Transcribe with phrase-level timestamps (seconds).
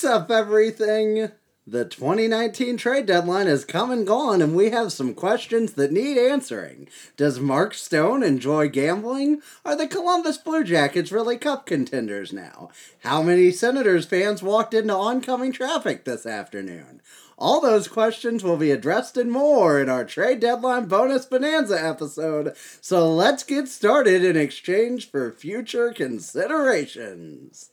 [0.00, 1.30] What's up, everything?
[1.66, 6.16] The 2019 trade deadline has come and gone, and we have some questions that need
[6.16, 6.88] answering.
[7.18, 9.42] Does Mark Stone enjoy gambling?
[9.62, 12.70] Are the Columbus Blue Jackets really cup contenders now?
[13.00, 17.02] How many Senators fans walked into oncoming traffic this afternoon?
[17.36, 22.56] All those questions will be addressed and more in our trade deadline bonus bonanza episode.
[22.80, 27.68] So let's get started in exchange for future considerations.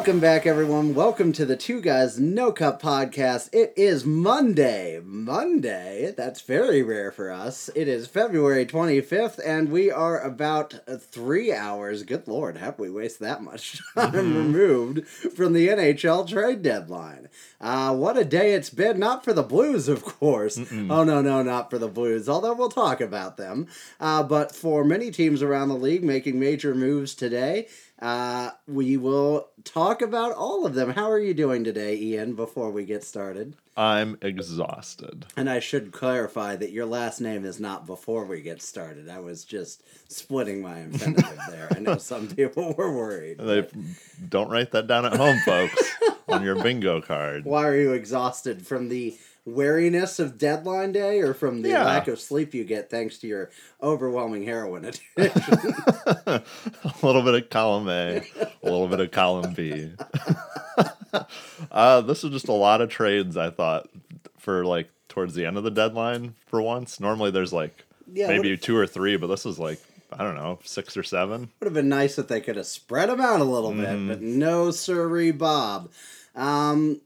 [0.00, 0.94] Welcome back, everyone.
[0.94, 3.50] Welcome to the Two Guys No Cup podcast.
[3.52, 4.98] It is Monday.
[5.04, 6.14] Monday.
[6.16, 7.68] That's very rare for us.
[7.74, 12.02] It is February 25th, and we are about three hours.
[12.02, 17.28] Good Lord, have we wasted that much time removed from the NHL trade deadline?
[17.60, 18.98] Uh, what a day it's been.
[18.98, 20.58] Not for the Blues, of course.
[20.58, 23.66] Oh, no, no, not for the Blues, although we'll talk about them.
[24.00, 27.68] Uh, but for many teams around the league making major moves today.
[28.00, 30.90] Uh, we will talk about all of them.
[30.90, 33.54] How are you doing today, Ian, before we get started?
[33.76, 35.26] I'm exhausted.
[35.36, 39.08] And I should clarify that your last name is not before we get started.
[39.08, 41.68] I was just splitting my infinitive there.
[41.74, 43.38] I know some people were worried.
[43.38, 43.66] They
[44.28, 45.94] don't write that down at home, folks,
[46.28, 47.44] on your bingo card.
[47.46, 49.16] Why are you exhausted from the
[49.54, 51.84] wariness of deadline day or from the Yeah.
[51.84, 53.50] lack of sleep you get thanks to your
[53.82, 55.74] overwhelming heroin addiction?
[56.26, 56.42] a
[57.02, 59.92] little bit of column A, a little bit of column B.
[61.70, 63.88] uh, this is just a lot of trades, I thought,
[64.38, 67.00] for like towards the end of the deadline for once.
[67.00, 69.80] Normally there's like Yeah, maybe two or three, but this is like,
[70.12, 71.50] I don't know, six or seven.
[71.60, 74.20] Would have been nice if they could have spread them out a little bit, but
[74.20, 75.90] no, sirree, Bob.
[76.34, 77.00] Um,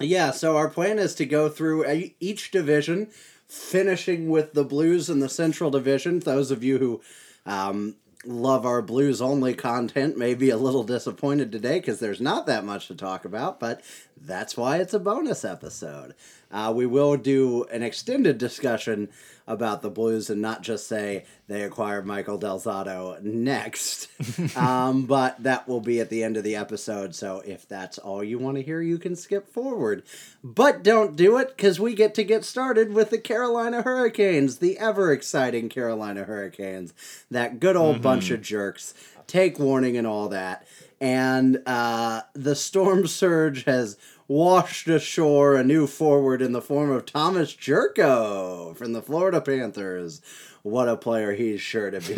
[0.00, 3.08] yeah, so our plan is to go through each division,
[3.48, 6.20] finishing with the Blues in the Central Division.
[6.20, 7.00] Those of you who
[7.46, 12.46] um, love our Blues only content may be a little disappointed today because there's not
[12.46, 13.82] that much to talk about, but
[14.20, 16.14] that's why it's a bonus episode.
[16.50, 19.08] Uh, we will do an extended discussion
[19.46, 24.08] about the Blues and not just say they acquired Michael Del Zotto next.
[24.56, 27.14] um, but that will be at the end of the episode.
[27.14, 30.02] So if that's all you want to hear, you can skip forward.
[30.42, 34.78] But don't do it because we get to get started with the Carolina Hurricanes, the
[34.78, 36.94] ever exciting Carolina Hurricanes.
[37.30, 38.94] That good old bunch of jerks.
[39.26, 40.66] Take warning and all that.
[41.00, 43.96] And uh, the storm surge has
[44.32, 50.22] washed ashore a new forward in the form of Thomas Jurco from the Florida Panthers.
[50.62, 52.14] What a player he's sure to be.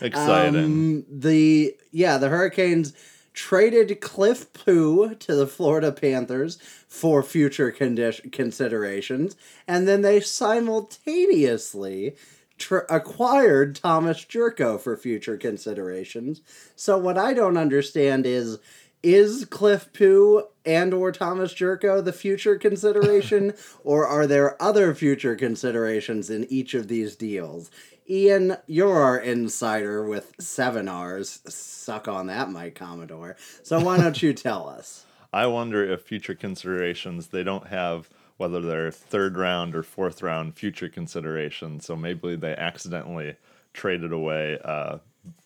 [0.06, 0.64] Exciting.
[0.64, 2.92] Um, the yeah, the Hurricanes
[3.32, 12.14] traded Cliff Pu to the Florida Panthers for future condi- considerations, and then they simultaneously
[12.58, 16.42] tr- acquired Thomas Jurco for future considerations.
[16.74, 18.58] So what I don't understand is
[19.06, 25.36] is Cliff Pu and or Thomas Jurco the future consideration or are there other future
[25.36, 27.70] considerations in each of these deals?
[28.10, 31.38] Ian, you're our insider with seven R's.
[31.46, 33.36] Suck on that, Mike Commodore.
[33.62, 35.06] So why don't you tell us?
[35.32, 40.56] I wonder if future considerations they don't have whether they're third round or fourth round
[40.56, 41.86] future considerations.
[41.86, 43.36] So maybe they accidentally
[43.72, 44.98] traded away uh,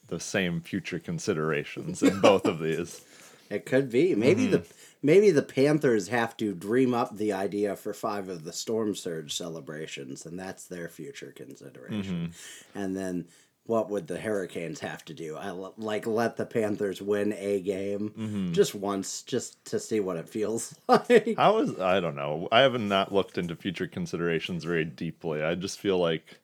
[0.09, 3.05] the same future considerations in both of these.
[3.51, 4.15] It could be.
[4.15, 4.73] Maybe the mm-hmm.
[5.03, 9.35] maybe the Panthers have to dream up the idea for five of the Storm Surge
[9.35, 12.33] celebrations, and that's their future consideration.
[12.33, 12.79] Mm-hmm.
[12.79, 13.27] And then
[13.67, 15.37] what would the Hurricanes have to do?
[15.37, 18.53] I l- like let the Panthers win a game mm-hmm.
[18.53, 21.35] just once, just to see what it feels like.
[21.37, 22.49] I was I don't know.
[22.53, 25.43] I haven't not looked into future considerations very deeply.
[25.43, 26.39] I just feel like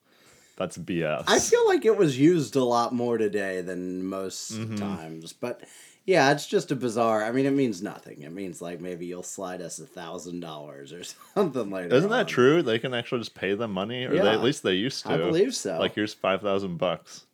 [0.56, 1.24] that's BS.
[1.26, 4.76] I feel like it was used a lot more today than most Mm-hmm.
[4.76, 5.62] times, but
[6.06, 7.24] yeah, it's just a bizarre.
[7.24, 8.22] I mean, it means nothing.
[8.22, 11.02] It means like maybe you'll slide us a thousand dollars or
[11.34, 11.96] something like that.
[11.96, 12.62] Isn't that true?
[12.62, 15.12] They can actually just pay them money, or they, at least they used to.
[15.12, 15.78] I believe so.
[15.78, 17.26] Like here's five thousand bucks.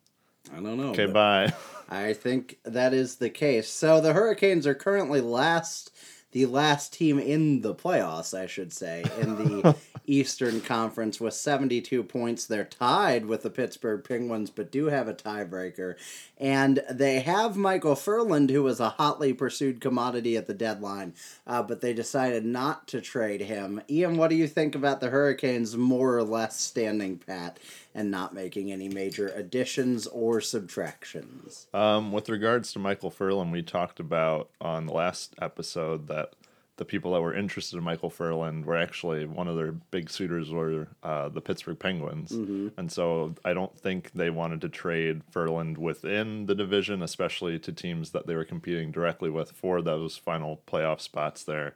[0.50, 0.90] I don't know.
[0.90, 1.52] Okay, bye.
[1.88, 3.69] I think that is the case.
[3.69, 5.92] So the Hurricanes are currently last,
[6.32, 9.76] the last team in the playoffs, I should say, in the
[10.12, 12.44] Eastern Conference with 72 points.
[12.44, 15.94] They're tied with the Pittsburgh Penguins, but do have a tiebreaker.
[16.37, 21.14] And they have Michael Ferland, who was a hotly pursued commodity at the deadline,
[21.47, 23.81] uh, but they decided not to trade him.
[23.88, 27.58] Ian, what do you think about the Hurricanes more or less standing pat
[27.94, 31.69] and not making any major additions or subtractions?
[31.73, 36.35] Um, with regards to Michael Ferland, we talked about on the last episode that
[36.76, 40.50] the people that were interested in Michael Ferland were actually one of their big suitors
[40.50, 42.69] were uh, the Pittsburgh Penguins, mm-hmm.
[42.78, 47.72] and so I don't think they wanted to trade Ferland within the division, especially to
[47.72, 51.74] teams that they were competing directly with for those final playoff spots there.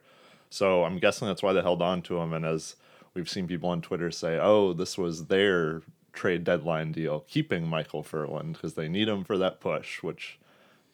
[0.49, 2.33] So I'm guessing that's why they held on to him.
[2.33, 2.75] And as
[3.13, 5.83] we've seen people on Twitter say, "Oh, this was their
[6.13, 10.39] trade deadline deal, keeping Michael Ferland because they need him for that push," which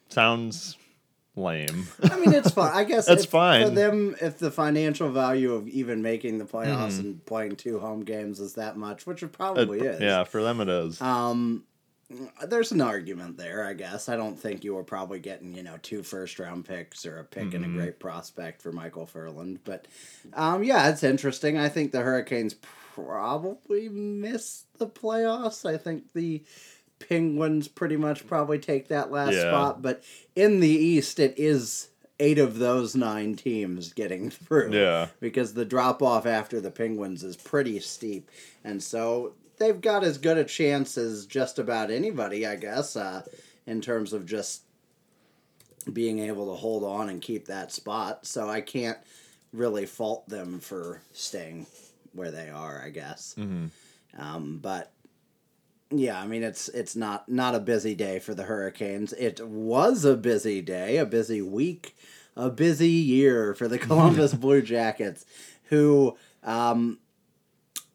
[0.10, 0.78] sounds
[1.36, 1.88] lame.
[2.04, 2.72] I mean, it's fine.
[2.74, 3.64] I guess it's fine.
[3.68, 4.16] for them.
[4.22, 8.54] If the financial value of even making the playoffs and playing two home games is
[8.54, 11.02] that much, which it probably It- is, yeah, for them it is.
[11.02, 11.64] Um,
[12.46, 14.08] there's an argument there, I guess.
[14.08, 17.24] I don't think you were probably getting, you know, two first round picks or a
[17.24, 19.60] pick and a great prospect for Michael Ferland.
[19.64, 19.88] But
[20.34, 21.58] um, yeah, it's interesting.
[21.58, 22.56] I think the Hurricanes
[22.94, 25.68] probably miss the playoffs.
[25.68, 26.44] I think the
[27.08, 29.50] Penguins pretty much probably take that last Yeah.
[29.50, 29.82] spot.
[29.82, 30.04] But
[30.36, 31.90] in the East, it is
[32.20, 35.08] eight of those nine teams getting through yeah.
[35.20, 38.30] because the drop off after the Penguins is pretty steep,
[38.64, 43.24] and so they've got as good a chance as just about anybody, I guess, uh,
[43.66, 44.62] in terms of just
[45.92, 48.26] being able to hold on and keep that spot.
[48.26, 48.98] So I can't
[49.52, 51.68] really fault them for staying
[52.14, 53.34] where they are, I guess.
[53.38, 53.66] hmm
[54.18, 54.92] Um, but
[56.00, 59.14] yeah, I mean it's it's not not a busy day for the Hurricanes.
[59.14, 61.96] It was a busy day, a busy week,
[62.36, 65.26] a busy year for the Columbus Blue Jackets,
[65.66, 67.00] who um,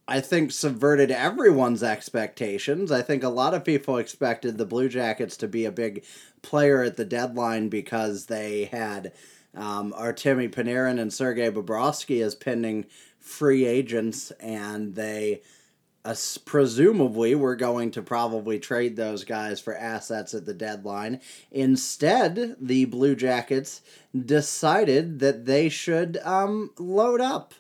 [0.07, 2.91] I think subverted everyone's expectations.
[2.91, 6.05] I think a lot of people expected the Blue Jackets to be a big
[6.41, 9.13] player at the deadline because they had
[9.55, 12.87] um, Artemi Panarin and Sergei Bobrovsky as pending
[13.19, 15.43] free agents, and they
[16.09, 21.21] us presumably we're going to probably trade those guys for assets at the deadline.
[21.51, 23.83] Instead, the Blue Jackets
[24.19, 27.55] decided that they should um, load up.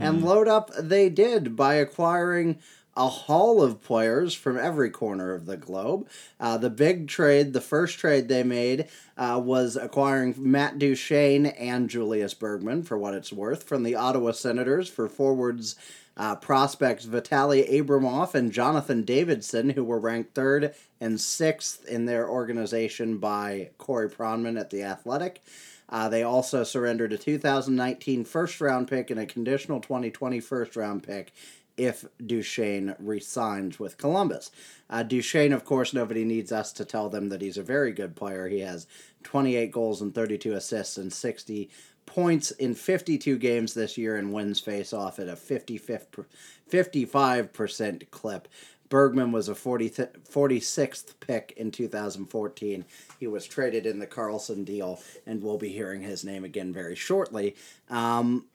[0.00, 2.58] And load up they did by acquiring
[2.96, 6.08] a haul of players from every corner of the globe.
[6.38, 11.88] Uh, the big trade, the first trade they made, uh, was acquiring Matt Duchene and
[11.88, 15.74] Julius Bergman, for what it's worth, from the Ottawa Senators for forwards
[16.16, 22.28] uh, prospects Vitaly Abramov and Jonathan Davidson, who were ranked third and sixth in their
[22.28, 25.42] organization by Corey Pronman at The Athletic.
[25.88, 31.02] Uh, they also surrendered a 2019 first round pick and a conditional 2020 first round
[31.02, 31.32] pick
[31.76, 34.50] if Duchene resigns with Columbus.
[34.90, 38.14] Uh, Duchene, of course, nobody needs us to tell them that he's a very good
[38.14, 38.48] player.
[38.48, 38.86] He has
[39.22, 41.70] 28 goals and 32 assists and 60
[42.06, 46.26] points in 52 games this year and wins face off at a 55th,
[46.70, 48.48] 55% clip.
[48.88, 52.84] Bergman was a 40 th- 46th pick in 2014.
[53.18, 56.94] He was traded in the Karlsson deal, and we'll be hearing his name again very
[56.94, 57.56] shortly.
[57.88, 58.46] Um,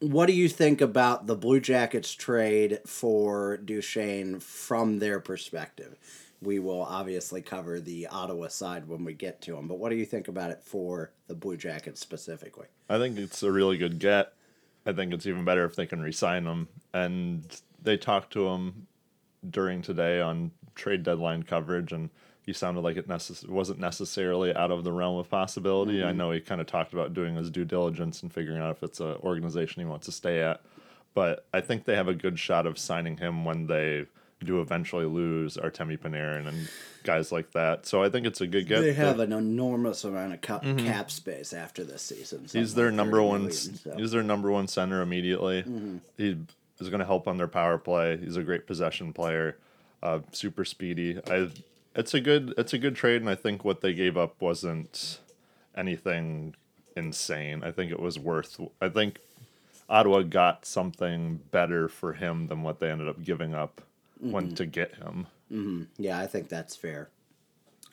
[0.00, 5.96] what do you think about the Blue Jackets trade for Duchene from their perspective?
[6.42, 9.96] We will obviously cover the Ottawa side when we get to them, but what do
[9.96, 12.66] you think about it for the Blue Jackets specifically?
[12.88, 14.32] I think it's a really good get.
[14.84, 16.68] I think it's even better if they can re-sign him.
[16.94, 17.44] And
[17.82, 18.86] they talked to him
[19.48, 22.10] during today on trade deadline coverage, and
[22.42, 26.02] he sounded like it necess- wasn't necessarily out of the realm of possibility.
[26.02, 26.18] I mm-hmm.
[26.18, 29.00] know he kind of talked about doing his due diligence and figuring out if it's
[29.00, 30.60] an organization he wants to stay at.
[31.14, 34.06] But I think they have a good shot of signing him when they
[34.44, 36.68] do eventually lose Artemi Panarin and
[37.04, 37.86] guys like that.
[37.86, 38.80] So I think it's a good get.
[38.80, 42.46] They have an enormous amount of cap, cap space after this season.
[42.52, 43.40] He's their like number 30 one.
[43.42, 43.96] million, so.
[43.96, 45.64] He's their number one center immediately.
[46.16, 46.36] He
[46.78, 48.16] is going to help on their power play.
[48.18, 49.56] He's a great possession player,
[50.02, 51.20] uh, super speedy.
[51.28, 51.50] I.
[51.94, 52.52] It's a good.
[52.58, 55.18] It's a good trade, and I think what they gave up wasn't
[55.74, 56.54] anything
[56.94, 57.62] insane.
[57.64, 58.60] I think it was worth.
[58.82, 59.18] I think
[59.88, 63.80] Ottawa got something better for him than what they ended up giving up
[64.20, 65.26] when to get him.
[65.98, 67.10] Yeah, I think that's fair.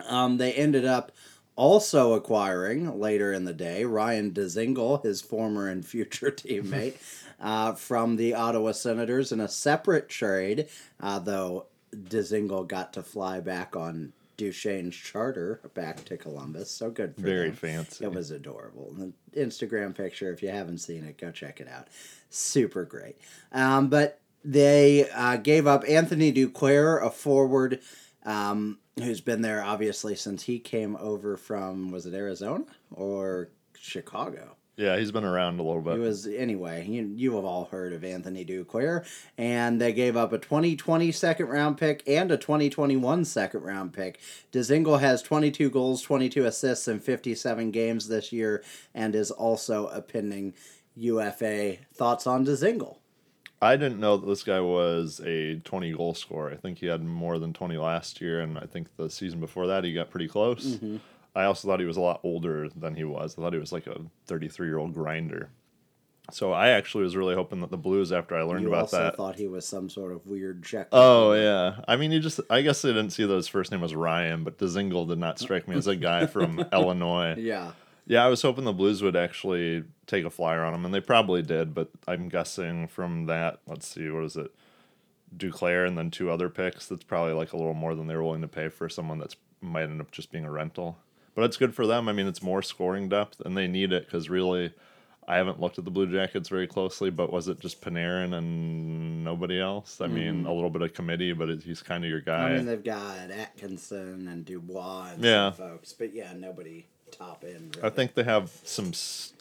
[0.07, 1.11] Um, they ended up
[1.55, 6.95] also acquiring later in the day Ryan Dzingel, his former and future teammate,
[7.39, 10.67] uh, from the Ottawa Senators in a separate trade,
[10.99, 16.71] uh, though Dzingel got to fly back on Duchene's charter back to Columbus.
[16.71, 17.25] So good for him.
[17.25, 17.55] Very them.
[17.55, 18.05] fancy.
[18.05, 18.93] It was adorable.
[18.97, 21.87] The Instagram picture, if you haven't seen it, go check it out.
[22.29, 23.17] Super great.
[23.51, 27.79] Um, but they uh, gave up Anthony Duclair, a forward
[28.25, 34.55] um, who's been there obviously since he came over from, was it Arizona or Chicago?
[34.75, 35.93] Yeah, he's been around a little bit.
[35.93, 36.87] He was anyway.
[36.87, 39.05] You you have all heard of Anthony Duclair,
[39.37, 44.19] and they gave up a 2020 second round pick and a 2021 second round pick.
[44.51, 48.63] Dzingel has 22 goals, 22 assists in 57 games this year,
[48.95, 50.55] and is also a pending
[50.95, 51.77] UFA.
[51.93, 52.97] Thoughts on Dzingel?
[53.63, 56.51] I didn't know that this guy was a 20 goal scorer.
[56.51, 59.67] I think he had more than 20 last year, and I think the season before
[59.67, 60.75] that he got pretty close.
[60.75, 60.97] Mm-hmm.
[61.35, 63.35] I also thought he was a lot older than he was.
[63.37, 65.49] I thought he was like a 33 year old grinder.
[66.31, 68.97] So I actually was really hoping that the Blues, after I learned You about also
[69.03, 70.87] that, thought he was some sort of weird Czech.
[70.91, 73.81] Oh yeah, I mean, you just I guess I didn't see that his first name
[73.81, 77.35] was Ryan, but Dzingel did not strike me as a guy from Illinois.
[77.37, 77.71] yeah.
[78.05, 80.99] Yeah, I was hoping the Blues would actually take a flyer on him, and they
[80.99, 81.73] probably did.
[81.73, 84.51] But I'm guessing from that, let's see, what is it,
[85.35, 86.87] Duclair, and then two other picks.
[86.87, 89.35] That's probably like a little more than they were willing to pay for someone that's
[89.61, 90.97] might end up just being a rental.
[91.35, 92.09] But it's good for them.
[92.09, 94.73] I mean, it's more scoring depth, and they need it because really,
[95.27, 97.09] I haven't looked at the Blue Jackets very closely.
[97.09, 100.01] But was it just Panarin and nobody else?
[100.01, 102.49] I mean, a little bit of committee, but it, he's kind of your guy.
[102.49, 102.53] Mm-hmm.
[102.53, 105.51] I mean, they've got Atkinson and Dubois and Yeah.
[105.53, 106.85] some folks, but yeah, nobody
[107.17, 107.77] top end.
[107.83, 108.91] I think they have some.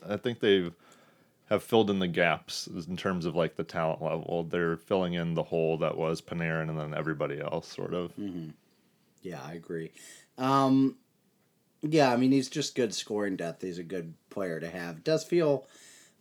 [0.08, 0.70] I think they
[1.48, 4.44] have filled in the gaps in terms of like the talent level.
[4.48, 8.12] They're filling in the hole that was Panarin and then everybody else, sort of.
[9.22, 9.92] Yeah, I agree.
[10.38, 10.96] Um,
[11.82, 13.62] yeah, I mean, he's just good scoring depth.
[13.62, 15.04] He's a good player to have.
[15.04, 15.66] Does feel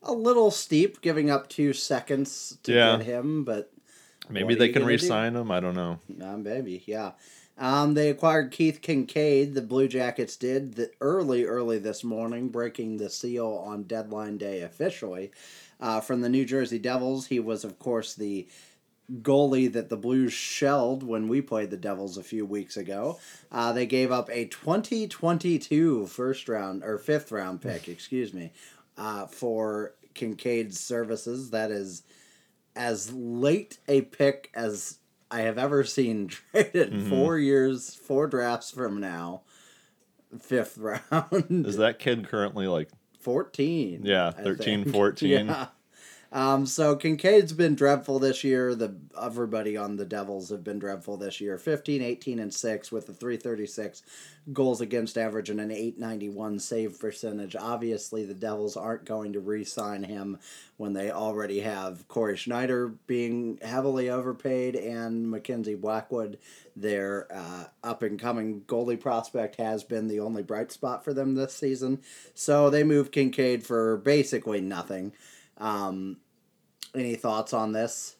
[0.03, 2.98] a little steep giving up two seconds to Yeah.
[2.98, 3.72] get him, but
[4.29, 5.01] Maybe they can gonna do?
[5.03, 5.51] re-sign him.
[5.51, 6.00] I don't know.
[6.24, 7.12] uh, maybe, yeah.
[7.61, 9.53] Um, they acquired Keith Kinkaid.
[9.53, 14.61] The Blue Jackets did the early, early this morning, breaking the seal on deadline day
[14.61, 15.31] officially.
[15.79, 18.47] Uh, from the New Jersey Devils, he was, of course, the
[19.21, 23.19] goalie that the Blues shelled when we played the Devils a few weeks ago.
[23.51, 28.53] Uh, they gave up a 2022 first round or fifth round pick, excuse me,
[28.97, 31.51] uh, for Kinkaid's services.
[31.51, 32.01] That is
[32.75, 34.97] as late a pick as
[35.31, 36.91] I have ever seen traded.
[36.91, 37.09] Mm-hmm.
[37.09, 39.41] Four years, four drafts from now,
[40.39, 40.77] fifth
[41.11, 41.65] round.
[41.65, 44.01] Is that kid currently like 14.
[44.03, 45.47] Yeah, I 13, 14.
[45.47, 45.67] Yeah.
[46.33, 48.73] Um, so Kinkaid's been dreadful this year.
[48.73, 51.57] The everybody on the Devils have been dreadful this year.
[51.57, 54.01] 15, 18, and 6 with a 336
[54.53, 57.55] goals against average and an 891 save percentage.
[57.57, 60.39] Obviously, the Devils aren't going to re-sign him
[60.77, 66.38] when they already have Cory Schneider being heavily overpaid and Mackenzie Blackwood,
[66.77, 71.35] their uh, up and coming goalie prospect, has been the only bright spot for them
[71.35, 72.01] this season.
[72.33, 75.11] So they moved Kinkaid for basically nothing.
[75.61, 76.17] Um,
[76.93, 78.17] any thoughts on this?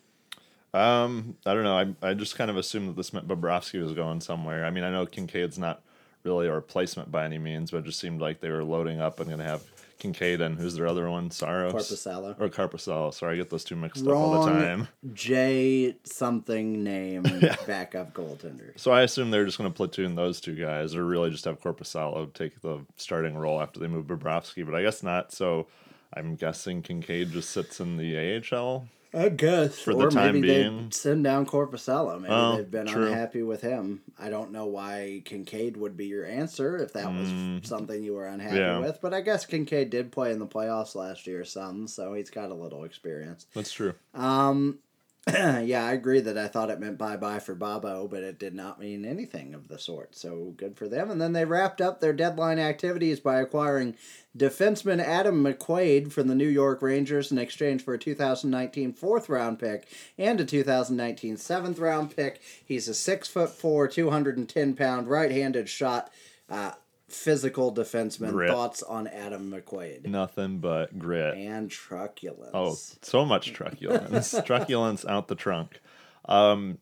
[0.74, 1.77] Um, I don't know.
[1.77, 4.63] I I just kind of assumed that this meant Bobrovsky was going somewhere.
[4.65, 5.81] I mean, I know Kinkaid's not
[6.24, 9.19] really a replacement by any means, but it just seemed like they were loading up
[9.19, 9.63] and going to have
[10.00, 12.39] Kinkaid and who's their other one, Saros Korpisalo.
[12.39, 13.13] or Korpisalo.
[13.13, 14.88] Sorry, I get those two mixed up all the time.
[15.13, 17.24] J something name
[17.67, 18.71] backup goaltender.
[18.79, 21.60] So I assume they're just going to platoon those two guys, or really just have
[21.60, 24.65] Korpisalo take the starting role after they move Bobrovsky.
[24.65, 25.31] But I guess not.
[25.33, 25.67] So
[26.13, 28.18] I'm guessing Kinkaid just sits in the
[28.53, 28.88] AHL.
[29.13, 29.77] I guess.
[29.80, 30.84] For the or time maybe being.
[30.86, 32.20] they send down Korpisalo.
[32.22, 33.08] Maybe Oh, they've been true.
[33.08, 34.01] unhappy with him.
[34.18, 38.25] I don't know why Kinkaid would be your answer if that was something you were
[38.27, 38.60] unhappy Mm.
[38.60, 38.80] Yeah.
[38.80, 39.00] with.
[39.01, 42.51] But I guess Kinkaid did play in the playoffs last year some, so he's got
[42.51, 43.48] a little experience.
[43.53, 43.96] That's true.
[44.13, 44.80] Um,
[45.32, 48.56] yeah, I agree that I thought it meant bye bye for Bobo, but it did
[48.56, 50.16] not mean anything of the sort.
[50.16, 51.12] So good for them.
[51.12, 53.96] And then they wrapped up their deadline activities by acquiring
[54.36, 59.60] defenseman Adam McQuaid from the New York Rangers in exchange for a 2019 fourth round
[59.60, 59.88] pick
[60.18, 62.42] and a 2019 seventh round pick.
[62.66, 66.12] He's a six foot four, 210 pound right handed shot.
[66.50, 66.72] Uh,
[67.12, 68.32] Physical defenseman.
[68.32, 68.50] Grit.
[68.50, 71.36] Thoughts on Adam McQuaid Nothing but grit.
[71.36, 72.51] and truculence.
[72.53, 74.36] Oh, so much truculence.
[74.46, 75.82] truculence out the trunk.
[76.25, 76.77] Um,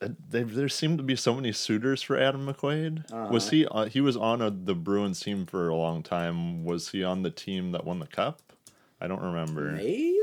[0.00, 3.30] there seemed to be so many suitors for Adam McQuaid.
[3.30, 3.66] Was he?
[3.66, 6.64] Uh, he was on a, the Bruins team for a long time.
[6.64, 8.40] Was he on the team that won the cup?
[9.00, 9.72] I don't remember.
[9.72, 10.18] Maybe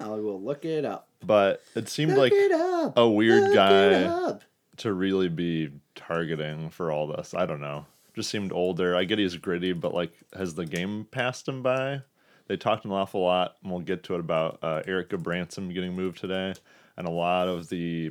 [0.00, 1.08] I will look it up.
[1.24, 4.38] But it seemed Look like it a weird Look guy
[4.78, 7.34] to really be targeting for all this.
[7.34, 7.86] I don't know.
[8.18, 8.96] Just seemed older.
[8.96, 12.00] I get he's gritty, but like, has the game passed him by?
[12.48, 15.94] They talked an awful lot, and we'll get to it about uh, Erik Gudbranson getting
[15.94, 16.52] moved today,
[16.96, 18.10] and a lot of the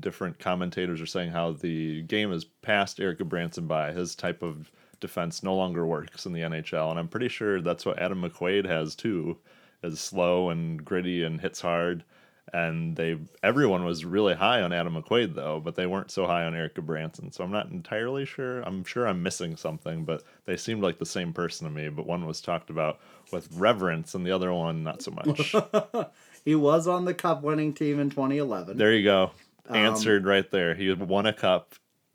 [0.00, 3.92] different commentators are saying how the game has passed Eric Branson by.
[3.92, 7.86] His type of defense no longer works in the NHL, and I'm pretty sure that's
[7.86, 9.38] what Adam McQuaid has too.
[9.84, 12.02] Is slow and gritty and hits hard.
[12.52, 16.44] And they everyone was really high on Adam McQuaid though, but they weren't so high
[16.44, 17.30] on Eric Branson.
[17.32, 18.62] So I'm not entirely sure.
[18.62, 21.88] I'm sure I'm missing something, but they seemed like the same person to me.
[21.88, 23.00] But one was talked about
[23.32, 25.54] with reverence, and the other one not so much.
[26.44, 28.76] he was on the cup winning team in 2011.
[28.76, 29.30] there you go,
[29.68, 30.74] um, answered right there.
[30.74, 31.74] He won a cup,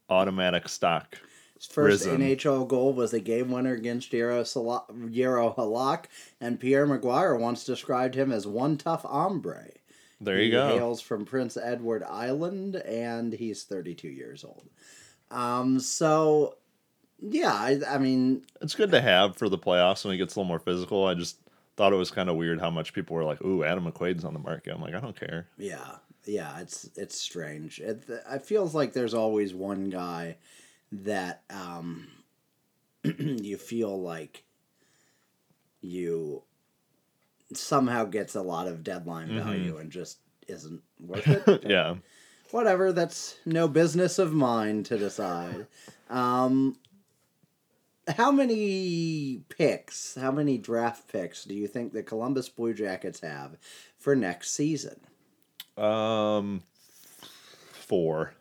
[0.10, 1.18] automatic stock.
[1.56, 2.22] His first Risen.
[2.22, 6.06] NHL goal was a game winner against Sala- Yero Halak,
[6.42, 9.70] and Pierre McGuire once described him as one tough hombre.
[10.24, 10.68] There he you go.
[10.70, 14.70] hails from Prince Edward Island, and he's 32 years old.
[15.32, 16.58] Um, so,
[17.22, 20.40] yeah, I, I mean, It's good to have for the playoffs when it gets a
[20.40, 21.06] little more physical.
[21.06, 21.38] I just
[21.76, 24.34] thought it was kind of weird how much people were like, "Ooh, Adam McQuaid's on
[24.34, 25.48] the market." I'm like, I don't care.
[25.58, 27.80] yeah, yeah, it's it's strange.
[27.80, 30.38] It, it feels like there's always one guy
[30.92, 32.08] that um,
[33.04, 34.44] you feel like
[35.82, 36.44] you
[37.58, 41.64] somehow gets a lot of deadline value and just isn't worth it.
[41.70, 41.96] yeah.
[42.52, 45.66] whatever that's no business of mine to decide
[46.10, 46.76] um
[48.18, 53.58] how many picks how many draft picks do you think the columbus blue jackets have
[53.98, 55.00] for next season
[55.78, 56.64] Um,
[57.72, 58.34] four.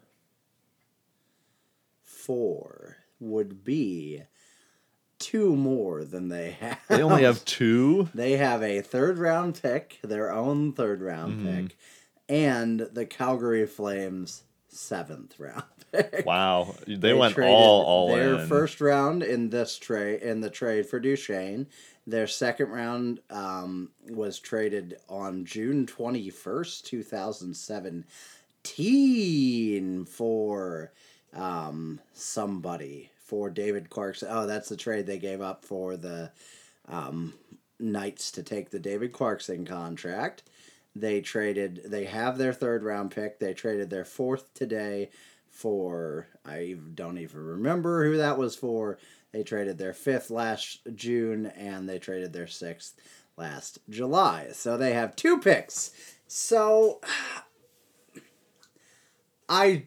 [2.02, 4.23] four would be
[5.32, 8.08] two more than they have They only have two.
[8.14, 11.66] they have a third round pick their own third round Mm-hmm.
[11.66, 11.76] pick
[12.28, 18.46] and the calgary flames seventh round pick Wow, they, went all all their in.
[18.48, 21.66] first round in this trade in the trade for Duchene.
[22.06, 28.04] Their second round um, was traded on June twenty first, two thousand seventeen,
[30.04, 30.92] for
[31.34, 34.28] um, somebody for David Clarkson.
[34.30, 36.30] Oh, that's the trade they gave up for the
[36.86, 37.32] um,
[37.80, 40.42] Knights to take the David Clarkson contract.
[40.94, 41.80] They traded.
[41.86, 43.38] They have their third round pick.
[43.38, 45.08] They traded their fourth today
[45.48, 48.98] for I don't even remember who that was for.
[49.32, 53.00] They traded their fifth last June and they traded their sixth
[53.38, 54.48] last July.
[54.52, 55.92] So they have two picks.
[56.26, 57.00] So
[59.48, 59.87] I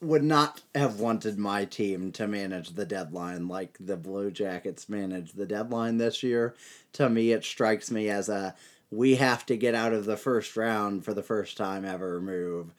[0.00, 5.36] would not have wanted my team to manage the deadline like the Blue Jackets managed
[5.36, 6.54] the deadline this year.
[6.94, 8.54] To me, it strikes me as a
[8.90, 12.74] we have to get out of the first round for the first time ever move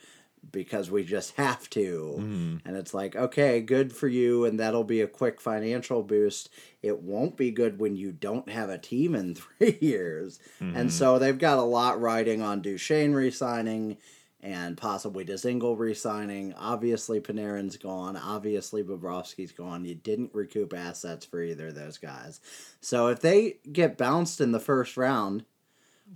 [0.52, 2.16] because we just have to.
[2.20, 2.68] Mm-hmm.
[2.68, 6.50] And it's like, okay, good for you, and that'll be a quick financial boost.
[6.82, 10.40] It won't be good when you don't have a team in three years.
[10.60, 10.90] And mm-hmm.
[10.90, 13.98] so they've got a lot riding on Duchene resigning
[14.42, 16.54] and possibly Dzingel re-signing.
[16.54, 18.18] Obviously, Panarin's gone.
[18.18, 19.86] Obviously, Bobrovsky's gone.
[19.86, 22.42] You didn't recoup assets for either of those guys.
[22.80, 25.46] So if they get bounced in the first round,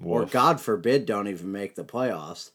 [0.03, 2.51] or God forbid, don't even make the playoffs,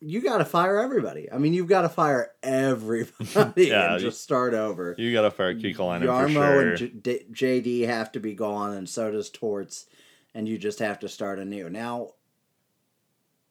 [0.00, 1.30] you got to fire everybody.
[1.30, 4.94] I mean, you've got to fire everybody Yeah, and just start over.
[4.96, 6.68] You got to fire Kekalainen for Jarmo sure.
[6.70, 9.86] and J- JD have to be gone, and so does Torts,
[10.34, 11.68] and you just have to start anew.
[11.68, 12.12] Now,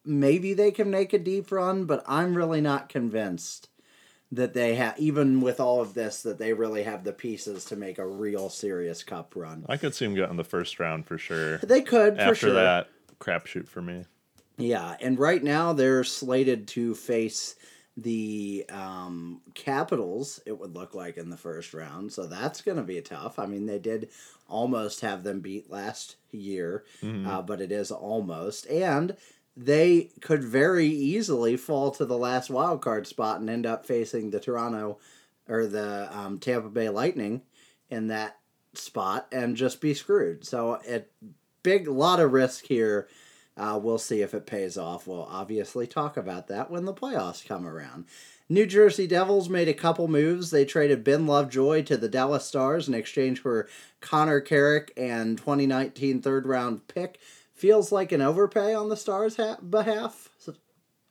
[0.10, 3.70] maybe they can make a deep run, but I'm really not convinced
[4.32, 7.76] that they have, even with all of this, that they really have the pieces to
[7.76, 9.66] make a real serious cup run.
[9.70, 11.58] I could see them getting the first round for sure.
[11.60, 12.54] They could for After sure.
[12.54, 14.06] that, crapshoot for me.
[14.58, 17.56] Yeah, and right now they're slated to face
[17.96, 20.42] the um, Capitals.
[20.46, 23.40] It would look like in the first round, so that's going to be tough.
[23.40, 24.10] I mean, they did
[24.48, 29.16] almost have them beat last year, uh, but it is almost, and
[29.62, 34.30] they could very easily fall to the last wild card spot and end up facing
[34.30, 34.98] the Toronto
[35.50, 37.42] or the um, Tampa Bay Lightning
[37.90, 38.38] in that
[38.74, 40.46] spot and just be screwed.
[40.46, 41.12] So it
[41.62, 43.10] big lot of risk here.
[43.58, 45.06] Uh, we'll see if it pays off.
[45.06, 48.06] We'll obviously talk about that when the playoffs come around.
[48.48, 50.52] New Jersey Devils made a couple moves.
[50.52, 53.68] They traded Ben Lovejoy to the Dallas Stars in exchange for
[54.00, 57.20] Connor Carrick and 2019 third round pick.
[57.60, 60.30] Feels like an overpay on the Stars' ha- behalf,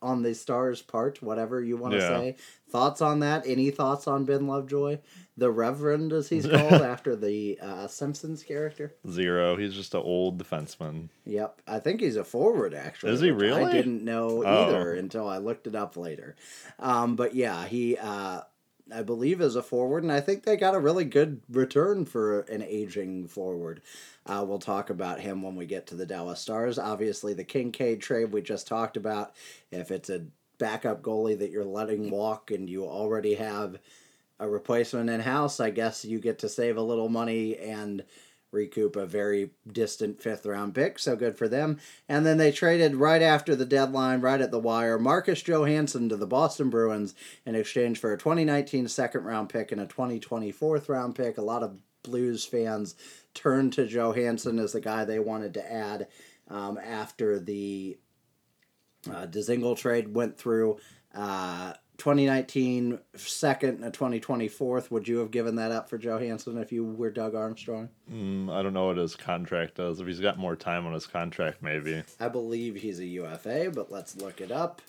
[0.01, 2.07] on the Stars' part, whatever you want to Yeah.
[2.07, 2.35] say.
[2.71, 3.45] Thoughts on that?
[3.45, 4.97] Any thoughts on Ben Lovejoy?
[5.37, 8.95] The Reverend, as he's called, after the uh, Simpsons character?
[9.07, 9.57] Zero.
[9.57, 11.09] He's just an old defenseman.
[11.25, 13.11] Yep, I think he's a forward actually.
[13.11, 13.63] Is he really?
[13.63, 14.67] I didn't know Oh.
[14.67, 16.35] either until I looked it up later.
[16.79, 18.41] Um, but yeah, he uh,
[18.93, 22.41] I believe is a forward, and I think they got a really good return for
[22.41, 23.81] an aging forward.
[24.25, 26.79] Uh, we'll talk about him when we get to the Dallas Stars.
[26.79, 29.33] Obviously, the Kinkaid trade we just talked about.
[29.71, 30.25] If it's a
[30.57, 33.79] backup goalie that you're letting walk and you already have
[34.39, 38.03] a replacement in house, I guess you get to save a little money and
[38.51, 40.99] recoup a very distant fifth round pick.
[40.99, 41.79] So good for them.
[42.07, 46.15] And then they traded right after the deadline, right at the wire, Marcus Johansson to
[46.15, 47.13] the Boston Bruins
[47.45, 51.37] in exchange for a 2019 second round pick and a 2020 fourth round pick.
[51.37, 52.95] A lot of Blues fans
[53.33, 56.07] turned to Johansson as the guy they wanted to add
[56.47, 57.97] um, after the
[59.07, 60.77] uh, Dzingel trade went through.
[61.13, 64.49] Uh, 2019 second and a 2020.
[64.89, 67.89] Would you have given that up for Johansson if you were Doug Armstrong?
[68.11, 69.99] Mm, I don't know what his contract does.
[69.99, 72.03] If he's got more time on his contract, maybe.
[72.19, 74.81] I believe he's a UFA, but let's look it up.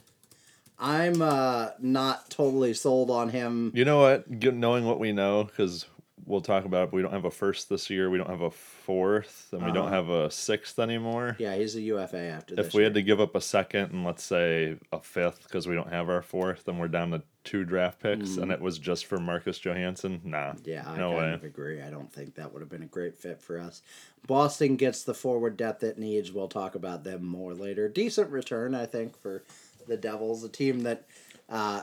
[0.79, 3.71] I'm uh, not totally sold on him.
[3.75, 4.31] You know what?
[4.31, 5.85] Knowing what we know, because
[6.31, 8.09] we'll talk about it, but we don't have a first this year.
[8.09, 9.95] We don't have a fourth, and we don't Uh-huh.
[9.95, 11.37] have a sixth anymore.
[11.39, 12.67] Yeah, he's a UFA after this.
[12.69, 15.75] if we had to give up a second and let's say a fifth because we
[15.75, 19.07] don't have our fourth, then we're down to two draft picks, and it was just
[19.07, 20.21] for Marcus Johansson.
[20.25, 20.67] Nah, Mm.
[20.67, 21.33] Yeah, I no kind way.
[21.33, 21.81] of agree.
[21.83, 23.83] I don't think that would have been a great fit for us.
[24.27, 26.33] Boston gets the forward depth it needs.
[26.33, 27.89] We'll talk about them more later.
[27.89, 29.43] Decent return, I think, for
[29.89, 31.05] the Devils, a team that
[31.49, 31.83] uh,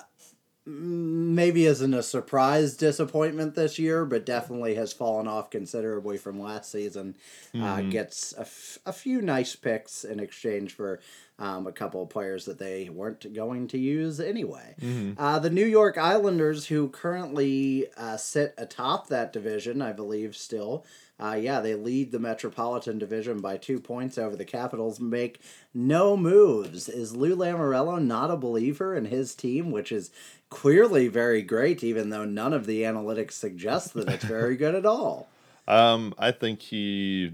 [0.67, 6.69] maybe isn't a surprise disappointment this year, but definitely has fallen off considerably from last
[6.71, 7.15] season.
[7.55, 10.99] Uh, gets a, f- a few nice picks in exchange for
[11.39, 14.75] um, a couple of players that they weren't going to use anyway.
[15.17, 20.85] Uh, the New York Islanders, who currently uh, sit atop that division, I believe, still.
[21.19, 25.39] Uh, yeah, they lead the Metropolitan Division by two points over the Capitals, make
[25.73, 26.87] no moves.
[26.87, 30.11] Is Lou Lamoriello not a believer in his team, which is
[30.49, 34.85] clearly very great, even though none of the analytics suggest that it's very good at
[34.85, 35.27] all?
[35.69, 37.33] Um, I think he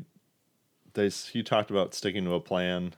[0.95, 2.95] they he talked about sticking to a plan,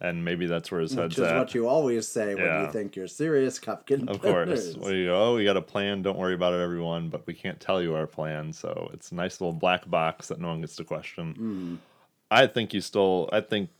[0.00, 1.36] and maybe that's where his head's Which is at.
[1.36, 4.76] what you always say when you think you're serious cup Of course.
[4.76, 6.02] We go, oh, we got a plan.
[6.02, 7.08] Don't worry about it, everyone.
[7.08, 8.52] But we can't tell you our plan.
[8.52, 11.32] So it's a nice little black box that no one gets to question.
[11.32, 11.74] Mm-hmm.
[12.30, 13.70] I think you still, I think,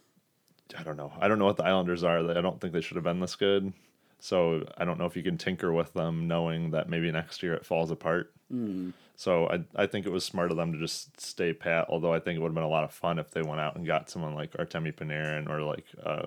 [0.76, 1.12] I don't know.
[1.20, 2.18] I don't know what the Islanders are.
[2.30, 3.72] I don't think they should have been this good.
[4.22, 7.54] So I don't know if you can tinker with them knowing that maybe next year
[7.54, 8.32] it falls apart.
[8.54, 8.92] Mm.
[9.16, 11.86] So I, I think it was smart of them to just stay pat.
[11.88, 13.74] Although I think it would have been a lot of fun if they went out
[13.74, 16.26] and got someone like Artemi Panarin or like uh,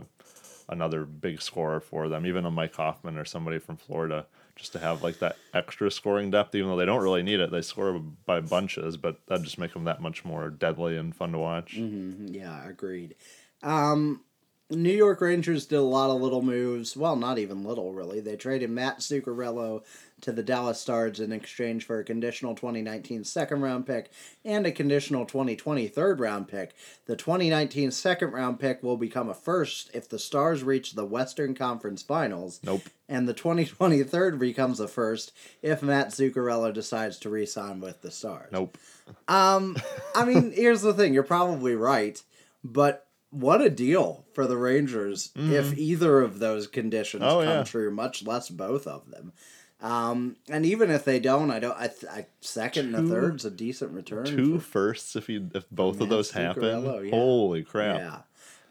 [0.67, 4.25] another big scorer for them, even a Mike Hoffman or somebody from Florida,
[4.57, 6.53] just to have like that extra scoring depth.
[6.53, 9.71] Even though they don't really need it, they score by bunches, but that just make
[9.71, 11.75] them that much more deadly and fun to watch.
[11.75, 13.15] Yeah, agreed.
[13.63, 14.24] Um,
[14.71, 16.97] New York Rangers did a lot of little moves.
[16.97, 18.19] Well, not even little, really.
[18.19, 19.83] They traded Matt Zuccarello
[20.21, 24.09] to the Dallas Stars in exchange for a conditional 2019 second round pick
[24.43, 26.73] and a conditional 2020 third round pick.
[27.05, 31.53] The 2019 second round pick will become a first if the Stars reach the Western
[31.53, 32.59] Conference Finals.
[32.63, 32.89] Nope.
[33.07, 38.01] And the 2020 third becomes a first if Matt Zuccarello decides to re sign with
[38.01, 38.49] the Stars.
[38.51, 38.79] Nope.
[39.27, 39.77] Um,
[40.15, 41.13] I mean, here's the thing.
[41.13, 42.19] You're probably right,
[42.63, 43.04] but
[43.35, 47.31] what a deal for the Rangers if either of those conditions Mm-hmm.
[47.37, 47.63] Oh, come yeah.
[47.63, 49.33] true, much less both of them.
[49.81, 51.75] Um, and even if they don't, I don't.
[51.77, 54.25] I, th- I second and a Two- third's a decent return.
[54.25, 56.83] Two firsts if you if both of those happen.
[56.85, 57.09] Yeah.
[57.11, 57.97] Holy crap.
[57.99, 58.17] Yeah.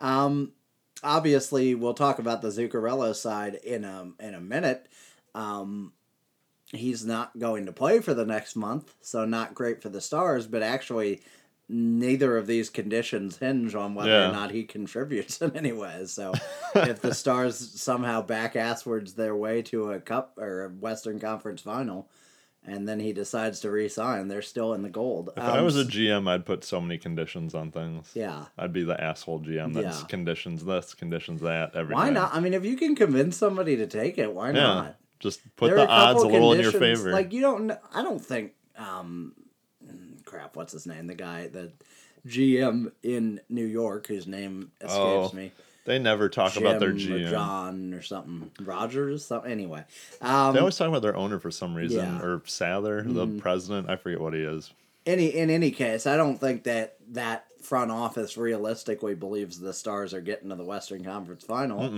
[0.01, 0.53] Um,
[1.03, 4.89] obviously, we'll talk about the Zuccarello side in a in a minute.
[5.35, 5.93] Um,
[6.73, 10.47] he's not going to play for the next month, so not great for the Stars.
[10.47, 11.21] But actually,
[11.69, 14.29] neither of these conditions hinge on whether Yeah.
[14.29, 16.05] or not he contributes in any way.
[16.07, 16.33] So,
[16.75, 21.63] if the Stars somehow back asswards their way to a Cup or a Western Conference
[21.63, 22.09] final.
[22.67, 24.29] And then he decides to re-sign.
[24.29, 25.29] They're still in the gold.
[25.37, 28.11] If I was a Um, GM, I'd put so many conditions on things.
[28.15, 28.47] yeah.
[28.57, 30.07] I'd be the asshole GM that's Yeah.
[30.07, 32.35] conditions this, conditions that, every Why not?
[32.35, 34.63] I mean, if you can convince somebody to take it, why Yeah.
[34.63, 34.97] not?
[35.21, 37.11] Just put There the odds a little in your favor.
[37.13, 37.71] Like you don't.
[37.93, 38.53] I don't think.
[38.79, 39.35] Um,
[40.35, 40.57] crap.
[40.57, 41.07] What's his name?
[41.07, 41.73] The guy, the
[42.27, 45.53] GM in New York, whose name escapes Oh, me.
[45.85, 47.31] they never talk about their Jim or GM.
[47.31, 48.51] John or something.
[48.63, 49.25] Rogers.
[49.27, 49.51] Something.
[49.53, 49.85] Anyway.
[50.21, 52.07] Um, They always talk about their owner for some reason, Yeah.
[52.07, 52.25] Mm-hmm.
[52.27, 53.89] or Sather, the president.
[53.91, 54.73] I forget what he is.
[55.07, 60.13] any in any case, I don't think that that front office realistically believes the Stars
[60.15, 61.93] are getting to the Western Conference Final.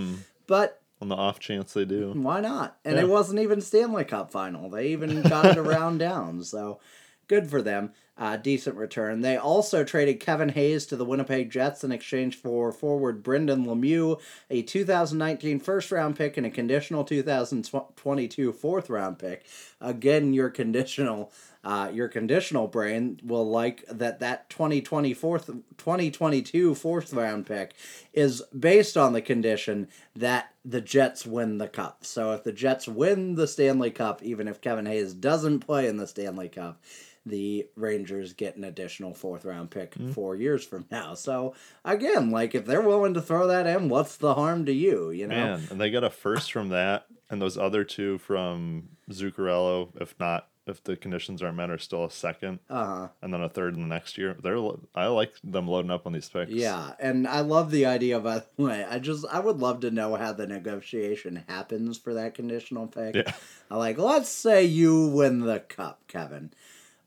[0.49, 2.79] But On the off chance they do, Why not?
[2.85, 3.03] And Yeah.
[3.03, 4.69] it wasn't even Stanley Cup final.
[4.71, 6.43] They even got it around down.
[6.43, 6.81] So
[7.29, 7.93] good for them.
[8.19, 9.21] Uh, decent return.
[9.21, 14.21] They also traded Kevin Hayes to the Winnipeg Jets in exchange for forward Brendan Lemieux,
[14.51, 19.45] a 2019 first round pick, and a conditional 2022 fourth round pick.
[19.81, 21.33] Again, your conditional.
[21.65, 27.75] Uh, your conditional brain will like that that 2024 2022 fourth round pick
[28.13, 32.05] is based on the condition that the Jets win the cup.
[32.05, 35.97] So if the Jets win the Stanley Cup, even if Kevin Hayes doesn't play in
[35.97, 36.81] the Stanley Cup,
[37.27, 40.13] the Rangers get an additional fourth round pick Mm-hmm.
[40.13, 41.15] four years from now.
[41.15, 45.11] So again, like if they're willing to throw that in, what's the harm to you?
[45.11, 48.89] You know, Man, and they got a first from that, and those other two from
[49.11, 53.09] Zuccarello, if not, if the conditions aren't met, are still a second, uh huh.
[53.23, 54.37] and then a third in the next year.
[54.43, 54.59] They're
[54.97, 56.51] I like them loading up on these picks.
[56.51, 58.19] Yeah, and I love the idea.
[58.19, 62.15] By the way, I just I would love to know how the negotiation happens for
[62.15, 63.15] that conditional pick.
[63.15, 63.33] Yeah.
[63.71, 63.97] I like.
[63.99, 66.51] Let's say you win the cup, Kevin.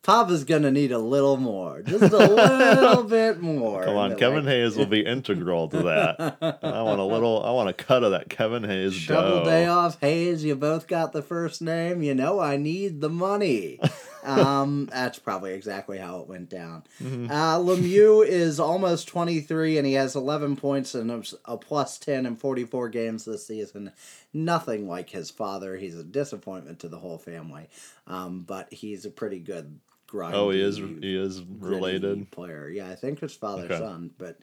[0.01, 3.83] Papa's gonna need a little more, just a little bit more.
[3.83, 6.37] Come on, Kevin like, Hayes will be integral to that.
[6.63, 7.43] I want a little.
[7.43, 9.45] I want a cut of that Kevin Hayes Shovel dough.
[9.45, 10.43] day off, Hayes.
[10.43, 12.01] You both got the first name.
[12.01, 13.79] You know I need the money.
[14.29, 16.83] um, that's probably exactly how it went down.
[17.01, 17.31] Mm-hmm.
[17.31, 21.97] Uh, Lemieux is almost twenty three, and he has eleven points and a, a plus
[21.97, 23.91] ten in forty four games this season.
[24.33, 25.75] Nothing like his father.
[25.77, 27.67] He's a disappointment to the whole family,
[28.07, 29.79] um, but he's a pretty good.
[30.07, 30.77] Grindy, Oh, he is.
[30.77, 32.31] He is related.
[32.31, 32.67] player.
[32.67, 33.77] Yeah, I think his father's Okay.
[33.79, 34.39] son, but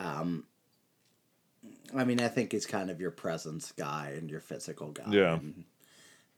[0.00, 0.44] um
[1.94, 5.04] I mean, I think he's kind of your presence guy and your physical guy.
[5.10, 5.34] Yeah.
[5.34, 5.64] and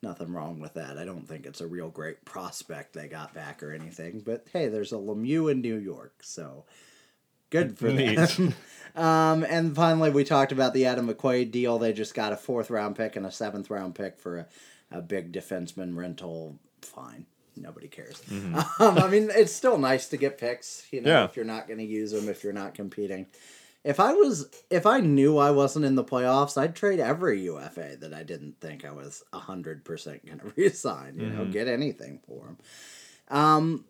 [0.02, 0.96] Nothing wrong with that.
[0.96, 4.20] I don't think it's a real great prospect they got back or anything.
[4.24, 6.64] But hey, there's a Lemieux in New York, so
[7.50, 8.54] good for them.
[8.94, 11.78] um, and finally, we talked about the Adam McQuaid deal.
[11.78, 14.46] They just got a fourth round pick and a seventh round pick for a,
[14.92, 16.58] a big defenseman rental.
[16.82, 17.26] Fine.
[17.56, 18.22] Nobody cares.
[18.80, 21.24] Um, I mean, it's still nice to get picks, you know, Yeah.
[21.24, 23.26] if you're not going to use them, if you're not competing.
[23.88, 27.96] If I was, if I knew I wasn't in the playoffs, I'd trade every UFA
[28.00, 31.18] that I didn't think I was hundred percent going to resign.
[31.18, 32.58] You know, get anything for them.
[33.30, 33.84] Um,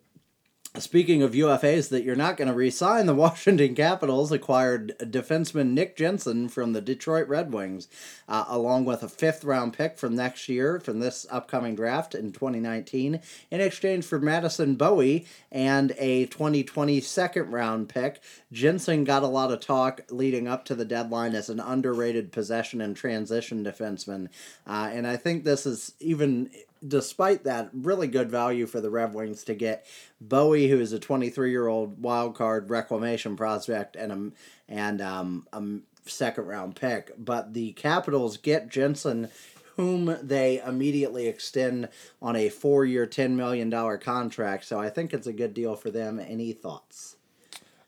[0.77, 5.97] speaking of UFAs that you're not going to re-sign, the Washington Capitals acquired defenseman Nick
[5.97, 7.87] Jensen from the Detroit Red Wings,
[8.27, 13.19] uh, along with a fifth-round pick from next year from this upcoming draft in 2019,
[13.49, 18.21] in exchange for Madison Bowey and a 2020 second-round pick.
[18.51, 22.79] Jensen got a lot of talk leading up to the deadline as an underrated possession
[22.79, 24.27] and transition defenseman,
[24.67, 26.51] uh, and I think this is even
[26.85, 29.85] despite that, really good value for the Red Wings to get
[30.21, 35.47] Bowey, who is a 23 year old wild card reclamation prospect and a, and um,
[35.53, 37.11] a second round pick.
[37.17, 39.29] But the Capitals get Jensen,
[39.75, 41.89] whom they immediately extend
[42.21, 44.65] on a four year, $10 million contract.
[44.65, 46.19] So I think it's a good deal for them.
[46.19, 47.15] Any thoughts?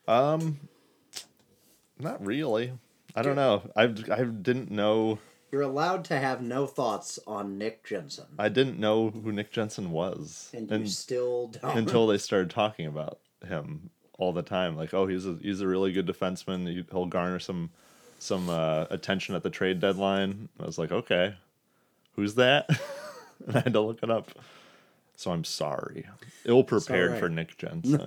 [0.07, 0.59] Um,
[1.99, 2.73] not really.
[3.15, 3.69] I don't know.
[3.75, 5.19] I I didn't know.
[5.51, 8.25] You're allowed to have no thoughts on Nick Jensen.
[8.39, 11.77] I didn't know who Nick Jensen was And you and- still don't.
[11.77, 14.77] until they started talking about him all the time.
[14.77, 16.67] Like, oh, he's a he's a really good defenseman.
[16.67, 17.69] He- He'll garner some
[18.19, 20.47] some uh, attention at the trade deadline.
[20.59, 21.35] I was like, okay,
[22.15, 22.69] who's that?
[23.47, 24.29] and I had to look it up.
[25.17, 26.05] So I'm sorry.
[26.45, 27.19] Ill prepared alright.
[27.19, 27.99] for Nick Jensen.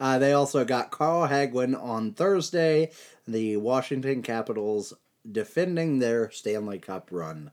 [0.00, 2.90] Uh, they also got Carl Hagelin on Thursday.
[3.28, 4.92] The Washington Capitals
[5.30, 7.50] defending their Stanley Cup run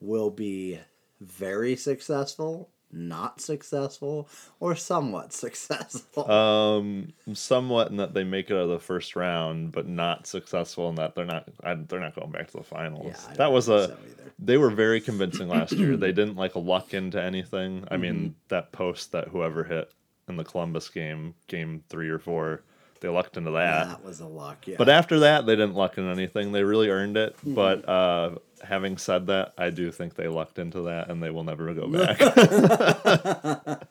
[0.00, 0.78] will be
[1.20, 6.30] very successful, not successful, or somewhat successful.
[6.30, 10.88] um, somewhat in that they make it out of the first round, but not successful
[10.88, 11.48] in that they're not.
[11.62, 13.14] I, they're not going back to the finals.
[13.28, 13.88] Yeah, that was a.
[13.88, 13.96] so.
[14.42, 15.96] They were very convincing last year.
[15.98, 17.84] They didn't like luck into anything.
[17.90, 18.02] I Mm-hmm.
[18.02, 19.92] mean, that post that whoever hit
[20.28, 22.62] in the Columbus game, game three or four,
[23.00, 23.88] they lucked into that.
[23.88, 24.76] that was a luck, yeah.
[24.78, 26.52] But after that, they didn't luck in anything.
[26.52, 27.36] They really earned it.
[27.38, 27.54] Mm-hmm.
[27.54, 31.44] But uh, having said that, I do think they lucked into that, and they will
[31.44, 32.18] never go back.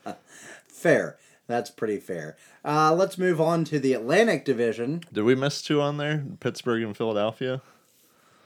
[0.68, 1.18] fair.
[1.48, 2.38] That's pretty fair.
[2.64, 5.02] Uh, let's move on to the Atlantic Division.
[5.12, 6.24] Did we miss two on there?
[6.40, 7.64] Pittsburgh and Philadelphia.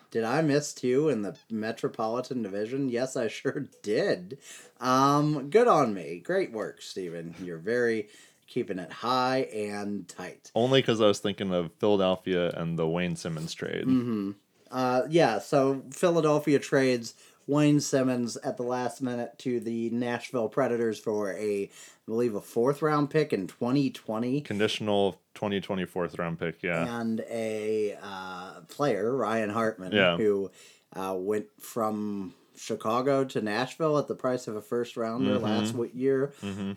[0.09, 2.87] Did I miss two in the Metropolitan Division?
[2.87, 4.37] Yes, I sure did.
[4.79, 6.21] Um, good on me.
[6.23, 7.35] Great work, Steven.
[7.43, 8.07] You're very
[8.47, 10.51] keeping it high and tight.
[10.55, 13.85] Only because I was thinking of Philadelphia and the Wayne Simmonds trade.
[13.85, 14.31] Mm-hmm.
[14.71, 17.13] Uh, yeah, so Philadelphia trades
[17.45, 21.69] Wayne Simmonds at the last minute to the Nashville Predators for a, I
[22.07, 26.63] believe, a fourth round pick in 2020 Conditional 2020 fourth round pick.
[26.63, 26.99] Yeah.
[26.99, 30.15] and a uh, player, Ryan Hartman, Yeah.
[30.17, 30.51] who
[30.95, 35.43] uh, went from Chicago to Nashville at the price of a first rounder Mm-hmm.
[35.79, 36.33] last year,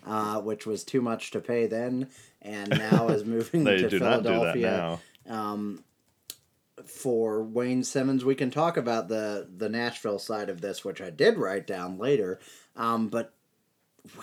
[0.07, 2.09] uh, which was too much to pay then,
[2.43, 5.75] and now is moving They to do not do that Philadelphia now.
[6.85, 8.25] for Wayne Simmonds.
[8.25, 11.99] We can talk about the the Nashville side of this, which I did write down
[11.99, 12.39] later.
[12.77, 13.33] Um, but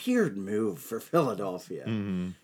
[0.06, 1.86] weird move for Philadelphia,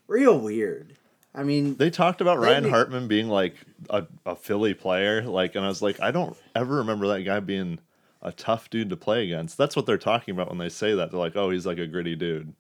[0.08, 0.96] real weird.
[1.34, 3.56] I mean, They talked about Ryan Hartman being like
[3.90, 7.40] a, a Philly player, like, and I was like, I don't ever remember that guy
[7.40, 7.78] being
[8.22, 9.58] a tough dude to play against.
[9.58, 11.12] That's what they're talking about when they say that.
[11.12, 12.54] They're like, oh, he's like a gritty dude.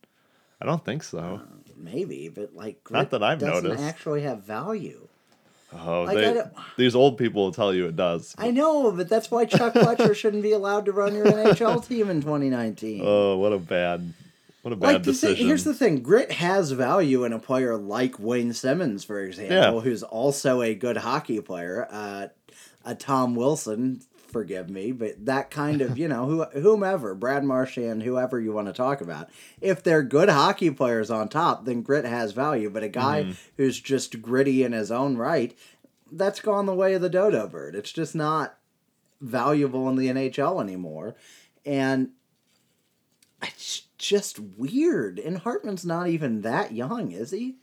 [0.61, 1.41] I don't think so.
[1.77, 3.83] maybe, but like Not that I've doesn't noticed.
[3.83, 5.07] actually have value.
[5.71, 6.41] Oh, Like, they,
[6.77, 8.33] these old people will tell you it does.
[8.39, 12.09] I know, but that's why Chuck Fletcher shouldn't be allowed to run your NHL team
[12.09, 13.01] in 2019.
[13.05, 14.13] Oh, what a bad,
[14.63, 15.45] what a bad like thing, decision.
[15.45, 19.79] here's the thing: grit has value in a player like Wayne Simmonds, for example, Yeah.
[19.79, 21.87] who's also a good hockey player.
[21.91, 22.27] Uh,
[22.83, 28.03] a Tom Wilson, forgive me, but that kind of you know who whomever Brad Marchand,
[28.03, 29.29] whoever you want to talk about,
[29.61, 32.69] if they're good hockey players on top, then grit has value.
[32.69, 33.31] But a guy Mm-hmm.
[33.57, 35.57] who's just gritty in his own right,
[36.11, 37.75] that's gone the way of the dodo bird.
[37.75, 38.57] It's just not
[39.21, 41.15] valuable in the NHL anymore,
[41.65, 42.09] and
[43.41, 45.19] it's just weird.
[45.19, 47.55] And Hartman's not even that young, is he?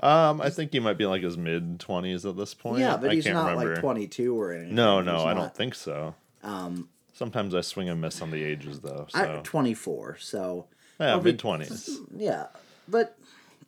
[0.00, 2.80] Um, I think he might be like his mid twenties at this point.
[2.80, 3.72] yeah, but I he's can't not remember.
[3.74, 4.74] like 22 or anything.
[4.74, 6.14] No, no, He's I not- don't think so.
[6.42, 9.06] Um, Sometimes I swing and miss on the ages though.
[9.10, 10.16] So I, 24.
[10.18, 10.66] So
[10.98, 11.98] yeah, mid twenties.
[12.16, 12.46] yeah,
[12.88, 13.16] but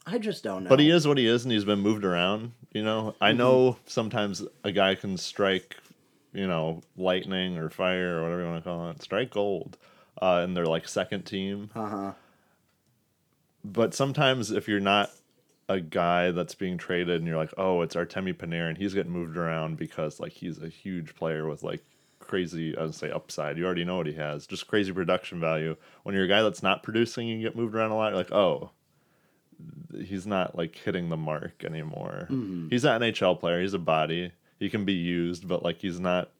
[0.06, 0.70] I just don't know.
[0.70, 2.52] But he is what he is, and he's been moved around.
[2.72, 3.38] You know, I Mm-hmm.
[3.38, 5.76] know sometimes a guy can strike,
[6.32, 9.76] you know, lightning or fire or whatever you want to call it, strike gold,
[10.20, 11.70] uh, and they're like second team.
[11.76, 12.12] Uh huh.
[13.64, 15.10] But sometimes if you're not
[15.68, 19.36] a guy that's being traded and you're like, oh, it's Artemi Panarin, he's getting moved
[19.36, 21.82] around because like he's a huge player with like
[22.18, 23.56] crazy, I would say upside.
[23.58, 25.76] You already know what he has, just crazy production value.
[26.02, 28.08] When you're a guy that's not producing, you get moved around a lot.
[28.08, 28.70] You're like, oh,
[29.98, 32.26] he's not like hitting the mark anymore.
[32.70, 33.60] He's an NHL player.
[33.60, 34.32] He's a body.
[34.58, 36.30] He can be used, but like he's not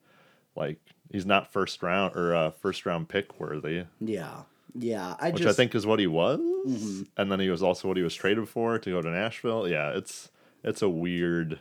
[0.56, 0.78] like
[1.10, 4.42] he's not first round or uh, first round pick worthy Yeah.
[4.74, 5.14] Yeah.
[5.20, 5.54] I which just.
[5.54, 7.02] I think is what he was, Mm-hmm.
[7.16, 9.68] and then he was also what he was traded for to go to Nashville.
[9.68, 10.30] Yeah, it's
[10.62, 11.58] it's a weird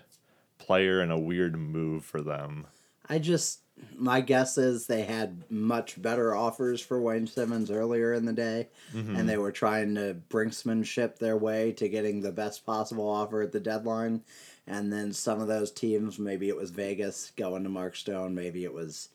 [0.58, 2.68] player and a weird move for them.
[3.10, 3.60] I just.
[3.98, 8.70] My guess is they had much better offers for Wayne Simmonds earlier in the day,
[8.94, 9.16] Mm-hmm.
[9.16, 13.52] and they were trying to brinksmanship their way to getting the best possible offer at
[13.52, 14.22] the deadline.
[14.68, 18.64] And then some of those teams, maybe it was Vegas going to Mark Stone, maybe
[18.64, 19.10] it was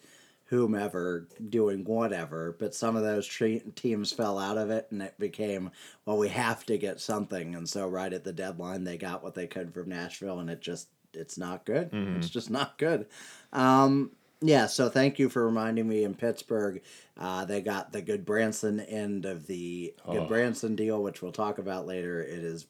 [0.48, 5.14] whomever doing whatever, but some of those tre- teams fell out of it, and it
[5.18, 5.70] became,
[6.06, 7.54] well, we have to get something.
[7.54, 10.60] And so, right at the deadline, they got what they could from Nashville, and it
[10.60, 11.90] just, it's not good.
[11.92, 13.06] It's just not good.
[13.52, 16.80] Um, yeah, so thank you for reminding me in Pittsburgh,
[17.18, 20.26] uh, they got the Gudbranson end of the Good Oh.
[20.26, 22.22] Branson deal, which we'll talk about later.
[22.22, 22.66] It is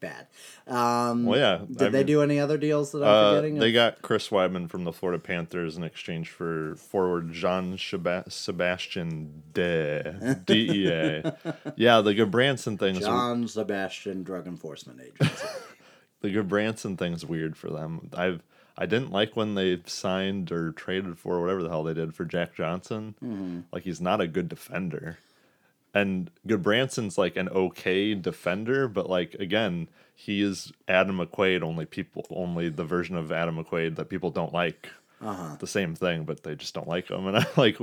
[0.00, 0.26] bad.
[0.66, 3.58] Um, Well, yeah, Did I they mean, do any other deals that I'm Uh, forgetting?
[3.58, 3.74] they of?
[3.74, 11.22] got Chris Wideman from the Florida Panthers in exchange for forward Jean Sebastian De DEA.
[11.76, 15.46] yeah, the Gudbranson thing's John Sebastian Drug Enforcement Agency.
[16.20, 18.10] the Gudbranson thing's weird for them.
[18.14, 18.42] I've
[18.78, 22.24] I didn't like when they signed or traded for whatever the hell they did for
[22.24, 23.14] Jack Johnson.
[23.22, 23.60] Mm-hmm.
[23.72, 25.18] Like he's not a good defender.
[25.92, 31.62] And Gudbranson's like an okay defender, but like again, he is Adam McQuaid.
[31.62, 34.88] Only people, only the version of Adam McQuaid that people don't like.
[35.22, 35.56] Uh-huh.
[35.58, 37.26] The same thing, but they just don't like him.
[37.28, 37.78] And I like,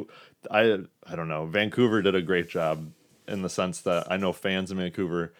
[0.49, 1.45] I I don't know.
[1.45, 2.91] Vancouver did a great job
[3.27, 5.33] in the sense that I know fans in Vancouver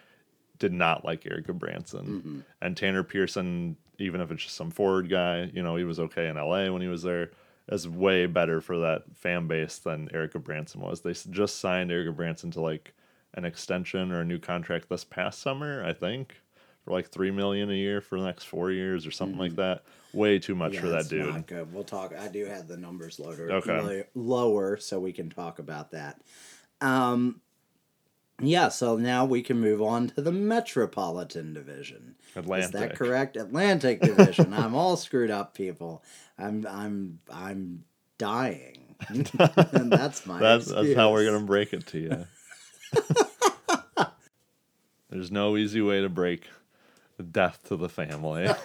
[0.59, 2.39] did not like Erik Gudbranson Mm-hmm.
[2.61, 3.77] and Tanner Pearson.
[3.99, 6.83] Even if it's just some forward guy, you know, he was okay in LA when
[6.83, 7.31] he was there.
[7.69, 11.01] Is way better for that fan base than Erik Gudbranson was.
[11.01, 12.93] They just signed Erik Gudbranson to like
[13.33, 16.41] an extension or a new contract this past summer, I think,
[16.85, 19.83] for like three million a year for the next four years or something like that.
[20.13, 21.27] Way too much yeah, for that dude.
[21.27, 21.73] Not good.
[21.73, 22.13] We'll talk.
[22.17, 24.05] I do have the numbers lower, Okay.
[24.15, 26.21] lower, so we can talk about that.
[26.79, 27.41] Um,
[28.41, 28.69] yeah.
[28.69, 32.15] So now we can move on to the Metropolitan Division.
[32.35, 33.35] Is that correct?
[33.35, 34.53] Atlantic Division.
[34.53, 36.03] I'm all screwed up, people.
[36.37, 37.83] I'm I'm I'm
[38.17, 39.25] dying, and
[39.91, 40.39] that's my.
[40.47, 42.27] That's that's how we're gonna break it to you.
[45.09, 46.47] There's no easy way to break
[47.23, 48.47] Death to the family.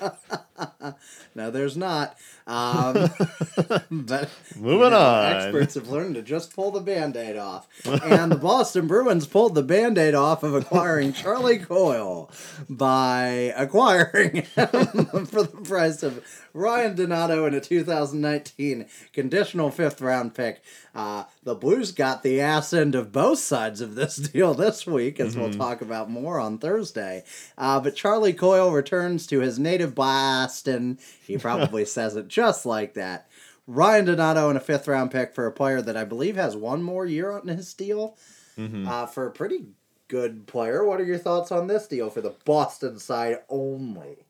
[1.34, 2.16] No, there's not.
[2.46, 2.92] Um,
[3.90, 5.32] but Moving you on.
[5.32, 7.66] Experts have learned to just pull the band aid off.
[7.84, 12.30] And the Boston Bruins pulled the band aid off of acquiring Charlie Coyle
[12.68, 14.46] by acquiring him
[15.26, 20.62] for the price of Ryan Donato in a 2019 conditional fifth round pick.
[20.94, 25.18] Uh, the Blues got the ass end of both sides of this deal this week,
[25.18, 27.24] as we'll talk about more on Thursday.
[27.56, 30.98] Uh, but Charlie Coyle returns to his native Boston.
[31.26, 33.28] He probably says it just like that.
[33.66, 36.82] Ryan Donato and a fifth round pick for a player that I believe has one
[36.82, 38.16] more year on his deal
[38.58, 39.66] uh, for a pretty
[40.08, 40.84] good player.
[40.84, 44.26] What are your thoughts on this deal for the Boston side only?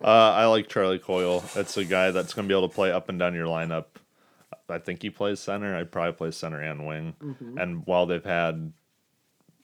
[0.00, 1.42] Uh, I like Charlie Coyle.
[1.56, 3.86] It's a guy that's going to be able to play up and down your lineup.
[4.68, 5.76] I think he plays center.
[5.76, 7.14] I probably play center and wing.
[7.56, 8.72] And while they've had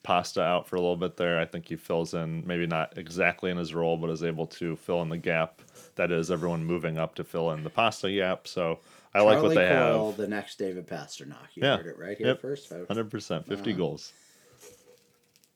[0.03, 3.51] Pasta out for a little bit there, I think he fills in maybe not exactly
[3.51, 5.63] in his role, but is able to fill in the gap
[5.97, 8.47] that is everyone moving up to fill in the Pasta gap.
[8.49, 8.79] So
[9.15, 10.17] I like what they Coyle, have.
[10.17, 11.55] the next David Pastrnak.
[11.55, 11.77] You Yeah.
[11.77, 12.41] heard it right here Yep.
[12.41, 12.89] first, folks.
[12.89, 14.13] Hundred percent, fifty goals.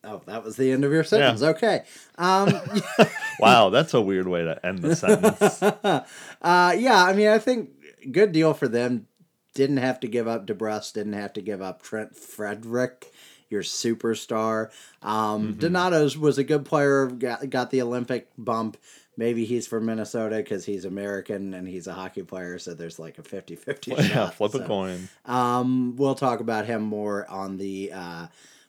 [0.05, 1.43] Oh, that was the end of your sentence.
[1.43, 1.83] Okay.
[2.17, 2.53] Um,
[3.41, 5.63] Wow, that's a weird way to end the sentence.
[6.43, 7.71] uh, yeah, I mean, I think
[8.13, 9.09] good deal for them.
[9.57, 10.93] Didn't have to give up DeBrusk.
[10.93, 13.11] Didn't have to give up Trent Frederic,
[13.49, 14.71] your superstar.
[15.03, 17.07] Um, Donato's was a good player.
[17.07, 18.77] Got got the Olympic bump.
[19.17, 22.59] Maybe he's from Minnesota because he's American and he's a hockey player.
[22.59, 24.35] So there's like a 50-50 yeah, shot.
[24.35, 25.09] flip a coin.
[25.25, 28.27] Um, we'll talk about him more on the uh,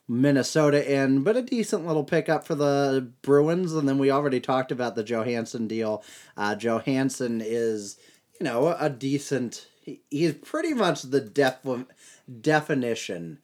[0.07, 3.73] Minnesota end, but a decent little pickup for the Bruins.
[3.73, 6.01] And then we already talked about the Johansson deal.
[6.37, 7.97] Uh, Johansson is,
[8.39, 9.67] you know, a decent.
[9.87, 11.65] He, he's pretty much the def-
[12.41, 13.39] definition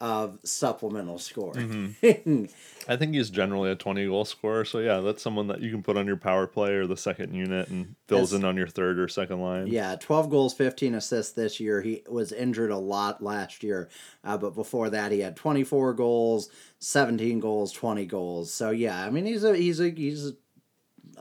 [0.00, 1.96] of supplemental scoring.
[2.88, 4.64] I think he's generally a 20 goal scorer.
[4.64, 7.34] So, yeah, that's someone that you can put on your power play or the second
[7.34, 9.66] unit and fills in on your third or second line.
[9.66, 11.82] Yeah, 12 goals, 15 assists this year.
[11.82, 13.88] He was injured a lot last year,
[14.22, 18.54] uh, but before that he had 24 goals, 17 goals, 20 goals.
[18.54, 20.32] So yeah, I mean he's a he's a he's a,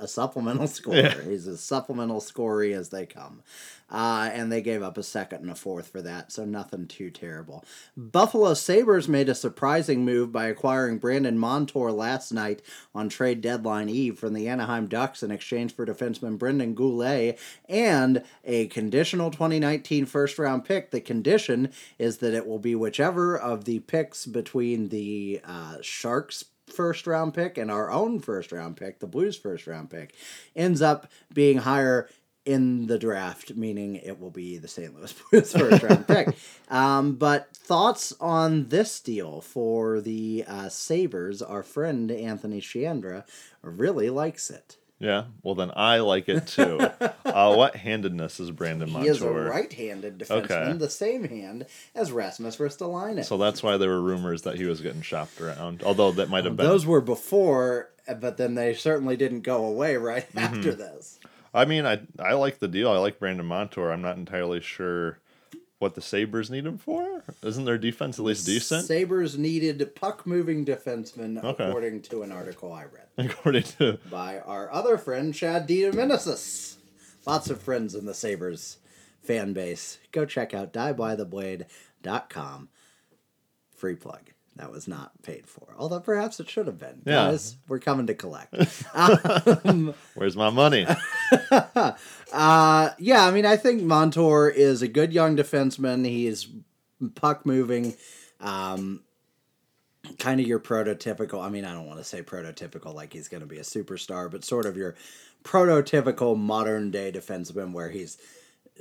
[0.03, 0.97] a supplemental scorer.
[0.97, 1.21] Yeah.
[1.23, 3.41] He's as supplemental scorer as they come.
[3.89, 7.09] Uh, and they gave up a second and a fourth for that, so nothing too
[7.09, 7.63] terrible.
[7.95, 12.61] Buffalo Sabres made a surprising move by acquiring Brandon Montour last night
[12.93, 18.23] on trade deadline eve from the Anaheim Ducks in exchange for defenseman Brendan Goulet and
[18.43, 20.91] a conditional 2019 first round pick.
[20.91, 26.43] The condition is that it will be whichever of the picks between the uh, Sharks
[26.67, 30.13] first round pick and our own first round pick, the Blues first round pick,
[30.55, 32.09] ends up being higher
[32.47, 34.95] in the draft, meaning it will be the St.
[34.95, 36.29] Louis Blues first round pick.
[36.69, 41.41] Um, but thoughts on this deal for the uh, Sabres?
[41.41, 43.25] Our friend Anthony Chandra
[43.61, 44.77] really likes it.
[44.99, 46.79] Yeah, well, then I like it too.
[47.25, 50.73] uh, what handedness is Brandon He is a right-handed defenseman, Okay.
[50.73, 53.23] the same hand as Rasmus Ristolainen.
[53.23, 55.83] So that's why there were rumors that he was getting shopped around.
[55.83, 56.65] Although that might have been.
[56.65, 57.89] Those were before,
[58.19, 60.39] but then they certainly didn't go away right Mm-hmm.
[60.39, 61.19] after this.
[61.53, 62.91] I mean, I I like the deal.
[62.91, 63.91] I like Brandon Montour.
[63.91, 65.19] I'm not entirely sure
[65.79, 67.23] what the Sabres need him for.
[67.43, 68.85] Isn't their defense at least decent?
[68.85, 71.65] Sabres needed puck-moving defensemen, Okay.
[71.69, 73.05] according to an article I read.
[73.29, 76.77] According to by our other friend Chad DiDomenicis.
[77.27, 78.77] Lots of friends in the Sabres
[79.21, 79.99] fan base.
[80.11, 82.69] Go check out diebytheblade.com.
[83.75, 84.31] Free plug.
[84.57, 85.75] That was not paid for.
[85.77, 87.01] Although perhaps it should have been.
[87.05, 87.31] Yeah.
[87.31, 88.53] Guys, we're coming to collect.
[90.15, 90.85] where's my money?
[92.33, 96.05] Uh, yeah, I mean, I think Montour is a good young defenseman.
[96.05, 96.49] He's
[97.15, 97.95] puck moving.
[98.41, 99.03] Um,
[100.19, 101.41] kind of your prototypical.
[101.41, 104.29] I mean, I don't want to say prototypical like he's going to be a superstar,
[104.29, 104.95] but sort of your
[105.43, 108.17] prototypical modern day defenseman where he's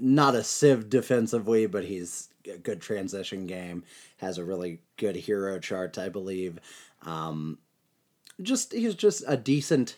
[0.00, 3.84] not a sieve defensively, but he's a good transition game.
[4.18, 6.58] Has a really good hero chart, I believe.
[7.02, 7.58] Um,
[8.42, 9.96] just he's just a decent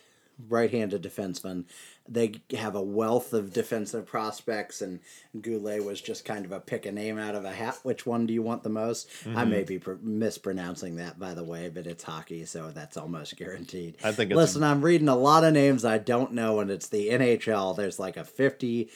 [0.49, 1.65] right-handed defenseman.
[2.09, 5.01] They have a wealth of defensive prospects, and
[5.39, 7.79] Goulet was just kind of a pick a name out of a hat.
[7.83, 9.09] Which one do you want the most?
[9.35, 13.37] I may be pr- mispronouncing that, by the way, but it's hockey, so that's almost
[13.37, 13.97] guaranteed.
[14.03, 16.89] I think it's- Listen, I'm reading a lot of names I don't know, and it's
[16.89, 17.77] the NHL.
[17.77, 18.89] There's like a fifty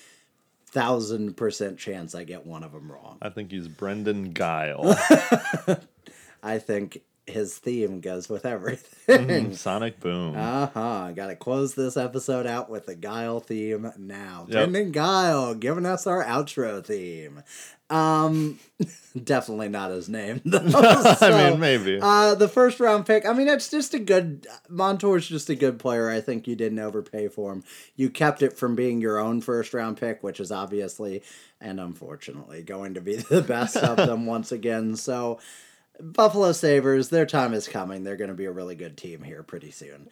[0.72, 3.18] thousand percent chance I get one of them wrong.
[3.22, 4.96] I think he's Brendan Guile.
[6.42, 9.28] I think his theme goes with everything.
[9.28, 10.34] Mm, Sonic Boom.
[10.36, 11.12] Uh huh.
[11.12, 14.46] Got to close this episode out with the Guile theme now.
[14.48, 14.70] Yep.
[14.70, 17.42] Brendan Guile giving us our outro theme.
[17.90, 18.58] Um,
[19.24, 20.40] definitely not his name.
[20.44, 20.58] Though.
[21.20, 22.00] I mean, maybe.
[22.02, 23.26] Uh, the first round pick.
[23.26, 24.46] I mean, it's just a good.
[24.68, 26.10] Montour's just a good player.
[26.10, 27.62] I think you didn't overpay for him.
[27.94, 31.22] You kept it from being your own first round pick, which is obviously
[31.60, 34.96] and unfortunately going to be the best of them once again.
[34.96, 35.38] So.
[36.00, 38.02] Buffalo Sabres, their time is coming.
[38.02, 40.08] They're going to be a really good team here pretty soon.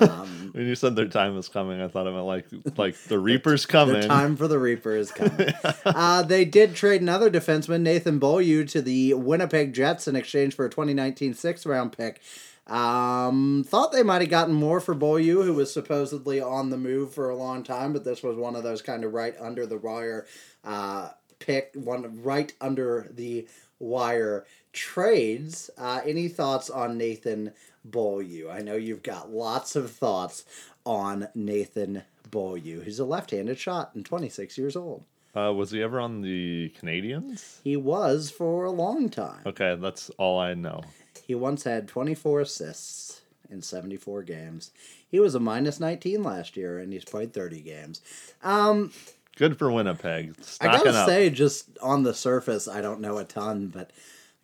[0.00, 2.46] Um, when you said their time is coming, I thought it meant like
[2.76, 4.00] like the Reaper's coming.
[4.00, 5.52] the time for the Reaper is coming.
[5.84, 10.66] uh, they did trade another defenseman, Nathan Beaulieu, to the Winnipeg Jets in exchange for
[10.66, 12.20] a 2019 sixth round pick.
[12.66, 17.12] Um, thought they might have gotten more for Beaulieu, who was supposedly on the move
[17.12, 19.78] for a long time, but this was one of those kind of right under the
[19.78, 20.26] wire
[20.64, 23.48] uh, pick, one right under the
[23.80, 25.70] wire trades.
[25.76, 27.52] Uh, any thoughts on Nathan
[27.84, 28.48] Beaulieu?
[28.50, 30.44] I know you've got lots of thoughts
[30.84, 32.80] on Nathan Beaulieu.
[32.80, 35.04] He's a left-handed shot and 26 years old.
[35.34, 37.58] Uh, was he ever on the Canadiens?
[37.64, 39.40] He was for a long time.
[39.46, 40.82] Okay, that's all I know.
[41.26, 44.72] He once had 24 assists in 74 games.
[45.08, 48.02] He was a minus 19 last year, and he's played 30 games.
[48.42, 48.92] Um,
[49.36, 50.34] Good for Winnipeg.
[50.60, 51.08] I gotta up.
[51.08, 53.90] say, just on the surface, I don't know a ton, but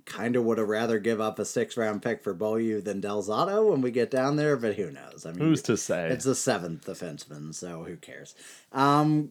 [0.09, 3.23] kind of would have rather give up a six round pick for Beaulieu than Del
[3.23, 4.57] Zotto when we get down there.
[4.57, 5.25] But who knows?
[5.27, 6.09] I mean, Who's to say?
[6.09, 8.35] It's the seventh defenseman, so who cares?
[8.73, 9.31] Um,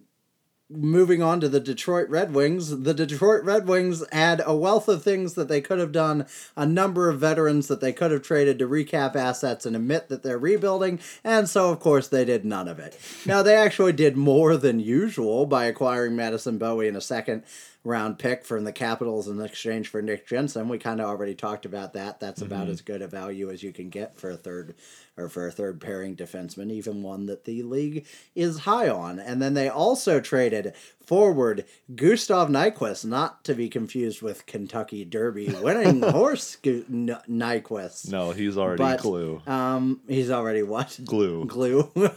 [0.69, 5.01] moving on to the Detroit Red Wings, the Detroit Red Wings had a wealth of
[5.01, 6.25] things that they could have done,
[6.57, 10.23] a number of veterans that they could have traded to recap assets and admit that
[10.23, 12.99] they're rebuilding, and so of course they did none of it.
[13.25, 17.43] Now they actually did more than usual by acquiring Madison Bowey in a second
[17.83, 20.67] round pick from the Capitals in exchange for Nick Jensen.
[20.67, 22.19] We kind of already talked about that.
[22.19, 24.75] That's about as good a value as you can get for a third
[25.15, 28.05] or for a third pairing defenseman, even one that the league
[28.35, 29.19] is high on.
[29.19, 30.73] And then they also traded
[31.03, 31.63] forward
[31.95, 38.11] Gustav Nyquist, not to be confused with Kentucky Derby winning horse Gu- N- Nyquist.
[38.11, 39.41] no, he's already But glue.
[39.47, 40.99] um, he's already what?
[41.05, 41.45] Glue.
[41.45, 41.89] Glue.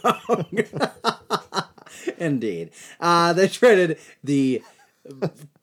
[2.17, 2.71] Indeed.
[2.99, 4.61] Uh, they traded the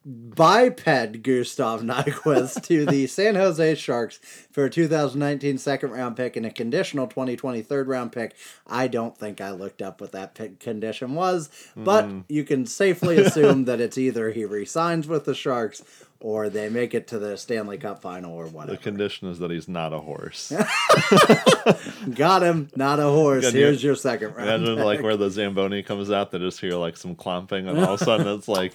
[0.09, 4.19] biped Gustav Nyquist to the San Jose Sharks
[4.51, 8.35] for a 2019 second round pick and a conditional 2020 third round pick.
[8.67, 12.21] I don't think I looked up what that pick condition was, but hmm.
[12.29, 15.83] you can safely assume that it's either he resigns with the Sharks
[16.21, 18.77] or they make it to the Stanley Cup final or whatever.
[18.77, 20.53] The condition is that he's not a horse.
[22.15, 23.45] Got him, not a horse.
[23.45, 24.49] Good, Here's your second round.
[24.49, 24.85] Imagine pick.
[24.85, 28.01] like where the Zamboni comes out, they just hear like some clomping, and all of
[28.01, 28.73] a sudden it's like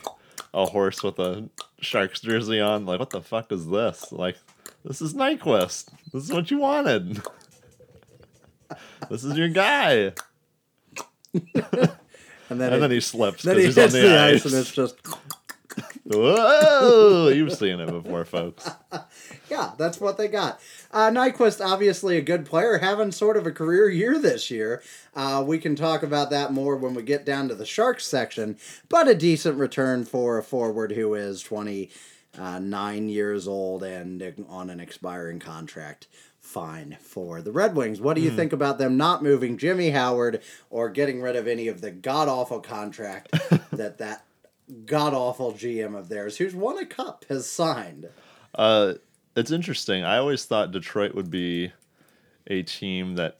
[0.53, 1.49] a horse with a
[1.81, 2.85] Sharks jersey on.
[2.85, 4.11] Like, what the fuck is this?
[4.11, 4.37] Like,
[4.85, 5.89] this is Nyquist.
[6.13, 7.21] This is what you wanted.
[9.09, 10.13] this is your guy.
[11.33, 11.89] and then,
[12.49, 14.33] And it- then he slips because he he's on the, the ice.
[14.35, 14.95] ice and it's just
[16.05, 17.29] Whoa!
[17.29, 18.69] You've seen it before, folks.
[19.49, 20.59] yeah, that's what they got.
[20.91, 24.83] Uh, Nyquist, obviously a good player, having sort of a career year this year.
[25.15, 28.57] Uh, we can talk about that more when we get down to the Sharks section,
[28.89, 34.81] but a decent return for a forward who is 29 years old and on an
[34.81, 36.07] expiring contract.
[36.41, 38.01] Fine for the Red Wings.
[38.01, 41.69] What do you think about them not moving Jimmy Howard or getting rid of any
[41.69, 43.31] of the god awful contract
[43.71, 44.25] that that
[44.85, 48.09] god awful GM of theirs, who's won a cup, has signed?
[48.55, 48.93] Uh,
[49.35, 50.03] it's interesting.
[50.03, 51.71] I always thought Detroit would be
[52.47, 53.37] a team that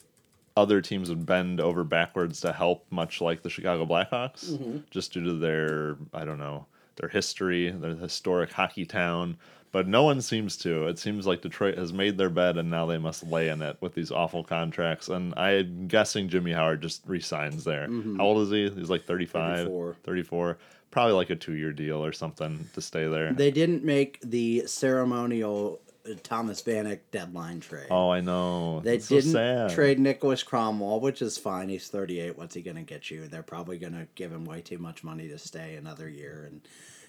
[0.56, 4.78] other teams would bend over backwards to help, much like the Chicago Blackhawks, Mm-hmm.
[4.92, 6.66] just due to their, I don't know,
[6.98, 9.38] their history, their historic hockey town.
[9.72, 10.86] But no one seems to.
[10.88, 13.76] It seems like Detroit has made their bed and now they must lay in it
[13.82, 15.10] with these awful contracts.
[15.10, 17.88] And I'm guessing Jimmy Howard just resigns there.
[18.18, 18.70] How old is he?
[18.80, 19.96] He's like 35, 34.
[20.04, 20.58] 34.
[20.94, 23.34] Probably like a two year deal or something to stay there.
[23.34, 27.88] They didn't make the ceremonial uh, Thomas Vanek deadline trade.
[27.90, 28.80] Oh, I know.
[28.82, 29.72] they It's didn't sad.
[29.72, 31.70] trade Niklas Kronwall, which is fine.
[31.70, 32.38] He's 38.
[32.38, 33.28] What's he going to get you?
[33.28, 36.62] They're probably going to give him way too much money to stay another year and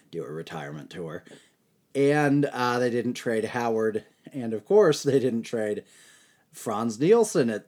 [0.09, 1.23] do a retirement tour.
[1.93, 4.03] And uh, they didn't trade Howard.
[4.33, 5.83] And of course, they didn't trade
[6.51, 7.67] Frans Nielsen at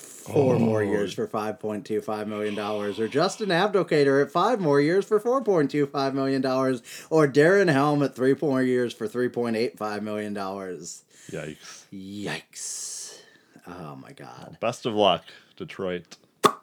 [0.00, 5.20] four more oh, years for $5.25 million, or Justin Abdelkader at five more years for
[5.20, 10.34] $4.25 million, or Darren Helm at three more years for $3.85 million.
[10.34, 11.84] Yikes.
[11.92, 13.18] Yikes.
[13.66, 14.56] Oh my God.
[14.60, 15.24] Best of luck,
[15.56, 16.16] Detroit.
[16.44, 16.54] Wow,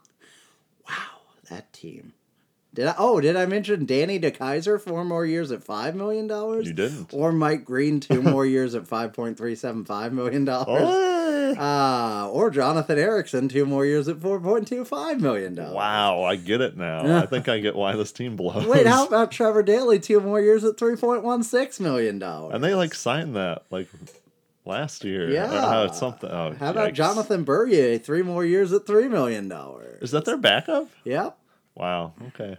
[1.50, 2.14] that team.
[2.78, 2.96] Did I?
[3.00, 6.68] Oh, did I mention Danny DeKeyser four more years at five million dollars?
[6.68, 7.12] You didn't.
[7.12, 10.84] Or Mike Green two more years at five point three seven five million dollars.
[10.86, 15.74] Oh, Uh, or Jonathan Ericsson two more years at four point two five million dollars.
[15.74, 17.18] wow, I get it now.
[17.18, 18.68] I think I get why this team blows.
[18.68, 22.54] Wait, how about Trevor Daley two more years at three point one six million dollars?
[22.54, 23.88] And they like signed that like
[24.66, 25.32] last year.
[25.32, 25.48] Yeah.
[25.48, 26.30] Or how something.
[26.30, 26.96] Oh, How about yikes.
[26.96, 30.04] Jonathan Bernier three more years at three million dollars?
[30.04, 30.90] Is that their backup?
[31.06, 31.40] Yep.
[31.76, 32.14] Wow.
[32.30, 32.58] Okay.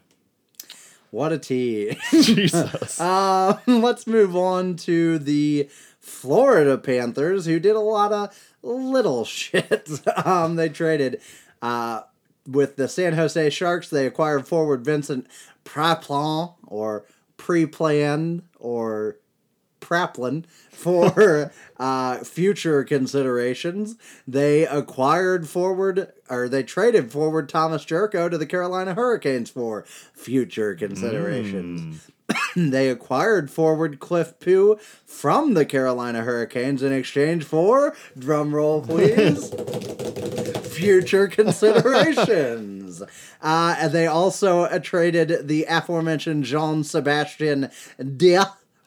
[1.11, 1.97] What a team.
[2.11, 3.01] Jesus.
[3.01, 5.69] Um, let's move on to the
[6.01, 9.89] Florida Panthers, who did a lot of little shit.
[10.25, 11.21] Um, they traded
[11.63, 12.03] uh,
[12.47, 13.89] with the San Jose Sharks.
[13.89, 15.27] They acquired forward Vincent
[15.65, 17.05] Praplan or
[17.37, 19.17] pre-plan or
[19.81, 23.97] Praplin for uh, future considerations.
[24.27, 30.75] They acquired forward, or they traded forward Thomas Jurco to the Carolina Hurricanes for future
[30.75, 32.11] considerations.
[32.57, 39.51] they acquired forward Cliff Pu from the Carolina Hurricanes in exchange for, drum roll please,
[40.75, 43.03] future considerations.
[43.41, 47.71] Uh, and they also uh, traded the aforementioned Jean Sebastian
[48.17, 48.41] Dea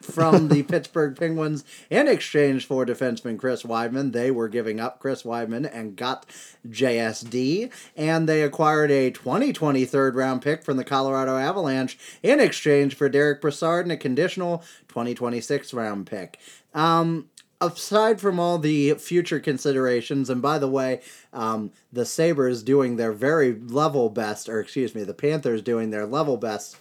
[0.04, 4.12] from the Pittsburgh Penguins in exchange for defenseman Chris Wideman.
[4.12, 6.26] They were giving up Chris Wideman and got
[6.68, 7.72] JSD.
[7.96, 13.10] And they acquired a 2020 third round pick from the Colorado Avalanche in exchange for
[13.10, 16.40] Derek Brassard and a conditional 2026 round pick.
[16.74, 17.30] Um,
[17.62, 23.14] aside from all the future considerations, and by the way, um, the Sabres doing their
[23.14, 26.78] very level best, or excuse me, the Panthers doing their level best,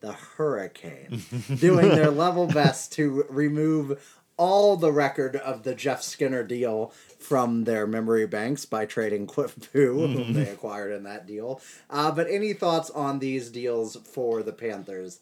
[0.00, 1.22] the Hurricane
[1.56, 7.64] doing their level best to remove all the record of the Jeff Skinner deal from
[7.64, 11.60] their memory banks by trading Cliff Pu, whom they acquired in that deal.
[11.90, 15.20] Uh, but any thoughts on these deals for the Panthers?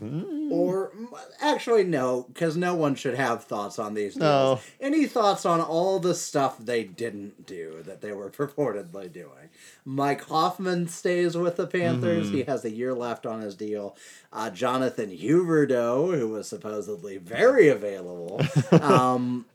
[0.00, 0.92] Or
[1.40, 4.20] actually, no, because no one should have thoughts on these deals.
[4.20, 4.60] No.
[4.80, 9.50] Any thoughts on all the stuff they didn't do that they were purportedly doing?
[9.84, 12.30] Mike Hoffman stays with the Panthers.
[12.30, 13.96] He has a year left on his deal.
[14.32, 18.40] Uh, Jonathan Huberdeau, who was supposedly very available,
[18.80, 19.46] um,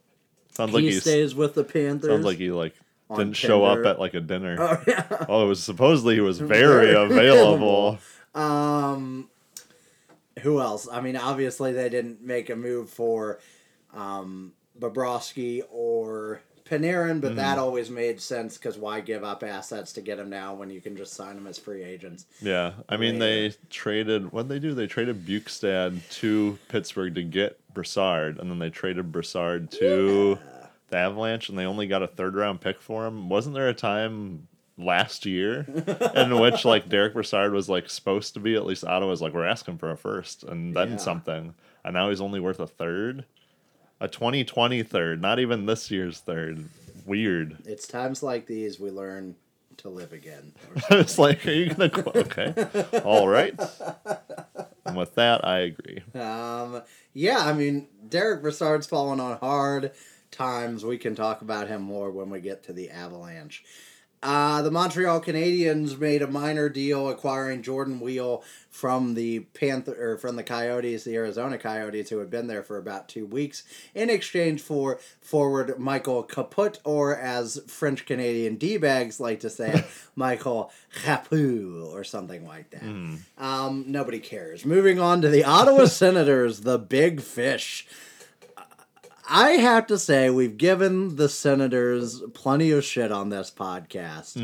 [0.55, 2.11] Sounds like he stays with the Panthers.
[2.11, 2.75] sounds like he like
[3.09, 4.57] didn't show up at like a dinner.
[4.59, 5.25] Oh, yeah.
[5.29, 7.97] Oh, it was supposedly he was very Very available.
[8.35, 9.29] Um,
[10.41, 10.87] who else?
[10.91, 13.39] I mean, obviously they didn't make a move for
[13.93, 17.59] um, Bobrovsky or Panarin, but that Mm-hmm.
[17.59, 20.95] always made sense because why give up assets to get him now when you can
[20.95, 22.25] just sign them as free agents?
[22.41, 24.31] Yeah, I mean they traded.
[24.31, 24.73] What they do?
[24.73, 30.39] They traded Bjugstad to Pittsburgh to get Brassard, and then they traded Brassard to
[30.89, 33.27] the Avalanche, and they only got a third round pick for him.
[33.29, 34.47] Wasn't there a time
[34.77, 35.65] last year
[36.15, 39.45] in which like Derek Brassard was like supposed to be at least Ottawa's like we're
[39.45, 40.97] asking for a first and then Yeah.
[40.97, 41.53] something,
[41.85, 43.25] and now he's only worth a third,
[43.99, 46.63] a 2020 third, not even this year's third.
[47.05, 47.57] Weird.
[47.65, 49.35] It's times like these we learn
[49.77, 50.53] to live again.
[50.89, 51.89] it's like, are you gonna?
[51.89, 52.53] Qu- okay,
[53.03, 53.53] all right.
[54.85, 56.01] And with that, I agree.
[56.15, 56.81] Um,
[57.13, 59.91] yeah, I mean, Derek Brassard's fallen on hard
[60.31, 60.83] times.
[60.85, 63.63] We can talk about him more when we get to the Avalanche.
[64.23, 70.17] Uh, the Montreal Canadiens made a minor deal acquiring Jordan Weal from the Panther or
[70.17, 73.63] from the Coyotes, the Arizona Coyotes, who had been there for about two weeks,
[73.93, 79.83] in exchange for forward Michael Caput, or as French Canadian d bags like to say,
[80.15, 80.71] Michael
[81.03, 82.83] Chaput, or something like that.
[83.37, 84.65] Um, nobody cares.
[84.65, 87.85] Moving on to the Ottawa Senators, the big fish.
[89.29, 94.35] I have to say, we've given the Senators plenty of shit on this podcast.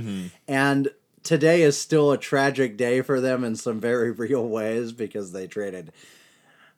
[0.48, 0.90] And
[1.24, 5.48] today is still a tragic day for them in some very real ways because they
[5.48, 5.92] traded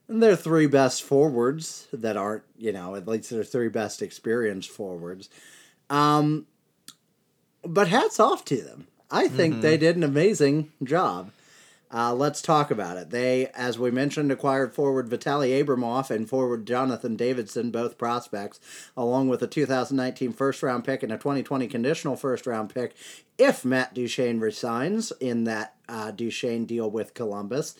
[0.10, 5.30] their three best forwards that aren't, you know, at least their three best experienced forwards.
[5.90, 6.48] Um,
[7.64, 8.88] but hats off to them.
[9.10, 11.32] I think they did an amazing job.
[11.94, 13.10] Uh, let's talk about it.
[13.10, 18.62] They, as we mentioned, acquired forward Vitaly Abramov and forward Jonathan Davidsson, both prospects,
[18.96, 22.96] along with a 2019 first round pick and a 2020 conditional first round pick
[23.38, 27.76] if Matt Duchene resigns in that uh, Duchene deal with Columbus.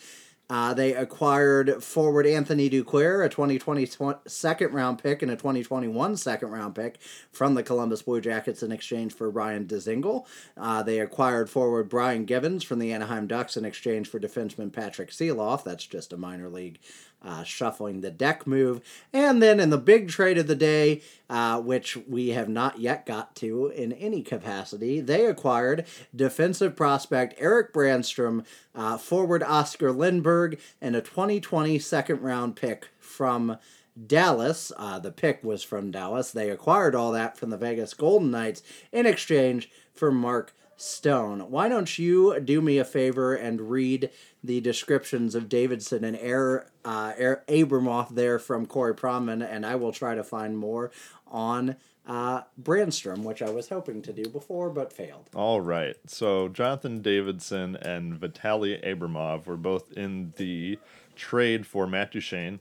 [0.52, 3.88] Uh, they acquired forward Anthony Duclair, a 2020
[4.26, 6.98] second round pick and a 2021 second round pick
[7.32, 10.26] from the Columbus Blue Jackets in exchange for Ryan Dzingel.
[10.54, 15.08] Uh, they acquired forward Brian Gibbons from the Anaheim Ducks in exchange for defenseman Patrick
[15.08, 15.64] Sieloff.
[15.64, 16.78] That's just a minor league
[17.24, 18.80] uh, shuffling the deck move.
[19.12, 23.06] And then in the big trade of the day, uh, which we have not yet
[23.06, 28.44] got to in any capacity, they acquired defensive prospect Eric Brannstrom,
[28.74, 33.58] uh, forward Oscar Lindberg, and a 2020 second round pick from
[34.06, 34.72] Dallas.
[34.76, 36.30] Uh, the pick was from Dallas.
[36.30, 41.50] They acquired all that from the Vegas Golden Knights in exchange for Mark Stone.
[41.50, 44.10] Why don't you do me a favor and read
[44.42, 49.76] the descriptions of Davidsson and Air, uh, Air Abramov there from Corey Pronman, and I
[49.76, 50.90] will try to find more
[51.28, 55.30] on uh, Brannstrom, which I was hoping to do before but failed.
[55.34, 55.94] All right.
[56.06, 60.80] So Jonathan Davidsson and Vitaly Abramov were both in the
[61.14, 62.58] trade for Matt Duchene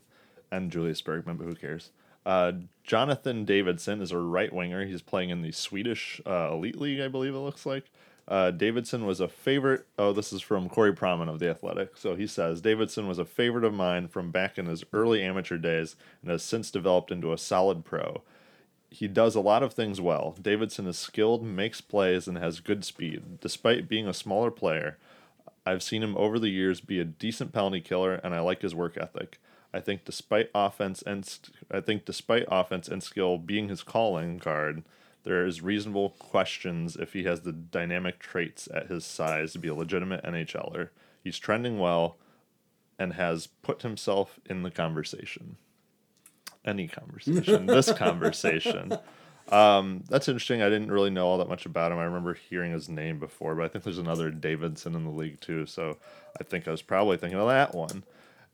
[0.52, 1.90] and Julius Bergman, but who cares?
[2.24, 2.52] Uh,
[2.84, 4.86] Jonathan Davidsson is a right winger.
[4.86, 7.86] He's playing in the Swedish uh, Elite League, I believe it looks like.
[8.32, 9.86] Uh, Davidsson was a favorite.
[10.00, 11.98] Oh, this is from Corey Pronman of The Athletic.
[11.98, 15.58] So he says Davidsson was a favorite of mine from back in his early amateur
[15.58, 18.22] days and has since developed into a solid pro.
[18.90, 20.38] He does a lot of things well.
[20.42, 23.42] Davidsson is skilled, makes plays, and has good speed.
[23.42, 24.98] Despite being a smaller player,
[25.66, 28.74] I've seen him over the years be a decent penalty killer, and I like his
[28.74, 29.40] work ethic.
[29.74, 31.30] I think despite offense and
[31.70, 34.84] I think despite offense and skill being his calling card,
[35.24, 39.68] there is reasonable questions if he has the dynamic traits at his size to be
[39.68, 40.90] a legitimate NHLer.
[41.24, 42.18] He's trending well
[42.98, 45.58] and has put himself in the conversation.
[46.66, 48.98] Any conversation, this conversation.
[49.52, 50.62] Um, that's interesting.
[50.62, 51.98] I didn't really know all that much about him.
[51.98, 55.42] I remember hearing his name before, but I think there's another Davidson in the league
[55.42, 55.66] too.
[55.66, 55.98] So
[56.40, 58.04] I think I was probably thinking of that one.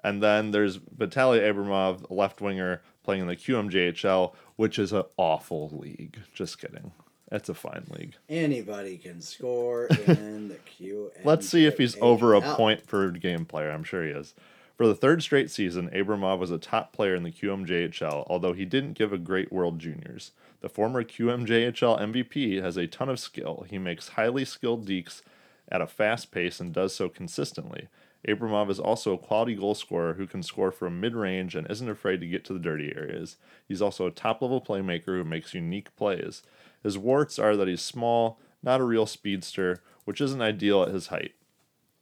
[0.04, 5.70] And then there's Vitaly Abramov, left winger, playing in the QMJHL, which is an awful
[5.70, 6.20] league.
[6.34, 6.92] Just kidding.
[7.32, 8.16] It's a fine league.
[8.30, 11.12] Anybody can score in the Q.
[11.24, 13.72] Let's see if he's over a point per game player.
[13.72, 14.34] I'm sure he is.
[14.78, 18.64] For the third straight season, Abramov was a top player in the QMJHL, although he
[18.64, 20.32] didn't give a great World Juniors.
[20.62, 23.66] The former QMJHL MVP has a ton of skill.
[23.68, 25.22] He makes highly skilled dekes
[25.70, 27.88] at a fast pace and does so consistently.
[28.28, 31.90] Abramov is also a quality goal scorer who can score from mid range and isn't
[31.90, 33.38] afraid to get to the dirty areas.
[33.68, 36.44] He's also a top level playmaker who makes unique plays.
[36.84, 41.08] His warts are that he's small, not a real speedster, which isn't ideal at his
[41.08, 41.34] height.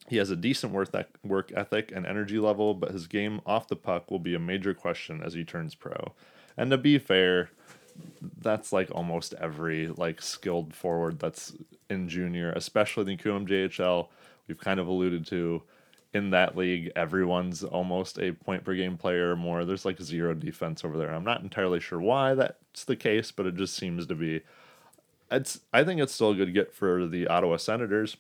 [0.07, 4.11] He has a decent work ethic and energy level, but his game off the puck
[4.11, 6.13] will be a major question as he turns pro.
[6.55, 7.49] And to be fair,
[8.38, 11.55] that's like almost every like skilled forward that's
[11.89, 14.07] in junior, especially the QMJHL.
[14.47, 15.63] We've kind of alluded to
[16.16, 19.66] in that league, everyone's almost a point per game player or more.
[19.66, 21.13] There's like zero defense over there.
[21.13, 24.41] I'm not entirely sure why that's the case, but it just seems to be.
[25.30, 28.16] It's I think it's still a good get for the Ottawa Senators.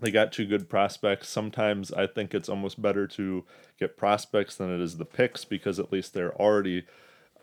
[0.00, 1.28] They got two good prospects.
[1.28, 3.44] Sometimes I think it's almost better to
[3.80, 6.84] get prospects than it is the picks because at least they're already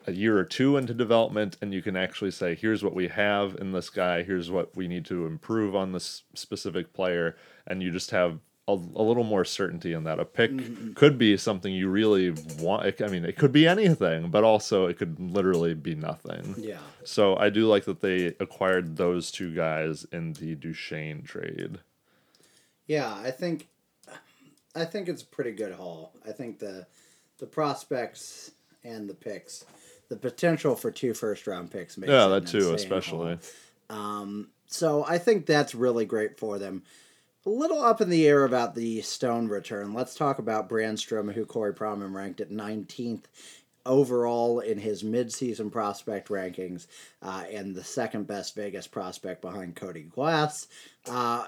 [0.07, 3.55] a year or two into development and you can actually say here's what we have
[3.55, 7.89] in this guy here's what we need to improve on this specific player and you
[7.89, 10.19] just have a, a little more certainty in that.
[10.19, 10.93] A pick mm-hmm.
[10.93, 13.01] could be something you really want.
[13.01, 16.55] I mean, it could be anything, but also it could literally be nothing.
[16.57, 16.77] Yeah.
[17.03, 21.79] So I do like that they acquired those two guys in the Duchene trade.
[22.87, 23.67] Yeah, I think,
[24.75, 26.13] I think it's a pretty good haul.
[26.25, 26.87] I think the,
[27.39, 28.51] the prospects
[28.83, 29.65] and the picks,
[30.09, 31.97] the potential for two first round picks.
[31.97, 33.39] Makes yeah, that too, especially.
[33.89, 36.83] Um, so I think that's really great for them
[37.45, 39.93] a little up in the air about the Stone return.
[39.93, 43.23] Let's talk about Brannstrom, who Corey Pronman ranked at 19th
[43.85, 46.87] overall in his midseason prospect rankings
[47.21, 50.67] uh, and the second best Vegas prospect behind Cody Glass.
[51.09, 51.45] Uh,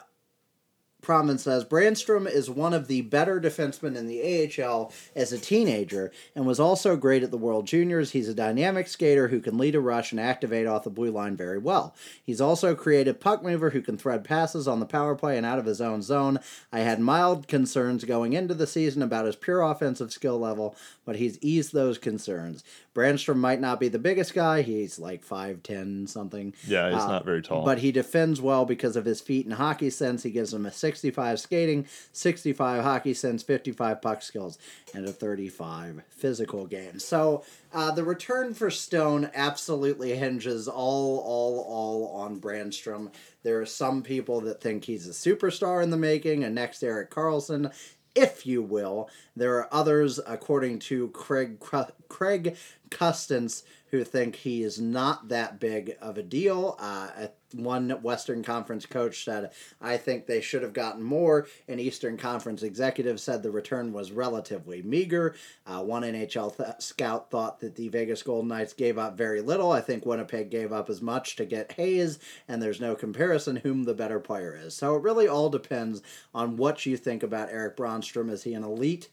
[1.05, 6.11] Pronman says Brannstrom is one of the better defensemen in the AHL as a teenager
[6.35, 8.11] and was also great at the World Juniors.
[8.11, 11.37] He's a dynamic skater who can lead a rush and activate off the blue line
[11.37, 11.93] very well.
[12.23, 15.45] He's also a creative puck mover who can thread passes on the power play and
[15.45, 16.39] out of his own zone.
[16.71, 20.75] I had mild concerns going into the season about his pure offensive skill level,
[21.05, 22.63] but he's eased those concerns.
[22.95, 24.61] Brannstrom might not be the biggest guy.
[24.61, 26.53] He's like 5'10 something.
[26.65, 27.65] Yeah, he's uh, not very tall.
[27.65, 30.23] But he defends well because of his feet and hockey sense.
[30.23, 34.57] He gives him a 65 skating, 65 hockey sense, 55 puck skills,
[34.93, 36.97] and a 35 physical game.
[36.99, 37.43] So
[37.73, 43.11] uh, the return for Stone absolutely hinges all, all, all on Brannstrom.
[43.43, 47.11] There are some people that think he's a superstar in the making, a next Erik
[47.11, 47.73] Karlsson
[48.15, 49.09] if you will.
[49.35, 51.59] There are others, according to Craig
[52.07, 52.55] Craig
[52.89, 56.75] Custance, who think he is not that big of a deal.
[56.79, 61.47] Uh, one Western Conference coach said, I think they should have gotten more.
[61.67, 65.35] An Eastern Conference executive said the return was relatively meager.
[65.65, 69.71] Uh, one NHL th- scout thought that the Vegas Golden Knights gave up very little.
[69.71, 73.83] I think Winnipeg gave up as much to get Hayes, and there's no comparison whom
[73.83, 74.75] the better player is.
[74.75, 76.01] So it really all depends
[76.33, 78.29] on what you think about Eric Brannstrom.
[78.29, 79.09] Is he an elite?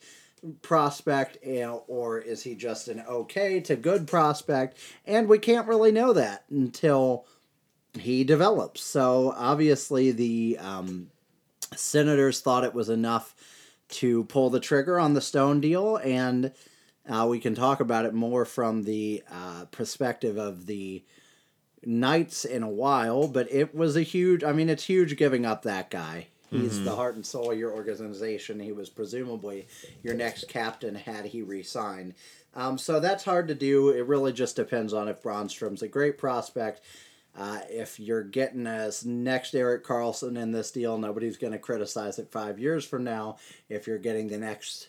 [0.60, 1.38] Prospect
[1.86, 4.78] or is he just an okay to good prospect?
[5.06, 7.26] And we can't really know that until
[7.94, 8.82] he develops.
[8.82, 11.08] So obviously the um,
[11.76, 13.34] senators thought it was enough
[13.88, 16.52] to pull the trigger on the stone deal and
[17.08, 21.04] uh, we can talk about it more from the uh, perspective of the
[21.84, 25.62] knights in a while but it was a huge i mean it's huge giving up
[25.62, 26.84] that guy He's mm-hmm.
[26.84, 28.60] the heart and soul of your organization.
[28.60, 29.66] He was presumably
[30.02, 32.14] your next captain had he resigned.
[32.54, 33.88] Um, so that's hard to do.
[33.88, 36.82] It really just depends on if Brannstrom's a great prospect.
[37.34, 42.18] Uh, if you're getting a next Erik Karlsson in this deal, nobody's going to criticize
[42.18, 43.38] it five years from now.
[43.70, 44.88] If you're getting the next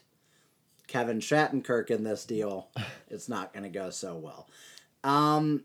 [0.88, 2.68] Kevin Shattenkirk in this deal,
[3.09, 4.49] it's not going to go so well.
[5.05, 5.64] Um,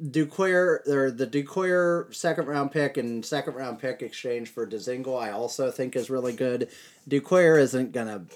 [0.00, 5.30] Duclair or the Duclair second round pick and second round pick exchange for Dzingel, I
[5.30, 6.68] also think is really good.
[7.08, 8.26] Duclair isn't gonna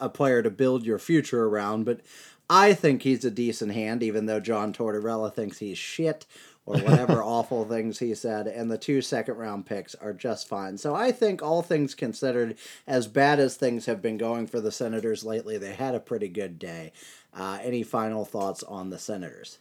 [0.00, 2.00] a player to build your future around, but
[2.48, 6.26] I think he's a decent hand, even though John Tortorella thinks he's shit
[6.66, 10.78] or whatever awful things he said, and the two second round picks are just fine.
[10.78, 12.56] So I think all things considered,
[12.86, 16.28] as bad as things have been going for the Senators lately, they had a pretty
[16.28, 16.92] good day.
[17.32, 19.58] Uh, any final thoughts on the Senators?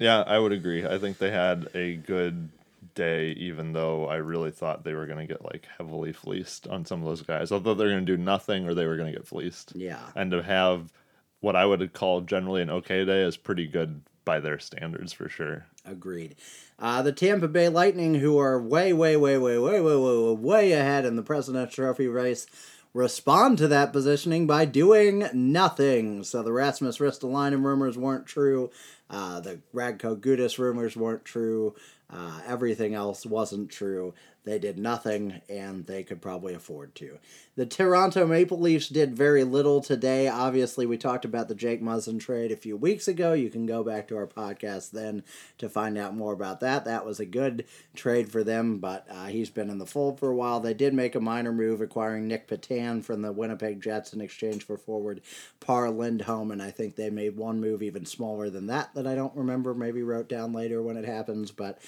[0.00, 0.84] Yeah, I would agree.
[0.84, 2.48] I think they had a good
[2.94, 6.84] day, even though I really thought they were going to get like heavily fleeced on
[6.84, 7.52] some of those guys.
[7.52, 9.76] Although they're going to do nothing or they were going to get fleeced.
[9.76, 10.00] Yeah.
[10.16, 10.92] And to have
[11.40, 15.28] what I would call generally an okay day is pretty good by their standards for
[15.28, 15.66] sure.
[15.84, 16.36] Agreed.
[16.78, 20.72] Uh, the Tampa Bay Lightning, who are way, way, way, way, way, way, way, way
[20.72, 22.46] ahead in the President's Trophy race,
[22.92, 26.24] respond to that positioning by doing nothing.
[26.24, 28.70] So the Rasmus Ristolainen rumors weren't true.
[29.10, 31.74] Uh, the Radko Gudas rumors weren't true.
[32.08, 34.14] Uh, everything else wasn't true.
[34.44, 37.18] They did nothing, and they could probably afford to.
[37.56, 40.28] The Toronto Maple Leafs did very little today.
[40.28, 43.34] Obviously, we talked about the Jake Muzzin trade a few weeks ago.
[43.34, 45.24] You can go back to our podcast then
[45.58, 46.86] to find out more about that.
[46.86, 50.30] That was a good trade for them, but uh, he's been in the fold for
[50.30, 50.58] a while.
[50.58, 54.64] They did make a minor move acquiring Nick Petan from the Winnipeg Jets in exchange
[54.64, 55.20] for forward
[55.60, 59.14] Par Lindholm, and I think they made one move even smaller than that that I
[59.14, 59.74] don't remember.
[59.74, 61.78] Maybe wrote down later when it happens, but.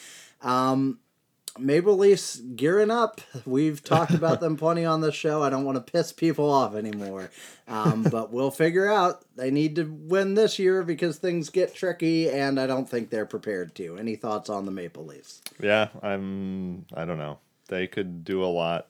[0.42, 0.98] Um,
[1.59, 3.20] Maple Leafs gearing up.
[3.44, 5.42] We've talked about them plenty on the show.
[5.42, 7.30] I don't want to piss people off anymore.
[7.68, 9.24] Um, but we'll figure out.
[9.36, 13.26] They need to win this year because things get tricky, and I don't think they're
[13.26, 13.96] prepared to.
[13.96, 15.42] Any thoughts on the Maple Leafs?
[15.61, 16.86] Yeah, I'm.
[16.94, 17.38] I don't know.
[17.68, 18.86] They could do a lot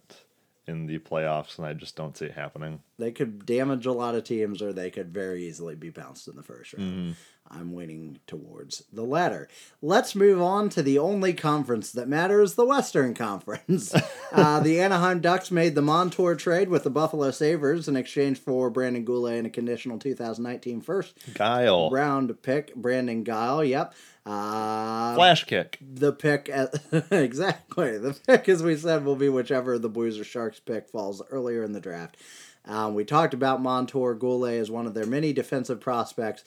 [0.66, 2.80] in the playoffs, and I just don't see it happening.
[2.98, 6.36] They could damage a lot of teams, or they could very easily be bounced in
[6.36, 6.90] the first round.
[6.90, 7.12] Mm-hmm.
[7.50, 9.48] I'm leaning towards the latter.
[9.82, 13.94] Let's move on to the only conference that matters the Western Conference.
[14.32, 18.70] uh, the Anaheim Ducks made the Montour trade with the Buffalo Sabres in exchange for
[18.70, 21.90] Brandon Goulet and a conditional 2019 first Guile.
[21.90, 22.74] round pick.
[22.74, 23.94] Brandon Guile, yep.
[24.24, 25.78] Uh, Flash kick.
[25.80, 26.74] The pick, at,
[27.10, 27.98] exactly.
[27.98, 31.64] The pick, as we said, will be whichever the Blues or Sharks pick falls earlier
[31.64, 32.16] in the draft.
[32.64, 36.44] Um, we talked about Montour Goulet as one of their many defensive prospects.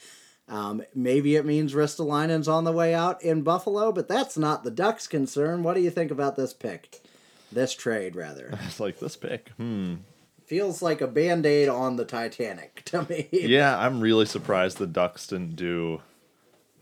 [0.47, 4.71] Um, maybe it means Ristolainen's on the way out in Buffalo, but that's not the
[4.71, 5.63] Ducks' concern.
[5.63, 7.01] What do you think about this pick?
[7.51, 8.57] This trade, rather.
[8.65, 9.49] It's like this pick.
[9.57, 9.95] Hmm.
[10.45, 13.27] Feels like a band aid on the Titanic to me.
[13.31, 16.01] Yeah, I'm really surprised the Ducks didn't do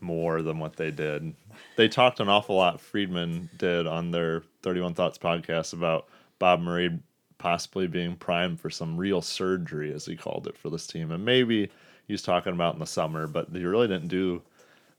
[0.04, 1.34] more than what they did.
[1.76, 6.06] They talked an awful lot, Friedman did on their 31 Thoughts podcast about
[6.38, 6.98] Bob Murray
[7.38, 11.10] possibly being primed for some real surgery, as he called it, for this team.
[11.10, 11.70] And maybe
[12.06, 14.42] he was talking about in the summer, but he really didn't do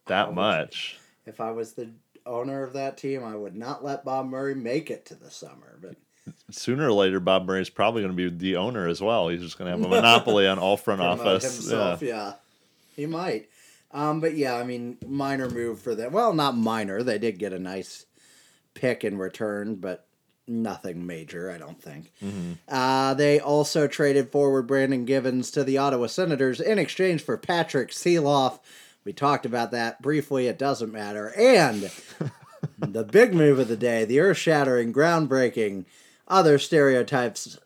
[0.07, 0.97] that much.
[1.25, 1.89] If I was the
[2.25, 5.77] owner of that team, I would not let Bob Murray make it to the summer.
[5.81, 5.95] But
[6.51, 9.29] sooner or later, Bob Murray is probably going to be the owner as well.
[9.29, 11.43] He's just going to have a monopoly on all front office.
[11.43, 12.07] Himself, yeah.
[12.07, 12.33] yeah,
[12.95, 13.49] he might.
[13.95, 16.11] Um, but yeah, I mean, minor move for them.
[16.11, 17.01] Well, not minor.
[17.01, 18.05] They did get a nice
[18.73, 20.05] pick in return, but
[20.47, 22.11] nothing major, I don't think.
[22.21, 22.53] Mm-hmm.
[22.67, 27.91] Uh, they also traded forward Brandon Gibbons to the Ottawa Senators in exchange for Patrick
[27.91, 28.59] Sieloff.
[29.05, 30.47] We talked about that briefly.
[30.47, 31.31] It doesn't matter.
[31.37, 31.89] And
[32.79, 35.85] the big move of the day, the earth shattering, groundbreaking,
[36.27, 37.57] other stereotypes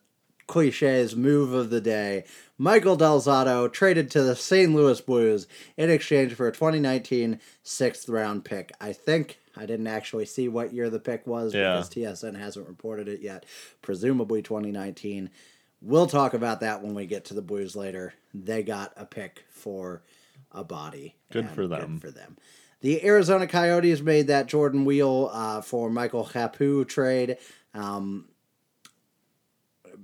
[0.49, 2.25] cliches move of the day.
[2.57, 4.73] Michael Del Zotto traded to the St.
[4.73, 5.47] Louis Blues
[5.77, 8.71] in exchange for a 2019 sixth round pick.
[8.81, 11.75] I think I didn't actually see what year the pick was Yeah.
[11.75, 13.45] because TSN hasn't reported it yet.
[13.81, 15.29] Presumably 2019.
[15.81, 18.13] We'll talk about that when we get to the Blues later.
[18.33, 20.01] They got a pick for
[20.51, 21.15] a body.
[21.31, 21.93] Good for them.
[21.93, 22.37] Good for them.
[22.81, 27.37] The Arizona Coyotes made that Jordan Weal uh, for Michael Capu trade.
[27.73, 28.25] Um,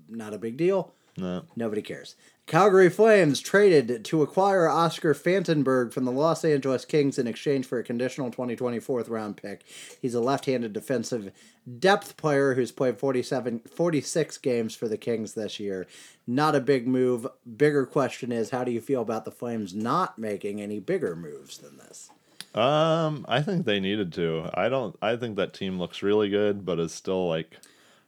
[0.09, 0.93] not a big deal.
[1.17, 1.43] No.
[1.55, 2.15] Nobody cares.
[2.45, 7.79] Calgary Flames traded to acquire Oscar Fantenberg from the Los Angeles Kings in exchange for
[7.79, 9.63] a conditional 2020 fourth round pick.
[10.01, 11.31] He's a left handed defensive
[11.79, 15.87] depth player who's played 47, 46 games for the Kings this year.
[16.27, 17.25] Not a big move.
[17.57, 21.57] Bigger question is how do you feel about the Flames not making any bigger moves
[21.57, 22.11] than this?
[22.53, 24.49] Um, I think they needed to.
[24.53, 24.95] I don't.
[25.01, 27.57] I think that team looks really good, but is still like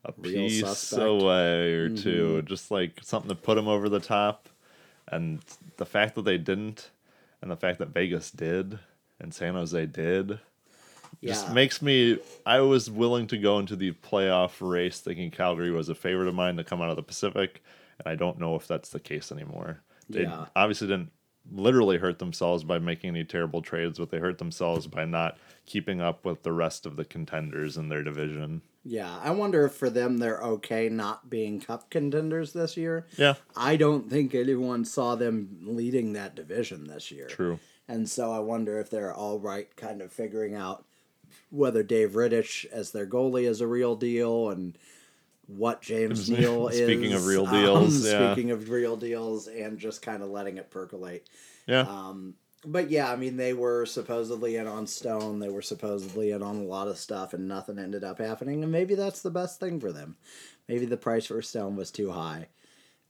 [0.08, 1.02] a Real piece suspect.
[1.02, 1.22] Mm-hmm.
[1.26, 2.42] away or two.
[2.44, 4.50] Just like something to put them over the top.
[5.10, 5.40] And
[5.78, 6.90] the fact that they didn't,
[7.42, 8.80] and the fact that Vegas did,
[9.20, 10.40] and San Jose did,
[11.24, 12.20] just makes me.
[12.46, 16.36] I was willing to go into the playoff race thinking Calgary was a favorite of
[16.36, 17.64] mine to come out of the Pacific,
[18.00, 19.80] and I don't know if that's the case anymore.
[20.10, 20.46] They Yeah.
[20.56, 21.12] obviously didn't
[21.52, 26.02] literally hurt themselves by making any terrible trades, but they hurt themselves by not keeping
[26.02, 28.62] up with the rest of the contenders in their division.
[28.90, 33.06] Yeah, I wonder if for them they're okay not being cup contenders this year.
[33.18, 37.28] Yeah, I don't think anyone saw them leading that division this year.
[37.28, 37.60] true.
[37.90, 40.84] And so I wonder if they're all right kind of figuring out
[41.50, 44.78] whether Dave Rittich as their goalie is a real deal and
[45.48, 46.78] what James Neal is.
[46.78, 48.34] Speaking of real um, deals, yeah.
[48.34, 51.28] Speaking of real deals and just kind of letting it percolate.
[51.66, 52.36] Yeah, Um,
[52.66, 55.40] but yeah, I mean, they were supposedly in on Stone.
[55.40, 58.64] They were supposedly in on a lot of stuff, and nothing ended up happening.
[58.64, 60.18] And maybe that's the best thing for them.
[60.68, 62.48] Maybe the price for Stone was too high.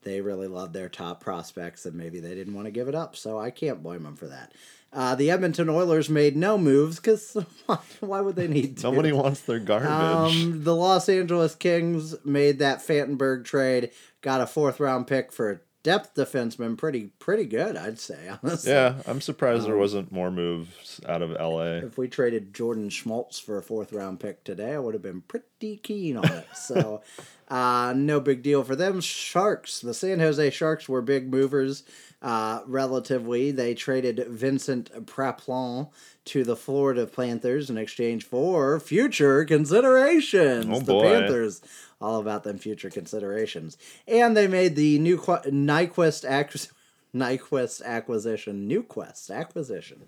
[0.04, 3.16] They really loved their top prospects, and maybe they didn't want to give it up.
[3.16, 4.54] So I can't blame them for that.
[4.93, 7.36] Uh, the Edmonton Oilers made no moves because
[7.66, 8.84] why, why would they need to?
[8.84, 9.89] nobody wants their garbage.
[9.89, 13.91] Um, the Los Angeles Kings made that Fantenberg trade,
[14.22, 16.78] got a fourth round pick for a depth defenseman.
[16.78, 18.30] Pretty pretty good, I'd say.
[18.44, 18.74] Honestly.
[18.74, 21.78] yeah, I'm surprised um, there wasn't more moves out of LA.
[21.78, 25.22] If we traded Jordan Schmaltz for a fourth round pick today, I would have been
[25.22, 26.48] pretty keen on it.
[26.54, 27.02] So,
[27.48, 29.00] uh, no big deal for them.
[29.00, 31.84] Sharks, the San Jose Sharks were big movers.
[32.22, 35.90] Uh, relatively, they traded Vincent Praplan
[36.26, 40.66] to the Florida Panthers in exchange for future considerations.
[40.70, 41.04] Oh, the boy.
[41.04, 41.62] Panthers,
[42.00, 43.78] all about them future considerations,
[44.08, 46.26] and they made the new Qu- Nyquist
[47.16, 50.06] Nyquist acquisition, Newquest acquisition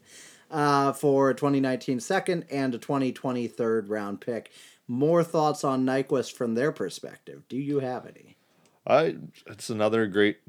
[0.52, 4.52] uh, for a 2019 second and a 2020 third round pick.
[4.88, 7.44] More thoughts on Nyquist from their perspective?
[7.48, 8.38] Do you have any?
[8.88, 9.18] I
[9.48, 10.40] it's another great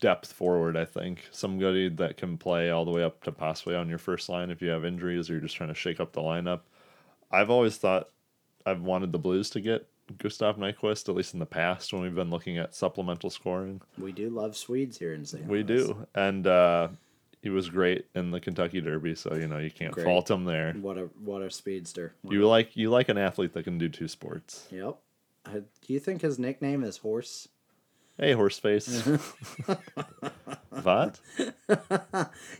[0.00, 0.76] depth forward.
[0.76, 4.28] I think somebody that can play all the way up to possibly on your first
[4.28, 6.60] line if you have injuries or you're just trying to shake up the lineup.
[7.30, 8.10] I've always thought
[8.64, 9.88] I've wanted the Blues to get
[10.18, 13.80] Gustav Nyquist, at least in the past when we've been looking at supplemental scoring.
[13.98, 15.44] We do love Swedes here in St.
[15.46, 15.84] We Louis.
[15.86, 16.88] do, and uh,
[17.42, 20.04] he was great in the Kentucky Derby, so you know you can't Great.
[20.04, 20.72] fault him there.
[20.74, 22.14] What a what a speedster.
[22.22, 24.66] What You a- like you like an athlete that can do two sports.
[24.70, 24.96] Yep.
[25.44, 25.50] Uh,
[25.86, 27.48] do you think his nickname is Horse?
[28.18, 29.20] Hey, horseface.
[30.82, 31.20] what?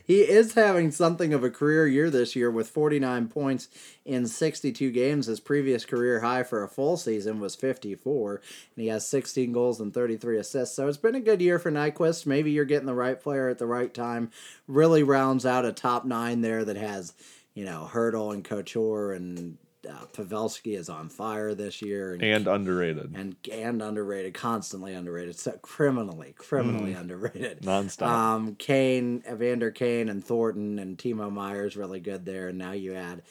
[0.05, 3.67] He is having something of a career year this year with 49 points
[4.05, 5.25] in 62 games.
[5.25, 8.35] His previous career high for a full season was 54,
[8.75, 10.75] and he has 16 goals and 33 assists.
[10.75, 12.27] So it's been a good year for Nyquist.
[12.27, 14.29] Maybe you're getting the right player at the right time.
[14.67, 17.13] Really rounds out a top nine there that has,
[17.55, 19.57] you know, Hertl and Couture and
[19.89, 22.13] uh, Pavelski is on fire this year.
[22.13, 23.13] And And underrated.
[23.15, 26.99] and and underrated, constantly underrated, so criminally, criminally Mm.
[27.01, 27.61] underrated.
[27.61, 28.07] Nonstop.
[28.07, 32.93] Um, Kane, Evander Kane, and Thornton and Timo Myers really good there, and now you
[32.95, 33.21] add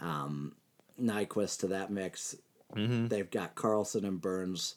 [0.00, 0.52] um,
[1.00, 2.36] Nyquist to that mix.
[2.74, 3.08] Mm-hmm.
[3.08, 4.74] They've got Karlsson and Burns.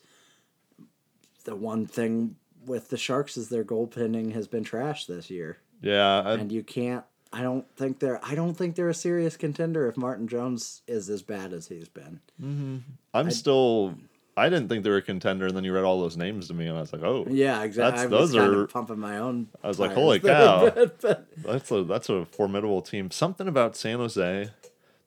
[1.46, 2.36] The one thing
[2.66, 6.64] with the Sharks is their goaltending has been trash this year, yeah, I, and you
[6.64, 7.06] can't.
[7.34, 8.20] I don't think they're.
[8.24, 11.90] I don't think they're a serious contender if Martin Jones is as bad as he's
[11.90, 12.22] been.
[12.42, 12.78] Mm-hmm.
[13.14, 13.96] I'm still.
[14.36, 16.54] I didn't think they were a contender, and then you read all those names to
[16.54, 18.04] me, and I was like, oh, Yeah, exactly.
[18.08, 19.48] That's- those are- pumping my own.
[19.64, 20.70] I was like, holy cow.
[20.70, 23.10] that's a that's a formidable team.
[23.10, 24.52] Something about San Jose,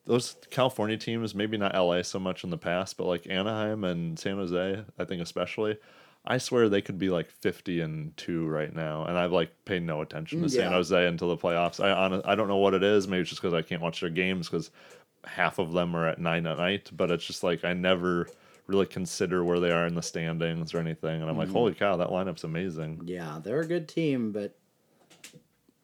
[0.05, 4.19] those California teams, maybe not LA so much in the past, but like Anaheim and
[4.19, 5.79] San Jose, I think especially.
[6.25, 9.83] I swear they could be like fifty and two right now, and I've like paid
[9.83, 11.83] no attention to mm, San Jose until the playoffs.
[11.83, 13.09] I hon- I don't know what it is.
[13.09, 14.71] Maybe it's just because I can't watch their games because
[15.25, 16.91] half of them are at nine at night.
[16.95, 18.29] But it's just like I never
[18.67, 21.21] really consider where they are in the standings or anything.
[21.21, 21.57] And I'm like, mm-hmm.
[21.57, 23.03] holy cow, that lineup's amazing.
[23.05, 24.57] Yeah, they're a good team, but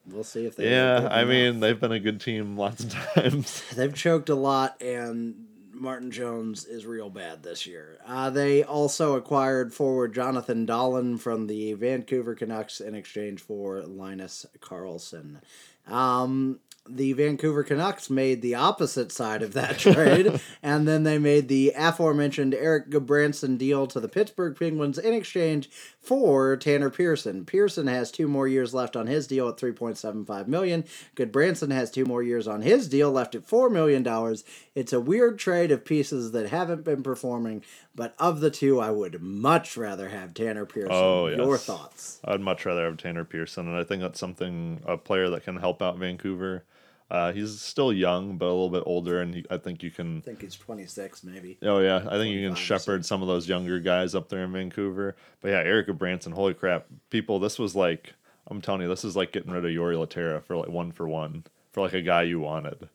[0.07, 0.69] we'll see if they.
[0.69, 1.61] Yeah, I mean, enough.
[1.61, 3.63] they've been a good team lots of times.
[3.75, 5.47] they've choked a lot, and
[5.79, 7.97] Martin Jones is real bad this year.
[8.05, 14.45] Uh, they also acquired forward Jonathan Dahlen from the Vancouver Canucks in exchange for Linus
[14.59, 15.39] Karlsson.
[15.87, 16.59] Um,
[16.89, 21.73] the Vancouver Canucks made the opposite side of that trade, and then they made the
[21.75, 25.69] aforementioned Erik Gudbranson deal to the Pittsburgh Penguins in exchange
[25.99, 27.45] for Tanner Pearson.
[27.45, 30.85] Pearson has two more years left on his deal at 3.75 million.
[31.15, 34.43] Gudbranson has two more years on his deal left at 4 million dollars.
[34.77, 37.63] It's a weird trade of pieces that haven't been performing,
[37.95, 40.91] but of the two I would much rather have Tanner Pearson.
[40.91, 42.19] Oh, Your thoughts?
[42.23, 45.57] I'd much rather have Tanner Pearson, and I think that's something a player that can
[45.57, 46.63] help out Vancouver.
[47.09, 50.19] Uh, he's still young, but a little bit older, and he, I think you can
[50.19, 51.57] I think he's 26 maybe.
[51.63, 54.51] Oh yeah, I think you can shepherd some of those younger guys up there in
[54.51, 55.15] Vancouver.
[55.41, 57.39] But yeah, Erik Gudbranson, holy crap, people!
[57.39, 58.13] This was like
[58.45, 61.07] I'm telling you, this is like getting rid of Jori Lehtera for like one for
[61.07, 61.45] one
[61.77, 62.89] for like a guy you wanted.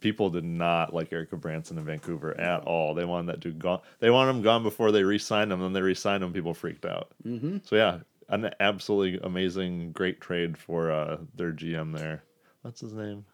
[0.00, 2.92] People did not like Erik Gudbranson in Vancouver at all.
[2.92, 3.80] They wanted that dude gone.
[4.00, 5.60] They wanted him gone before they re-signed him.
[5.60, 6.30] Then they re-signed him.
[6.30, 7.10] People freaked out.
[7.26, 7.58] Mm-hmm.
[7.64, 12.22] So yeah, an absolutely amazing, great trade for uh, their GM there.
[12.60, 13.24] What's his name?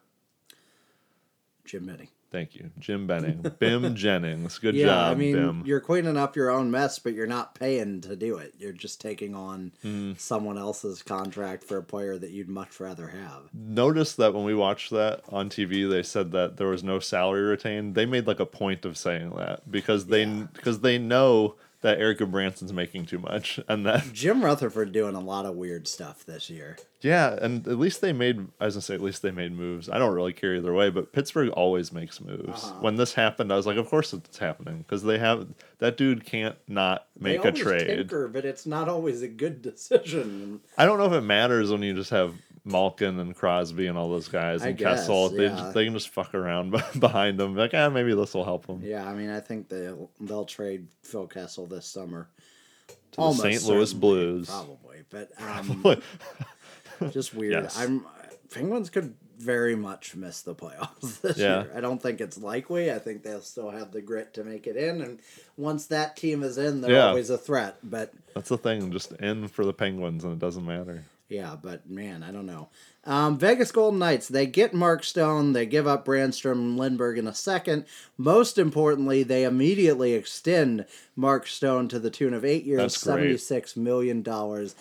[1.69, 2.09] Jim Benning.
[2.31, 4.59] Thank you, Jim Benning, Bim Jennings.
[4.59, 5.63] Good yeah, job, I mean, Bim.
[5.65, 8.53] you're cleaning up your own mess, but you're not paying to do it.
[8.59, 10.13] You're just taking on Hmm.
[10.19, 13.49] someone else's contract for a player that you'd much rather have.
[13.55, 17.43] Notice that when we watched that on TV, they said that there was no salary
[17.43, 17.95] retained.
[17.95, 20.49] They made like a point of saying that because they Yeah.
[20.53, 25.21] because they know that Erik Gudbranson's making too much, and that Jim Rutherford doing a
[25.21, 26.77] lot of weird stuff this year.
[27.01, 28.49] yeah, and at least they made.
[28.61, 29.89] I was gonna say at least they made moves.
[29.89, 32.65] I don't really care either way, but Pittsburgh always makes moves.
[32.65, 32.75] Uh-huh.
[32.81, 35.47] When this happened, I was like, of course it's happening because they have
[35.79, 37.87] that dude can't not make a trade.
[37.87, 39.63] tinker, but it's not always a good
[39.93, 40.61] decision.
[40.77, 42.35] I don't know if it matters when you just have
[42.69, 45.31] Malkin and Crosby and all those guys I and guess, Kessel.
[45.31, 45.57] They yeah.
[45.57, 47.57] just, they can just fuck around behind them.
[47.57, 48.81] Like, ah, maybe this will help them.
[48.85, 52.29] Yeah, I mean, I think they'll they'll trade Phil Kessel this summer.
[53.13, 53.65] To the St.
[53.65, 54.49] Louis Blues.
[54.49, 56.03] probably, but um,
[57.11, 57.53] just weird.
[57.65, 57.79] Yes.
[57.79, 58.05] I'm
[58.53, 61.63] Penguins could very much miss the playoffs this Yeah.
[61.65, 61.73] year.
[61.77, 62.91] I don't think it's likely.
[62.91, 65.21] I think they'll still have the grit to make it in, and
[65.57, 67.09] once that team is in, they're Yeah.
[67.09, 67.77] always a threat.
[67.83, 68.91] But That's the thing.
[68.91, 71.05] Just in for the Penguins, and it doesn't matter.
[71.29, 72.69] Yeah, but man, I don't know.
[73.05, 77.27] Um, Vegas Golden Knights, they get Mark Stone, they give up Brannstrom and Lindberg in
[77.27, 77.85] a second.
[78.17, 84.23] Most importantly, they immediately extend Mark Stone to the tune of eight years, seventy-six million
[84.23, 84.75] dollars.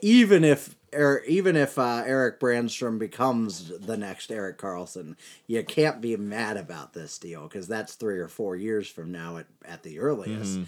[0.00, 5.16] Even if Er- even if uh, Erik Brannstrom becomes the next Erik Karlsson,
[5.46, 9.36] you can't be mad about this deal because that's three or four years from now
[9.36, 10.60] at, at the earliest.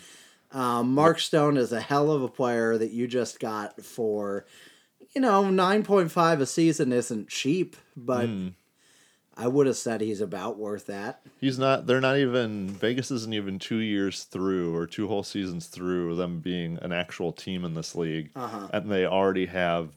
[0.52, 4.44] Um, Mark Stone is a hell of a player that you just got for,
[5.14, 8.28] you know, 9.5 a season isn't cheap, but
[9.36, 11.20] I would have said he's about worth that.
[11.40, 11.86] He's not.
[11.86, 12.68] They're not even.
[12.68, 17.32] Vegas isn't even two years through or two whole seasons through them being an actual
[17.32, 18.68] team in this league, Uh-huh.
[18.72, 19.90] and they already have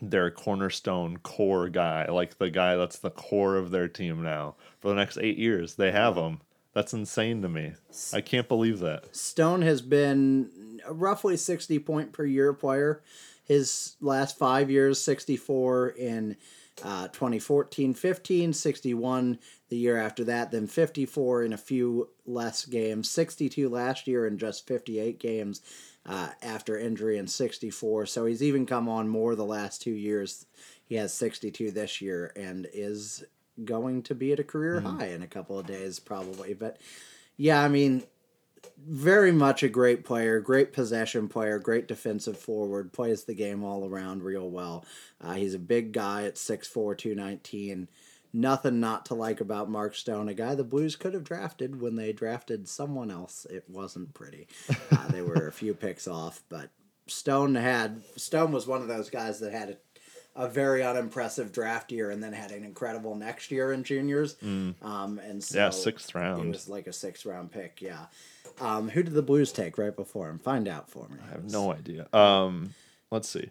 [0.00, 4.88] their cornerstone core guy, like the guy that's the core of their team now for
[4.88, 5.74] the next eight years.
[5.74, 6.40] They have him.
[6.78, 7.72] That's insane to me.
[8.12, 9.16] I can't believe that.
[9.16, 13.02] Stone has been roughly 60 point per year player.
[13.42, 16.36] His last five years, 64 in
[16.84, 23.10] uh, 2014 15, 61 the year after that, then 54 in a few less games,
[23.10, 25.62] 62 last year in just 58 games
[26.06, 28.06] uh, after injury, and 64.
[28.06, 30.46] So he's even come on more the last two years.
[30.84, 33.24] He has 62 this year and is
[33.64, 36.54] going to be at a career high in a couple of days, probably.
[36.54, 36.78] But
[37.36, 38.04] yeah, I mean,
[38.86, 43.88] very much a great player, great possession player, great defensive forward, plays the game all
[43.88, 44.84] around real well.
[45.20, 47.88] Uh, he's a big guy at 6'4, 219.
[48.32, 51.96] Nothing not to like about Mark Stone, a guy the Blues could have drafted when
[51.96, 53.46] they drafted someone else.
[53.48, 54.48] It wasn't pretty.
[54.92, 56.70] Uh, they were a few picks off, but
[57.06, 59.76] Stone had Stone was one of those guys that had a,
[60.38, 64.36] a very unimpressive draft year and then had an incredible next year in juniors.
[64.40, 66.50] Um, and so Yeah, sixth round.
[66.50, 68.06] was like a sixth round pick, yeah.
[68.60, 70.38] Um, who did the Blues take right before him?
[70.38, 71.16] Find out for me.
[71.28, 72.08] I have no idea.
[72.12, 72.74] Um,
[73.10, 73.50] let's see.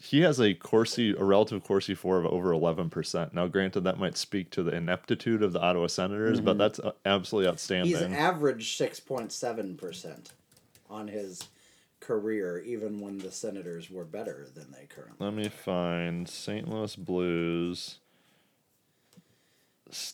[0.00, 3.32] He has a Corsi, a relative Corsi four of over eleven percent.
[3.34, 7.48] Now, granted, that might speak to the ineptitude of the Ottawa Senators, but that's absolutely
[7.50, 7.92] outstanding.
[7.94, 10.32] He's averaged six point seven percent
[10.90, 11.48] on his
[12.00, 15.24] career, even when the Senators were better than they currently.
[15.24, 16.68] Let me find St.
[16.68, 17.98] Louis Blues.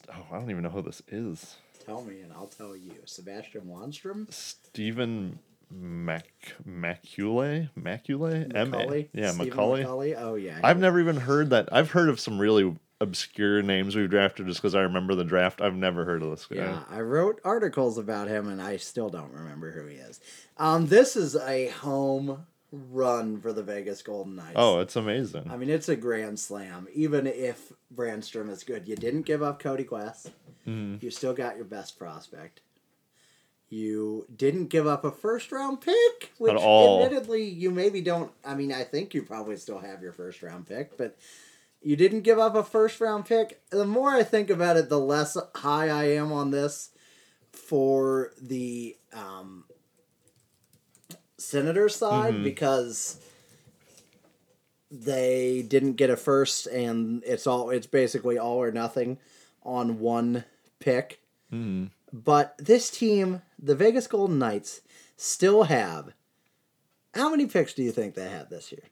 [0.09, 1.57] Oh, I don't even know who this is.
[1.85, 2.93] Tell me, and I'll tell you.
[3.07, 4.33] Sebastian Wanstrom.
[4.33, 5.39] Stephen
[5.71, 6.27] Mac
[6.69, 9.09] Macule Macule M Macaulay?
[9.15, 9.81] yeah Macaulay.
[9.83, 10.15] Macaulay?
[10.15, 10.61] Oh yeah.
[10.63, 11.71] I've never even heard that.
[11.73, 15.61] I've heard of some really obscure names we've drafted just because I remember the draft.
[15.61, 16.57] I've never heard of this guy.
[16.57, 20.21] Yeah, I wrote articles about him, and I still don't remember who he is.
[20.57, 24.55] Um, this is a home run for the Vegas Golden Knights.
[24.57, 25.51] Oh, it's amazing.
[25.51, 26.87] I mean, it's a grand slam.
[26.95, 30.31] Even if Brannstrom is good, you didn't give up Cody Glass.
[30.67, 31.03] Mhm.
[31.03, 32.61] You still got your best prospect.
[33.69, 38.31] You didn't give up a first round pick, which admittedly you maybe don't.
[38.45, 41.17] I mean, I think you probably still have your first round pick, but
[41.83, 43.61] you didn't give up a first round pick.
[43.71, 46.91] The more I think about it, the less high I am on this
[47.53, 49.65] for the um,
[51.39, 52.45] Senator side Mhm.
[52.45, 53.19] because
[54.91, 59.19] they didn't get a first and it's all it's basically all or nothing
[59.63, 60.45] on one
[60.79, 61.21] pick.
[61.53, 61.91] Mhm.
[62.13, 64.83] But this team, the Vegas Golden Knights,
[65.17, 66.13] still have
[67.15, 68.85] how many picks do you think they had this year?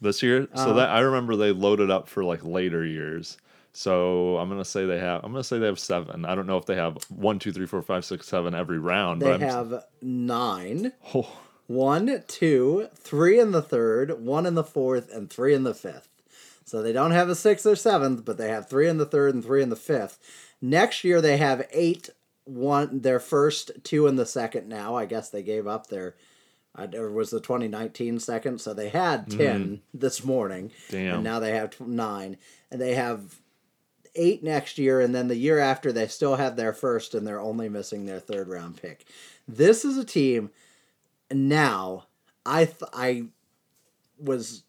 [0.00, 3.38] This year, so Uh, that I remember they loaded up for like later years.
[3.72, 5.24] So I'm gonna say they have.
[5.24, 6.24] I'm gonna say they have seven.
[6.24, 9.22] I don't know if they have one, two, three, four, five, six, seven every round.
[9.22, 10.92] They have nine.
[11.14, 15.72] Oh, One, two, three in the third, one in the fourth, and three in the
[15.74, 16.08] fifth.
[16.66, 19.34] So they don't have a sixth or seventh, but they have three in the third
[19.34, 20.18] and three in the fifth.
[20.60, 22.10] Next year they have eight,
[22.44, 24.68] one their first, two in the second.
[24.68, 26.14] Now I guess they gave up their.
[26.76, 29.38] It was the 2019 second, so they had hmm.
[29.38, 30.72] 10 this morning.
[30.90, 31.16] Damn.
[31.16, 32.36] And now they have nine.
[32.70, 33.40] And they have
[34.16, 37.40] eight next year, and then the year after they still have their first, and they're
[37.40, 39.06] only missing their third round pick.
[39.46, 40.50] This is a team
[41.30, 42.06] now
[42.46, 43.26] I th- I
[44.18, 44.64] was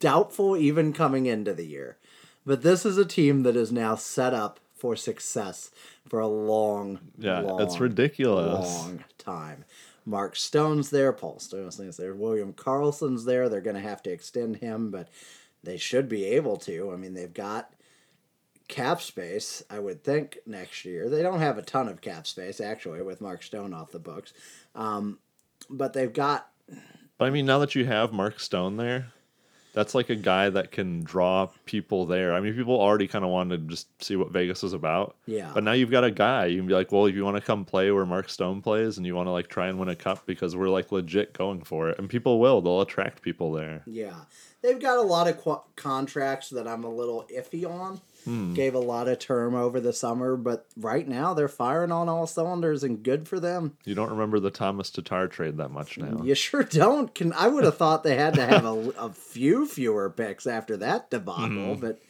[0.00, 1.98] doubtful even coming into the year.
[2.44, 5.70] But this is a team that is now set up for success
[6.08, 8.68] for a long, yeah, long, it's ridiculous.
[8.68, 9.64] long time.
[10.06, 13.48] Mark Stone's there, Paul Stone's there, William Karlsson's there.
[13.48, 15.08] They're going to have to extend him, but
[15.64, 16.92] they should be able to.
[16.92, 17.72] I mean, they've got
[18.68, 21.10] cap space, I would think, next year.
[21.10, 24.32] They don't have a ton of cap space, actually, with Mark Stone off the books.
[24.74, 25.18] Um,
[25.68, 26.48] but they've got
[27.18, 29.12] But I mean, now that you have Mark Stone there,
[29.76, 32.32] that's like a guy that can draw people there.
[32.32, 35.16] I mean, people already kind of wanted to just see what Vegas is about.
[35.26, 35.50] Yeah.
[35.52, 36.46] But now you've got a guy.
[36.46, 38.96] You can be like, well, if you want to come play where Mark Stone plays
[38.96, 41.62] and you want to like try and win a cup because we're like legit going
[41.62, 42.62] for it, and people will.
[42.62, 43.82] They'll attract people there.
[43.84, 44.14] Yeah,
[44.62, 48.00] they've got a lot of qu- contracts that I'm a little iffy on.
[48.26, 48.54] Hmm.
[48.54, 52.26] Gave a lot of term over the summer, but right now they're firing on all
[52.26, 53.76] cylinders, and good for them.
[53.84, 56.20] You don't remember the Tomas Tatar trade that much now.
[56.24, 57.14] You sure don't.
[57.14, 60.76] Can I would have thought they had to have a, a few fewer picks after
[60.78, 61.80] that debacle, Mm-hmm.
[61.80, 62.00] but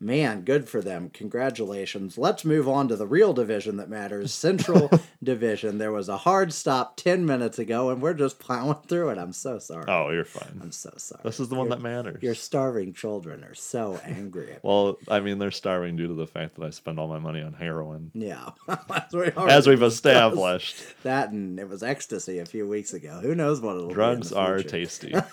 [0.00, 1.08] man, good for them.
[1.10, 2.18] Congratulations.
[2.18, 4.90] Let's move on to the real division that matters, Central
[5.22, 5.78] Division.
[5.78, 9.18] There was a hard stop ten minutes ago, and we're just plowing through it.
[9.18, 9.84] I'm so sorry.
[9.88, 10.58] Oh, you're fine.
[10.62, 11.20] I'm so sorry.
[11.24, 12.22] This is the one Your- that matters.
[12.22, 14.48] Your starving children are so angry.
[14.50, 14.60] at me.
[14.62, 17.40] Well, I mean, they're starving due to the fact that I spend all my money
[17.40, 20.76] on heroin, Yeah, as, we As we've established.
[21.02, 23.20] That and it was ecstasy a few weeks ago.
[23.22, 25.14] Who knows what it'll Drugs are tasty.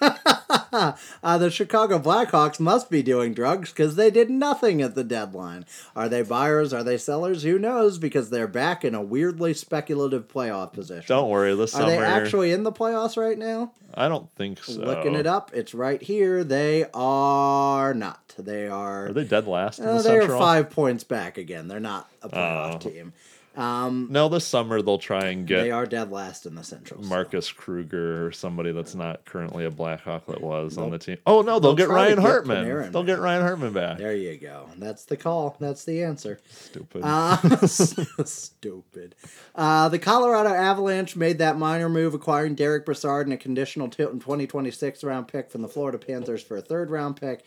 [0.73, 5.65] Uh, the Chicago Blackhawks must be doing drugs because they did nothing at the deadline.
[5.95, 6.71] Are they buyers?
[6.73, 7.41] Are they sellers?
[7.43, 7.97] Who knows?
[7.97, 11.05] Because they're back in a weirdly speculative playoff position.
[11.07, 11.89] Don't worry, this Are summer.
[11.91, 13.71] they actually in the playoffs right now?
[13.93, 14.79] I don't think so.
[14.81, 16.43] Looking it up, it's right here.
[16.43, 18.35] They are not.
[18.37, 19.07] They are.
[19.07, 21.67] Are they dead last in Uh, the they are five points back again.
[21.67, 22.77] They're not a playoff Oh.
[22.89, 23.13] team.
[23.55, 27.03] Um, No, this summer they'll try and get they are dead last in the Central.
[27.03, 27.09] so.
[27.09, 31.17] Marcus Kruger or somebody that's not currently a Blackhawk that was on the team.
[31.25, 32.65] Oh no, they'll, they'll get Ryan get Hartman.
[32.65, 33.07] Panarin They'll back.
[33.07, 33.97] get Ryan Hartman back.
[33.97, 34.69] There you go.
[34.77, 35.57] That's the call.
[35.59, 36.39] That's the answer.
[36.49, 37.01] Stupid.
[37.03, 37.37] Uh,
[38.25, 39.15] stupid.
[39.55, 43.97] Uh, the Colorado Avalanche made that minor move, acquiring Derek Brassard and a conditional t-
[44.03, 47.43] 2026 round pick from the Florida Panthers for a third round pick.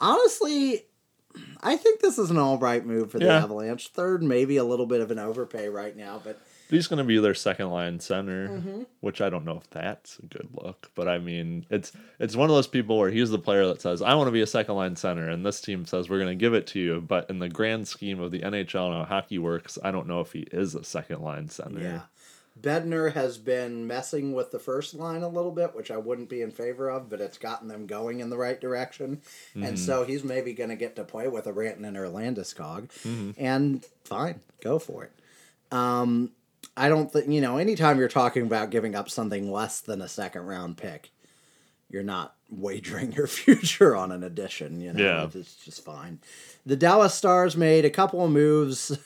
[0.00, 0.86] Honestly,
[1.62, 3.42] I think this is an all right move for the Yeah.
[3.42, 3.88] Avalanche.
[3.88, 6.40] Third, maybe a little bit of an overpay right now, but
[6.70, 8.82] He's going to be their second line center, Mm-hmm.
[9.00, 12.50] which I don't know if that's a good look, but I mean, it's it's one
[12.50, 14.74] of those people where he's the player that says, "I want to be a second
[14.74, 17.38] line center," and this team says, "We're going to give it to you." But in
[17.38, 20.40] the grand scheme of the NHL and how hockey works, I don't know if he
[20.52, 21.80] is a second line center.
[21.80, 22.00] yeah.
[22.60, 26.42] Bednar has been messing with the first line a little bit, which I wouldn't be
[26.42, 29.20] in favor of, but it's gotten them going in the right direction.
[29.54, 32.90] And so he's maybe going to get to play with a Rantanen or a Landeskog.
[33.38, 35.12] And fine, go for it.
[35.70, 36.32] Um,
[36.76, 40.08] I don't think, you know, anytime you're talking about giving up something less than a
[40.08, 41.10] second round pick,
[41.90, 45.02] you're not wagering your future on an addition, you know.
[45.02, 45.40] Yeah.
[45.40, 46.20] It's just fine.
[46.66, 48.98] The Dallas Stars made a couple of moves.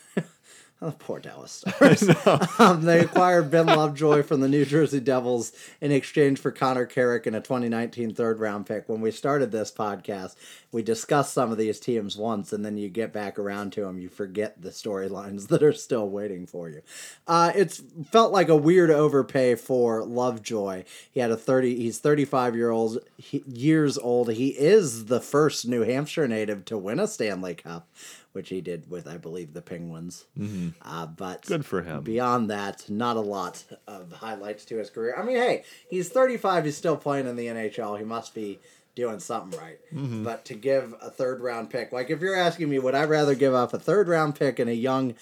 [0.84, 2.02] Oh, poor Dallas Stars.
[2.58, 7.24] um, they acquired Ben Lovejoy from the New Jersey Devils in exchange for Connor Carrick
[7.24, 8.88] and a 2019 third round pick.
[8.88, 10.34] When we started this podcast,
[10.72, 14.00] we discussed some of these teams once, and then you get back around to them,
[14.00, 16.82] you forget the storylines that are still waiting for you.
[17.28, 17.80] Uh, it's
[18.10, 20.82] felt like a weird overpay for Lovejoy.
[21.12, 21.76] He had a 30.
[21.76, 22.98] He's 35 year old
[23.30, 24.32] years old.
[24.32, 27.88] He is the first New Hampshire native to win a Stanley Cup
[28.32, 30.24] which he did with, I believe, the Penguins.
[30.38, 30.70] Mm-hmm.
[30.82, 32.02] Uh, but good for him.
[32.02, 35.14] Beyond that, not a lot of highlights to his career.
[35.16, 36.64] I mean, hey, he's 35.
[36.64, 37.98] He's still playing in the NHL.
[37.98, 38.58] He must be
[38.94, 39.78] doing something right.
[39.92, 40.24] Mm-hmm.
[40.24, 43.34] But to give a third round pick, like if you're asking me, would I rather
[43.34, 45.14] give up a third round pick and a young,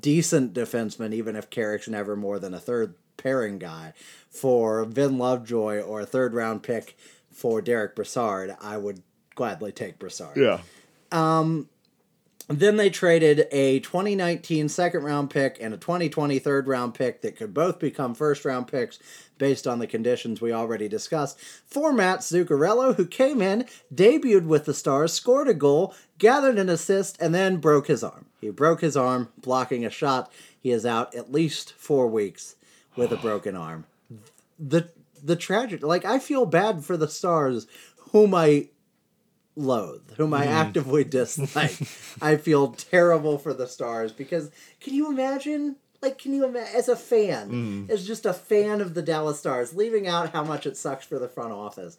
[0.00, 3.92] decent defenseman, even if Carrick's never more than a third pairing guy,
[4.30, 6.96] for Vin Lovejoy or a third round pick
[7.30, 9.02] for Derek Brassard, I would
[9.34, 10.36] gladly take Brassard.
[10.36, 10.60] Yeah.
[11.12, 11.68] Um,
[12.48, 17.36] then they traded a 2019 second round pick and a 2020 third round pick that
[17.36, 18.98] could both become first round picks
[19.36, 24.64] based on the conditions we already discussed for Matt Zuccarello, who came in, debuted with
[24.64, 28.26] the Stars, scored a goal, gathered an assist, and then broke his arm.
[28.40, 30.32] He broke his arm blocking a shot.
[30.60, 32.56] He is out at least four weeks
[32.96, 33.84] with a broken arm.
[34.58, 34.90] The
[35.22, 37.66] the tragic like I feel bad for the Stars,
[38.12, 38.68] whom I
[39.58, 40.50] loathe, whom I mm.
[40.50, 41.76] actively dislike.
[42.22, 45.76] I feel terrible for the stars because can you imagine?
[46.00, 47.90] Like, can you imagine, as a fan, mm.
[47.90, 51.18] as just a fan of the Dallas Stars, leaving out how much it sucks for
[51.18, 51.98] the front office?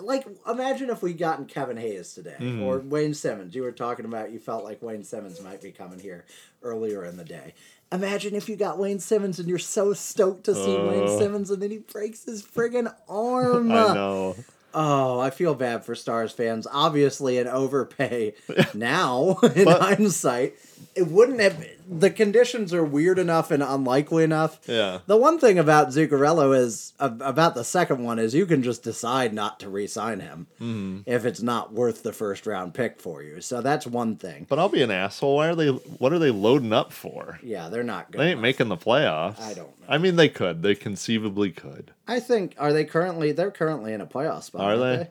[0.00, 2.62] Like, imagine if we gotten Kevin Hayes today mm.
[2.62, 3.54] or Wayne Simmonds.
[3.54, 6.24] You were talking about you felt like Wayne Simmonds might be coming here
[6.62, 7.54] earlier in the day.
[7.90, 11.50] Imagine if you got Wayne Simmonds and you're so stoked to see uh, Wayne Simmonds
[11.50, 13.72] and then he breaks his friggin' arm.
[13.72, 14.36] I know.
[14.74, 16.66] Oh, I feel bad for Stars fans.
[16.70, 18.34] Obviously, an overpay
[18.74, 20.56] now in but, hindsight.
[20.94, 21.64] It wouldn't have.
[21.88, 24.60] The conditions are weird enough and unlikely enough.
[24.66, 24.98] Yeah.
[25.06, 29.32] The one thing about Zuccarello is about the second one is you can just decide
[29.32, 31.00] not to re-sign him mm-hmm.
[31.06, 33.40] if it's not worth the first round pick for you.
[33.40, 34.46] So that's one thing.
[34.48, 35.36] But I'll be an asshole.
[35.36, 35.68] Why are they?
[35.68, 37.38] What are they loading up for?
[37.42, 38.10] Yeah, they're not.
[38.10, 38.42] good They ain't enough.
[38.42, 39.40] making the playoffs.
[39.40, 39.68] I don't.
[39.80, 39.86] know.
[39.88, 40.62] I mean, they could.
[40.62, 41.92] They conceivably could.
[42.06, 43.32] I think are they currently?
[43.32, 44.62] They're currently in a playoff spot.
[44.62, 44.96] Are they?
[44.96, 45.10] they?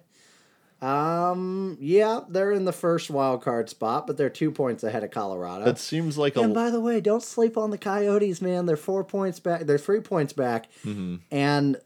[0.81, 5.09] Um, yeah, they're in the first wild card spot, but they're two points ahead of
[5.09, 5.65] Colorado.
[5.65, 6.41] It seems like a.
[6.41, 8.67] And by the way, don't sleep on the Coyotes, man.
[8.67, 9.61] They're four points back.
[9.61, 11.15] They're three points back, mm-hmm.
[11.31, 11.77] and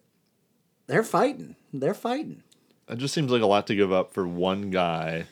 [0.88, 1.56] they're fighting.
[1.72, 2.44] They're fighting.
[2.90, 5.26] It just seems like a lot to give up for one guy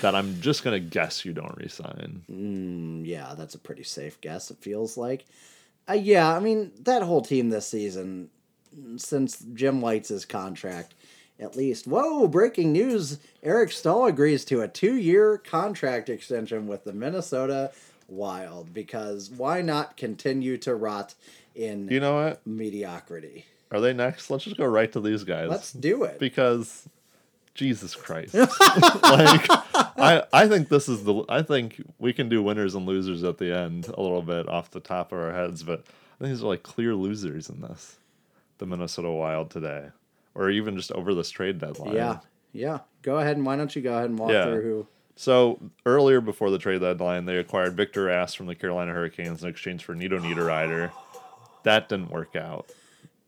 [0.00, 2.22] that I'm just gonna guess you don't resign.
[2.28, 4.50] Mm, yeah, that's a pretty safe guess.
[4.50, 5.24] It feels like.
[5.88, 8.30] Uh, yeah, I mean that whole team this season,
[8.96, 10.94] since Jim Lites' contract
[11.40, 11.86] at least.
[11.86, 13.18] Whoa, breaking news.
[13.42, 17.72] Eric Staal agrees to a two year contract extension with the Minnesota
[18.08, 21.14] Wild because why not continue to rot
[21.54, 23.44] in you know what mediocrity?
[23.70, 24.30] Are they next?
[24.30, 25.50] Let's just go right to these guys.
[25.50, 26.18] Let's do it.
[26.18, 26.88] Because
[27.54, 28.34] Jesus Christ.
[28.34, 28.48] like
[29.02, 33.38] I I think this is the I think we can do winners and losers at
[33.38, 36.42] the end a little bit off the top of our heads, but I think these
[36.42, 37.96] are like clear losers in this.
[38.58, 39.88] The Minnesota Wild today
[40.38, 41.94] or even just over this trade deadline.
[41.94, 42.20] Yeah,
[42.52, 42.78] yeah.
[43.02, 44.44] Go ahead and why don't you go ahead and walk yeah.
[44.44, 44.86] through who?
[45.16, 49.48] So earlier before the trade deadline, they acquired Victor Rask from the Carolina Hurricanes in
[49.48, 50.92] exchange for Nino Niederreiter.
[51.64, 52.70] That didn't work out.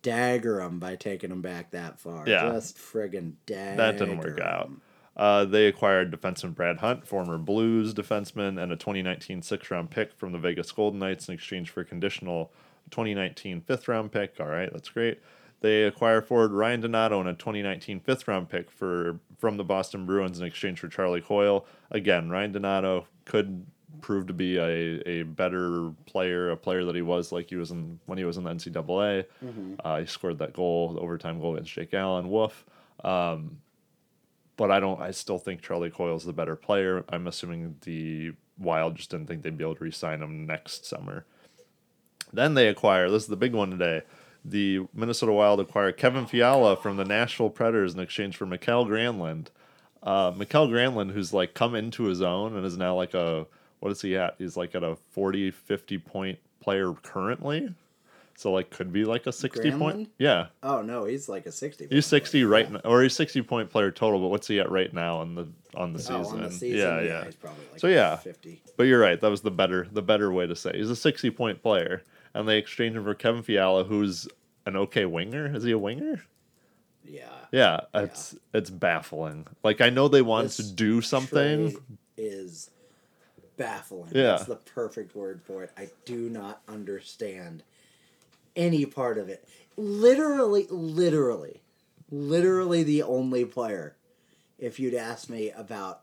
[0.02, 2.24] Dagger them by taking them back that far.
[2.26, 3.76] Yeah, just friggin' dagger.
[3.76, 4.70] That didn't work out.
[5.16, 10.14] Uh, they acquired defenseman Brad Hunt, former Blues defenseman, and a 2019 six round pick
[10.14, 12.52] from the Vegas Golden Knights in exchange for a conditional
[12.90, 14.38] 2019 fifth round pick.
[14.38, 15.20] All right, that's great.
[15.60, 20.06] They acquire forward Ryan Donato and a 2019 fifth round pick for from the Boston
[20.06, 21.66] Bruins in exchange for Charlie Coyle.
[21.90, 23.66] Again, Ryan Donato could
[24.00, 27.70] prove to be a, a better player, a player that he was like he was
[27.70, 29.26] in when he was in the NCAA.
[29.44, 29.74] Mm-hmm.
[29.84, 32.30] Uh, he scored that goal, the overtime goal against Jake Allen.
[32.30, 32.64] Woof.
[33.04, 33.58] Um,
[34.56, 35.00] but I don't.
[35.00, 37.04] I still think Charlie Coyle is the better player.
[37.10, 41.24] I'm assuming the Wild just didn't think they'd be able to re-sign him next summer.
[42.32, 43.10] Then they acquire.
[43.10, 44.02] This is the big one today
[44.44, 49.48] the Minnesota Wild acquired Kevin Fiala from the Nashville Predators in exchange for Mikael Granlund.
[50.02, 53.46] Uh, Mikael Granlund, who's like come into his own and is now like a
[53.80, 54.34] what is he at?
[54.38, 57.74] He's like at a 40, 50 point player currently.
[58.40, 59.78] So like could be like a sixty Granlund?
[59.78, 60.10] point.
[60.16, 60.46] Yeah.
[60.62, 61.86] Oh no, he's like a sixty.
[61.90, 62.48] He's sixty player.
[62.48, 64.18] right now, or he's sixty point player total.
[64.18, 66.38] But what's he at right now on the on the, oh, season?
[66.38, 66.78] On the season?
[66.78, 67.06] Yeah, yeah.
[67.06, 67.24] yeah.
[67.26, 67.34] Like
[67.76, 68.62] so yeah, fifty.
[68.78, 69.20] But you're right.
[69.20, 70.72] That was the better the better way to say.
[70.74, 72.02] He's a sixty point player
[72.34, 74.28] and they exchange him for Kevin Fiala, who's
[74.66, 75.54] an okay winger.
[75.54, 76.22] Is he a winger?
[77.04, 77.28] Yeah.
[77.52, 78.58] Yeah, it's yeah.
[78.58, 79.46] it's baffling.
[79.64, 81.76] Like I know they want this to do something.
[82.16, 82.70] Is
[83.56, 84.12] baffling.
[84.14, 84.22] Yeah.
[84.22, 85.72] That's the perfect word for it.
[85.76, 87.62] I do not understand
[88.56, 89.48] any part of it.
[89.76, 91.62] Literally, literally,
[92.10, 93.96] literally the only player,
[94.58, 96.02] if you'd asked me about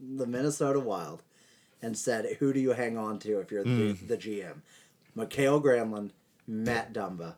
[0.00, 1.22] the Minnesota Wild
[1.82, 4.58] and said, who do you hang on to if you're the, the GM?
[5.14, 6.10] Mikhail Granlund,
[6.46, 7.34] Matt Dumba,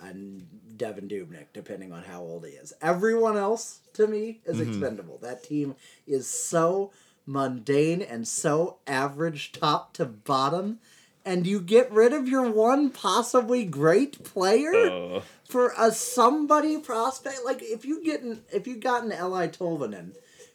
[0.00, 0.46] and
[0.76, 2.72] Devan Dubnyk, depending on how old he is.
[2.80, 5.18] Everyone else, to me, is expendable.
[5.20, 5.74] That team
[6.06, 6.92] is so
[7.26, 10.78] mundane and so average top to bottom.
[11.24, 14.72] And you get rid of your one possibly great player
[15.16, 17.40] Uh, for a somebody prospect.
[17.44, 20.12] Like if you get an, if you got an Eeli Tolvanen,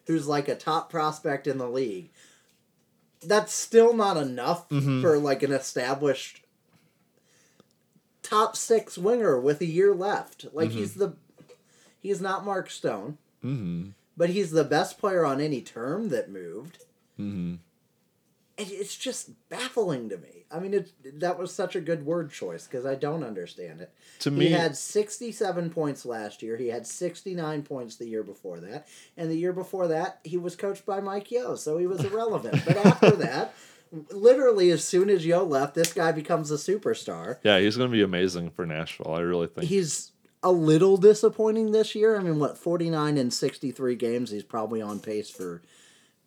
[0.08, 2.10] who's like a top prospect in the league,
[3.24, 6.44] that's still not enough for like an established
[8.22, 10.48] top six winger with a year left.
[10.54, 11.16] Like he's the
[12.02, 13.90] he's not Mark Stone, mm-hmm.
[14.18, 16.80] but he's the best player on any term that moved.
[17.20, 17.56] Mm-hmm.
[18.56, 20.43] And it's just baffling to me.
[20.54, 23.92] I mean, it that was such a good word choice because I don't understand it.
[24.20, 26.58] To me, he had 67 points last year.
[26.58, 28.88] He had 69 points the year before that.
[29.18, 32.64] And the year before that, he was coached by Mike Yeo, so he was irrelevant.
[32.66, 33.56] but after that,
[34.12, 37.40] literally as soon as Yeo left, this guy becomes a superstar.
[37.44, 39.14] yeah, he's going to be amazing for Nashville.
[39.14, 39.68] I really think.
[39.68, 40.12] He's
[40.44, 42.20] a little disappointing this year.
[42.20, 44.30] I mean, what, 49 and 63 games?
[44.30, 45.62] He's probably on pace for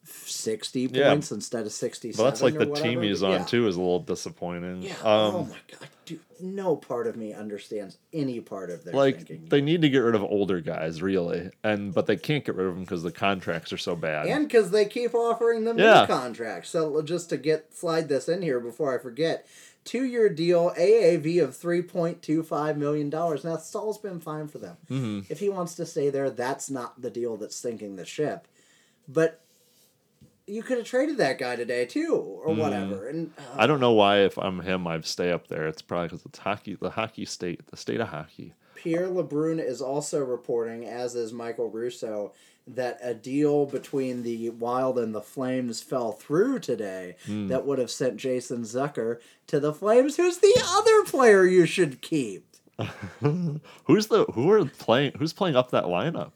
[0.08, 1.10] 60 Yeah.
[1.10, 2.22] points instead of 67.
[2.24, 2.88] But that's like the whatever.
[2.88, 3.28] team he's Yeah.
[3.40, 4.82] on too is a little disappointing.
[4.82, 4.92] Yeah.
[5.02, 6.20] Um, oh my god, dude!
[6.40, 9.46] No part of me understands any part of their like thinking.
[9.48, 12.66] they need to get rid of older guys, really, and but they can't get rid
[12.66, 14.26] of them because the contracts are so bad.
[14.26, 16.02] and because they keep offering them Yeah.
[16.02, 16.70] new contracts.
[16.70, 19.46] So just to get slide this in here before I forget,
[19.84, 23.44] two year deal, AAV of three point two five million dollars.
[23.44, 24.76] Now Staal's been fine for them.
[24.88, 28.46] hmm If he wants to stay there, that's not the deal that's sinking the ship.
[29.08, 29.40] But
[30.46, 33.08] you could have traded that guy today too, or whatever.
[33.08, 35.66] And uh, I don't know why if I'm him I'd stay up there.
[35.66, 38.54] It's probably because it's hockey, the hockey state, the state of hockey.
[38.74, 42.32] Pierre LeBrun is also reporting, as is Michael Russo,
[42.68, 47.46] that a deal between the Wild and the Flames fell through today Hmm.
[47.48, 52.00] that would have sent Jason Zucker to the Flames, who's the other player you should
[52.02, 52.44] keep.
[53.84, 55.12] Who's the who are playing?
[55.18, 56.32] Who's playing up that lineup?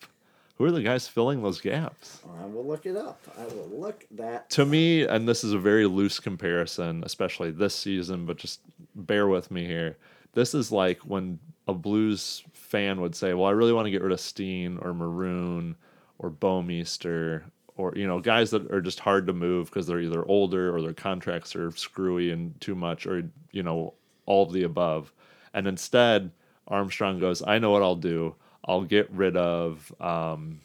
[0.61, 2.21] Who are the guys filling those gaps?
[2.39, 3.19] I will look it up.
[3.39, 4.51] I will look that.
[4.51, 8.61] To me, and this is a very loose comparison, especially this season, but just
[8.95, 9.97] bear with me here.
[10.35, 14.03] This is like when a Blues fan would say, "Well, I really want to get
[14.03, 15.77] rid of Steen or Maroon
[16.19, 17.45] or Bouwmeester."
[17.79, 20.83] Or you know, guys that are just hard to move because they're either older or
[20.83, 23.95] their contracts are screwy and too much, or you know,
[24.27, 25.11] all of the above.
[25.55, 26.33] And instead,
[26.69, 28.35] Armstrong goes, "I know what I'll do.
[28.65, 30.61] I'll get rid of um,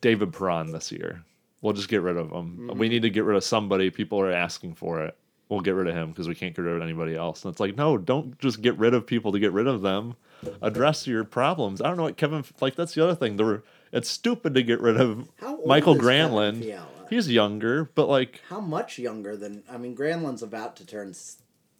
[0.00, 1.22] David Perron this year.
[1.62, 2.70] We'll just get rid of him.
[2.74, 3.90] We need to get rid of somebody.
[3.90, 5.16] People are asking for it.
[5.48, 7.44] We'll get rid of him because we can't get rid of anybody else.
[7.44, 10.14] And it's like, no, don't just get rid of people to get rid of them.
[10.60, 11.80] Address your problems.
[11.80, 12.74] I don't know what Kevin like.
[12.76, 13.36] That's the other thing.
[13.36, 13.62] There
[13.92, 15.30] it's stupid to get rid of
[15.64, 16.82] Michael Granlund.
[17.08, 19.62] He's younger, but like, How much younger than.
[19.70, 21.14] I mean, Granlund's about to turn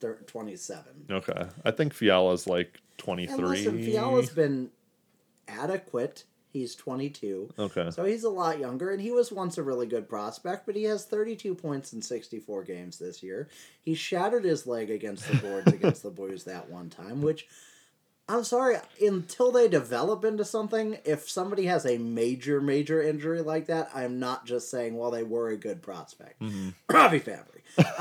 [0.00, 1.06] thir- 27.
[1.10, 3.34] okay, I think Fiala's like 23.
[3.34, 4.70] And listen, Fiala's been
[5.48, 6.24] adequate.
[6.52, 7.52] He's 22.
[7.58, 10.76] Okay, So he's a lot younger, and he was once a really good prospect, but
[10.76, 13.48] he has 32 points in 64 games this year.
[13.82, 17.48] He shattered his leg against the boards against the Blues that one time, which
[18.28, 23.66] I'm sorry, until they develop into something, if somebody has a major, major injury like
[23.66, 26.40] that, I'm not just saying, well, they were a good prospect.
[26.88, 27.98] Robby Fabbri.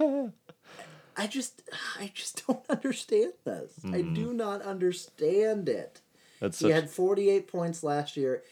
[0.00, 0.32] Um,
[1.16, 1.62] I just,
[2.00, 3.72] I just don't understand this.
[3.92, 6.00] I do not understand it.
[6.40, 8.42] That's He such, had 48 points last year.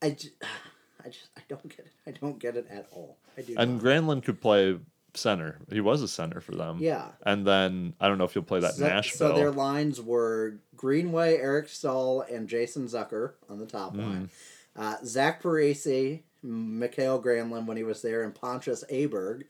[0.00, 0.32] I just,
[1.04, 1.92] I just, I don't get it.
[2.06, 3.18] I don't get it at all.
[3.36, 3.54] I do.
[3.58, 3.82] and not.
[3.82, 4.78] Granlund could play
[5.14, 5.58] center.
[5.70, 6.78] He was a center for them.
[6.80, 7.08] Yeah.
[7.26, 9.28] And then I don't know if he'll play that So, Nashville.
[9.30, 14.00] so their lines were Greenway, Eric Staal, and Jason Zucker on the top Mm-hmm.
[14.02, 14.30] line.
[14.74, 19.42] Uh, Zach Parise, Mikhail Granlund when he was there, and Pontus Aberg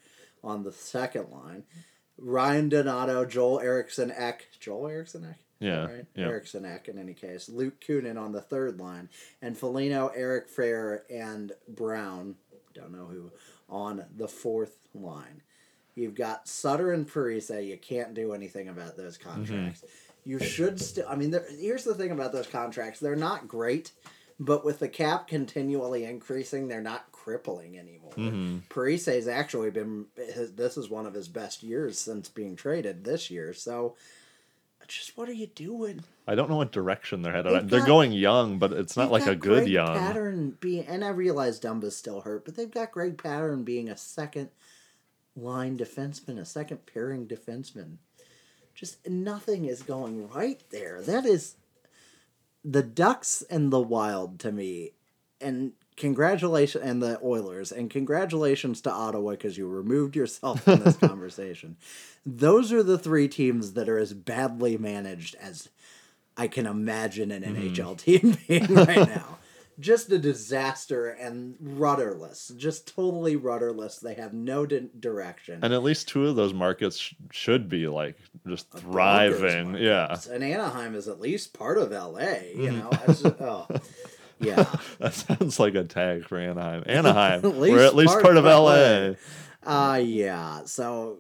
[0.43, 1.63] on the second line.
[2.19, 4.49] Ryan Donato, Joel Eriksson Ek.
[4.59, 5.37] Joel Eriksson Ek?
[5.63, 6.07] Yeah, Right?
[6.15, 6.27] yeah.
[6.27, 7.49] Eriksson Ek in any case.
[7.49, 9.09] Luke Kunin on the third line.
[9.41, 12.37] And Foligno, Eric Fehr, and Brown,
[12.75, 13.31] don't know who,
[13.69, 15.43] on the fourth line.
[15.95, 17.67] You've got Suter and Parise.
[17.67, 19.85] You can't do anything about those contracts.
[20.25, 21.07] You should still.
[21.09, 23.91] I mean, here's the thing about those contracts: they're not great,
[24.39, 28.13] but with the cap continually increasing, they're not crippling anymore.
[28.17, 30.07] mm has actually been.
[30.17, 33.53] His, this is one of his best years since being traded this year.
[33.53, 33.97] So,
[34.95, 36.03] just what are you doing?
[36.27, 37.53] I don't know what direction they're headed.
[37.53, 39.97] They've They're going young, but it's not like a good Greg young.
[39.97, 43.97] Pattern being, and I realize Dumba's still hurt, but they've got Greg Pateryn being a
[43.97, 44.51] second
[45.35, 47.97] line defenseman, a second pairing defenseman.
[48.75, 51.03] Just nothing is going right there.
[51.03, 51.57] That is
[52.65, 54.93] the Ducks and the Wild to me,
[55.41, 60.97] and congratulations and the Oilers, and congratulations to Ottawa because you removed yourself from this
[60.99, 61.77] conversation.
[62.25, 65.69] Those are the three teams that are as badly managed as
[66.37, 69.39] I can imagine an NHL team being right now.
[69.81, 73.99] Just a disaster and rudderless, just totally rudderless.
[73.99, 75.61] They have no di- direction.
[75.63, 78.17] And at least two of those markets sh- should be like
[78.47, 78.83] just Broncos
[79.41, 79.75] thriving.
[79.77, 80.15] Yeah.
[80.31, 82.21] and Anaheim is at least part of LA.
[82.55, 82.79] You Mm-hmm.
[82.79, 83.67] know, just- oh,
[84.43, 84.65] yeah.
[84.99, 86.85] That sounds like a tag for Anaheim.
[86.87, 87.45] Anaheim.
[87.45, 89.15] At we're at least part part, of of LA.
[89.15, 89.15] LA.
[89.65, 90.65] Uh yeah.
[90.65, 91.19] So,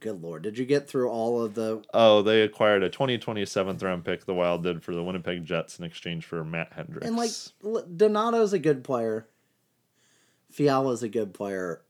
[0.00, 1.82] good lord, did you get through all of the?
[1.92, 5.84] Oh, they acquired a 2027th round pick, the Wild did, for the Winnipeg Jets in
[5.84, 7.06] exchange for Matt Hendricks.
[7.06, 7.30] And like,
[7.96, 9.28] Donato's a good player.
[10.50, 11.82] Fiala's a good player,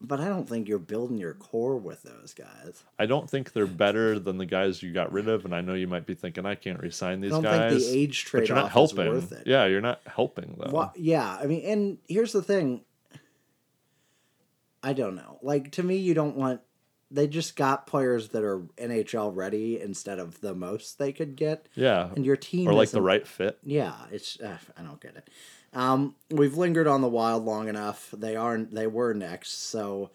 [0.00, 2.84] but I don't think you're building your core with those guys.
[2.98, 5.74] I don't think they're better than the guys you got rid of, and I know
[5.74, 7.72] you might be thinking I can't resign I these don't guys.
[7.72, 9.12] think the age trade you're not off is helping.
[9.12, 9.46] worth it.
[9.46, 10.70] Yeah, you're not helping though.
[10.70, 12.82] Wha- yeah, I mean, and here's the thing.
[14.82, 15.38] I don't know.
[15.42, 16.60] Like to me, you don't want.
[17.10, 21.66] They just got players that are NHL ready instead of the most they could get,
[21.74, 23.58] Yeah, and your team or like the right fit.
[23.64, 25.28] Yeah, it's uh, I don't get it.
[25.72, 28.12] Um, we've lingered on the Wild long enough.
[28.16, 28.74] They aren't.
[28.74, 30.10] They were next, so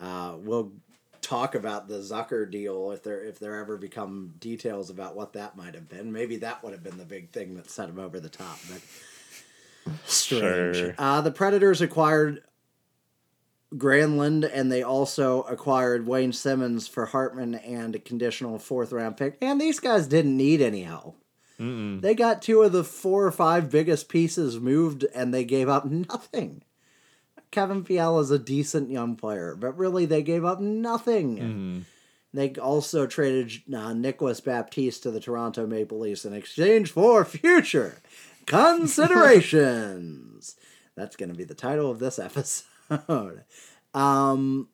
[0.00, 0.72] uh, we'll
[1.20, 5.56] talk about the Zucker deal if there if there ever become details about what that
[5.56, 6.12] might have been.
[6.12, 8.58] Maybe that would have been the big thing that set him over the top.
[8.70, 10.76] But strange.
[10.76, 10.94] Sure.
[10.98, 12.42] Uh, the Predators acquired
[13.74, 19.36] Granlund, and they also acquired Wayne Simmonds for Hartman and a conditional fourth round pick.
[19.40, 21.16] And these guys didn't need any help.
[21.60, 22.00] Mm-mm.
[22.00, 25.84] They got two of the four or five biggest pieces moved, and they gave up
[25.86, 26.62] nothing.
[27.50, 31.38] Kevin Fiala is a decent young player, but really they gave up nothing.
[31.38, 31.82] Mhm.
[32.34, 38.02] They also traded uh, Nicholas Baptiste to the Toronto Maple Leafs in exchange for future
[38.44, 40.56] considerations.
[40.96, 42.64] That's going to be the title of this episode.
[43.94, 44.68] um,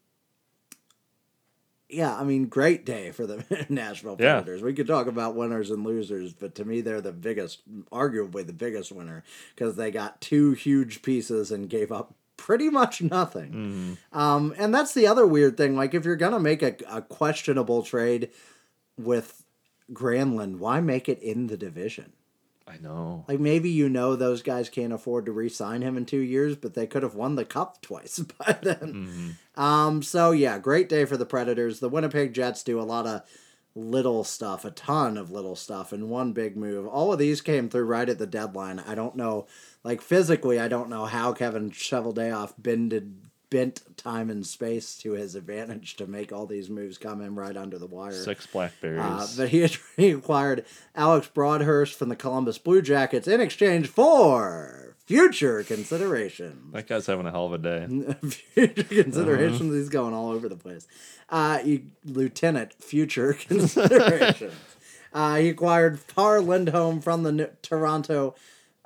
[1.93, 4.35] yeah, I mean, great day for the Nashville Yeah.
[4.41, 4.63] Predators.
[4.63, 7.61] We could talk about winners and losers, but to me, they're the biggest,
[7.91, 9.23] arguably the biggest winner,
[9.55, 13.99] because they got two huge pieces and gave up pretty much nothing.
[14.13, 14.19] Mhm.
[14.19, 15.77] Um, and that's the other weird thing.
[15.77, 18.31] Like, if you're gonna make a, a questionable trade
[18.99, 19.45] with
[19.93, 22.13] Granlund, why make it in the division?
[22.67, 23.25] I know.
[23.29, 26.75] Like, maybe you know those guys can't afford to re-sign him in two years, but
[26.75, 29.37] they could have won the cup twice by then.
[29.57, 29.61] Mhm.
[29.61, 31.81] Um, so yeah, great day for the Predators.
[31.81, 33.23] The Winnipeg Jets do a lot of
[33.75, 36.87] little stuff, a ton of little stuff, and one big move.
[36.87, 38.79] All of these came through right at the deadline.
[38.81, 39.47] I don't know,
[39.83, 43.15] like physically, I don't know how Kevin Cheveldayoff bended
[43.53, 47.57] bent time and space to his advantage to make all these moves come in right
[47.57, 48.13] under the wire.
[48.13, 49.01] Six blackberries.
[49.01, 50.65] Uh, but he, he acquired
[50.97, 56.73] Alex Broadhurst from the Columbus Blue Jackets in exchange for future considerations.
[56.73, 57.87] that guy's having a hell of a day.
[58.29, 59.75] future considerations.
[59.75, 60.89] He's going all over the place.
[61.29, 64.55] Uh, you, Lieutenant future considerations.
[65.13, 68.35] uh, he acquired Par Lindholm from the Toronto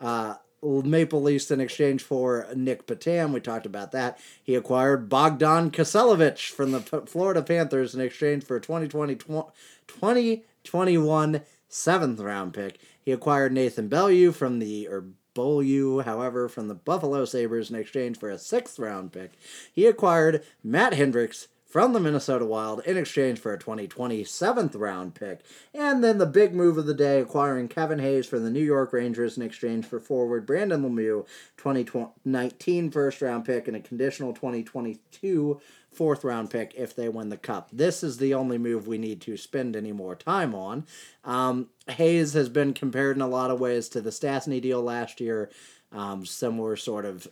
[0.01, 0.34] uh,
[0.66, 3.32] Maple Leafs in exchange for Nic Petan.
[3.32, 4.18] We talked about that.
[4.43, 9.52] He acquired Bogdan Kiselevich from the P- Florida Panthers in exchange for a 2020 tw-
[9.86, 12.78] 2021 seventh round pick.
[13.01, 18.18] He acquired Nathan Bellew from the or Beaulieu, however, from the Buffalo Sabres in exchange
[18.18, 19.32] for a sixth round pick.
[19.72, 25.14] He acquired Matt Hendricks from the Minnesota Wild in exchange for a 2020 seventh round
[25.14, 25.40] pick.
[25.74, 28.93] And then the big move of the day, acquiring Kevin Hayes from the New York
[28.93, 31.26] Rangers in exchange for forward Brendan Lemieux,
[31.56, 35.60] 2019 first round pick, and a conditional 2022
[35.90, 37.68] fourth round pick if they win the cup.
[37.72, 40.86] This is the only move we need to spend any more time on.
[41.24, 45.20] Um, Hayes has been compared in a lot of ways to the Stastny deal last
[45.20, 45.51] year.
[45.93, 47.26] Um, similar sort of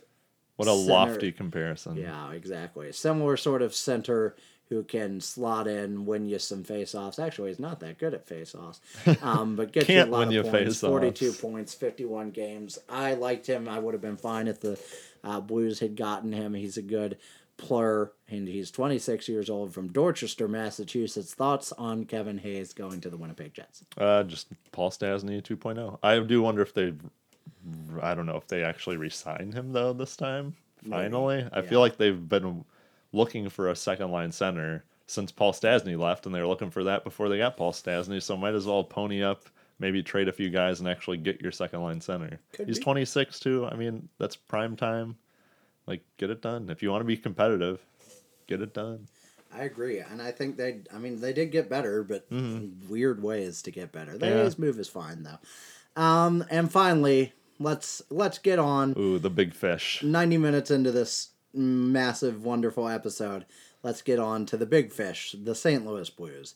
[0.57, 1.97] What a center- lofty comparison.
[1.97, 2.91] yeah, exactly.
[2.91, 4.35] Similar sort of center
[4.69, 7.19] who can slot in, win you some face-offs.
[7.19, 8.81] Actually, he's not that good at face-offs,
[9.21, 10.49] um, but get you a lot of points.
[10.51, 10.79] face-offs.
[10.79, 12.79] Forty-two points, fifty-one games.
[12.89, 13.67] I liked him.
[13.69, 14.79] I would have been fine if the
[15.23, 16.53] uh, Blues had gotten him.
[16.53, 17.17] He's a good
[17.57, 21.33] player, and he's 26 years old from Dorchester, Massachusetts.
[21.33, 23.83] Thoughts on Kevin Hayes going to the Winnipeg Jets?
[23.97, 25.97] Uh, just Paul Stastny 2.0.
[26.03, 26.93] I do wonder if they,
[28.01, 30.55] I don't know if they actually re-signed him though this time.
[30.83, 31.69] Maybe, Finally, I yeah.
[31.69, 32.63] feel like they've been
[33.11, 36.83] looking for a second line center since Paul Stastny left, and they were looking for
[36.85, 38.21] that before they got Paul Stastny.
[38.21, 39.45] So might as well pony up,
[39.79, 42.39] maybe trade a few guys and actually get your second line center.
[42.53, 42.83] Could He's be.
[42.83, 43.65] 26 too.
[43.71, 45.15] I mean, that's prime time.
[45.87, 46.69] Like, get it done.
[46.69, 47.79] If you want to be competitive,
[48.47, 49.07] get it done.
[49.55, 50.81] I agree, and I think they.
[50.93, 52.25] I mean, they did get better, but
[52.89, 54.17] weird ways to get better.
[54.17, 54.37] The Mm-hmm.
[54.37, 54.43] Yeah.
[54.45, 56.01] A's move is fine though.
[56.01, 58.93] Um, and finally, let's let's get on.
[58.97, 60.01] Ooh, the big fish.
[60.03, 63.45] 90 minutes into this massive, wonderful episode,
[63.83, 65.85] let's get on to the big fish, the St.
[65.85, 66.55] Louis Blues.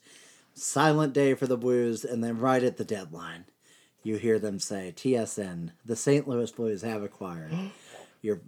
[0.53, 3.45] Silent day for the Blues, and then right at the deadline,
[4.03, 6.27] you hear them say, TSN, the St.
[6.27, 7.53] Louis Blues have acquired.
[8.21, 8.41] Your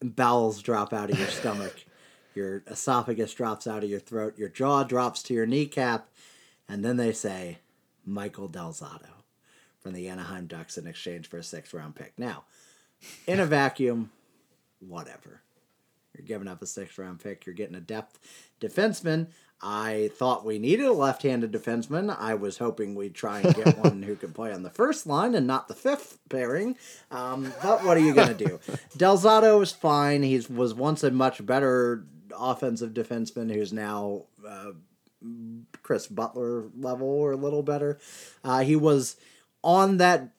[0.00, 1.86] bowels drop out of your stomach,
[2.34, 6.10] your esophagus drops out of your throat, your jaw drops to your kneecap,
[6.68, 7.60] and then they say,
[8.04, 9.15] Michael Del Zotto
[9.86, 12.12] from the Anaheim Ducks in exchange for a sixth round pick.
[12.18, 12.42] Now,
[13.28, 14.10] in a vacuum,
[14.80, 15.42] whatever.
[16.12, 17.46] You're giving up a sixth round pick.
[17.46, 18.18] You're getting a depth
[18.60, 19.28] defenseman.
[19.62, 22.12] I thought we needed a left handed defenseman.
[22.18, 25.36] I was hoping we'd try and get one who could play on the first line
[25.36, 26.76] and not the fifth pairing.
[27.12, 28.58] Um, but what are you going to do?
[28.96, 30.24] Del Zotto is fine.
[30.24, 32.04] He was once a much better
[32.36, 34.72] offensive defenseman who's now uh,
[35.82, 38.00] Chris Butler level or a little better.
[38.42, 39.14] Uh, he was
[39.62, 40.30] on that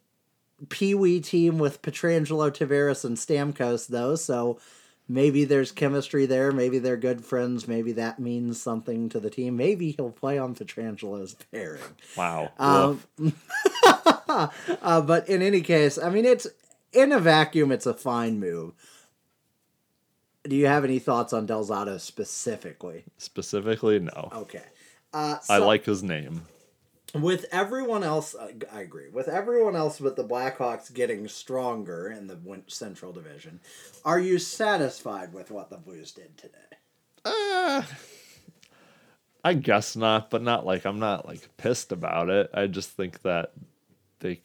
[0.69, 4.60] Pee Wee team with Pietrangelo, Tavares, and Stamkos, though, so
[5.07, 6.52] maybe there's chemistry there.
[6.52, 7.68] Maybe they're good friends.
[7.68, 9.56] Maybe that means something to the team.
[9.56, 11.81] Maybe he'll play on Pietrangelo's pairing.
[12.15, 12.52] Wow.
[12.57, 13.02] Um,
[14.81, 16.48] Uh, but in any case, I mean, it's
[16.94, 18.73] in a vacuum, it's a fine move.
[20.44, 23.03] Do you have any thoughts on Del Zotto specifically?
[23.18, 24.30] Specifically, no.
[24.34, 24.64] Okay.
[25.14, 26.44] Uh, I like his name.
[27.22, 29.10] With everyone else, I I agree.
[29.10, 32.38] With everyone else, but the Blackhawks getting stronger in the
[32.68, 33.60] Central Division,
[34.06, 36.53] are you satisfied with what the Blues did today?
[37.26, 37.84] Uh,
[39.44, 42.49] I guess not, but not like I'm not like pissed about it.
[42.53, 43.53] I just think that
[44.19, 44.41] they,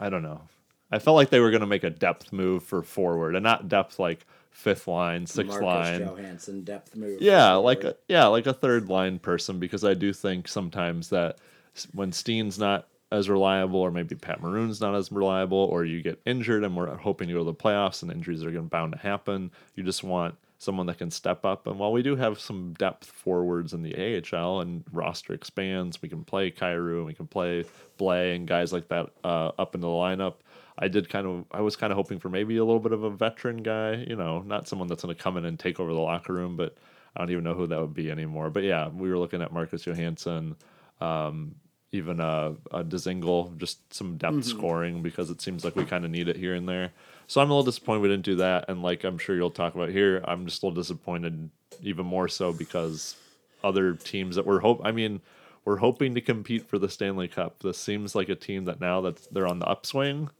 [0.00, 0.42] I don't know.
[0.90, 3.68] I felt like they were going to make a depth move for forward, and not
[3.68, 6.00] depth like fifth line, sixth Marcus line.
[6.00, 7.20] Johansson depth move.
[7.20, 11.38] Yeah, like a, yeah, like a third line person because I do think sometimes that
[11.86, 16.20] when Steen's not as reliable, or maybe Pat Maroon's not as reliable, or you get
[16.26, 18.92] injured and we're hoping to go to the playoffs and injuries are going to bound
[18.92, 21.66] to happen, you just want someone that can step up.
[21.66, 26.08] And while we do have some depth forwards in the AHL and roster expands, we
[26.08, 27.64] can play Kyrou, and we can play
[27.98, 30.34] Blais and guys like that uh, up in the lineup.
[30.78, 33.02] I did kind of I was kind of hoping for maybe a little bit of
[33.02, 35.92] a veteran guy, you know, not someone that's going to come in and take over
[35.92, 36.76] the locker room, but
[37.16, 38.50] I don't even know who that would be anymore.
[38.50, 40.54] But yeah, we were looking at Marcus Johansson,
[41.00, 41.56] um,
[41.92, 44.58] even a, a Dzingel, just some depth mm-hmm.
[44.58, 46.92] scoring because it seems like we kind of need it here and there.
[47.26, 49.74] So I'm a little disappointed we didn't do that, and like I'm sure you'll talk
[49.74, 51.50] about here, I'm just a little disappointed,
[51.82, 53.16] even more so because
[53.62, 54.80] other teams that we're hope.
[54.84, 55.20] I mean,
[55.64, 57.60] we're hoping to compete for the Stanley Cup.
[57.60, 60.30] This seems like a team that now that they're on the upswing,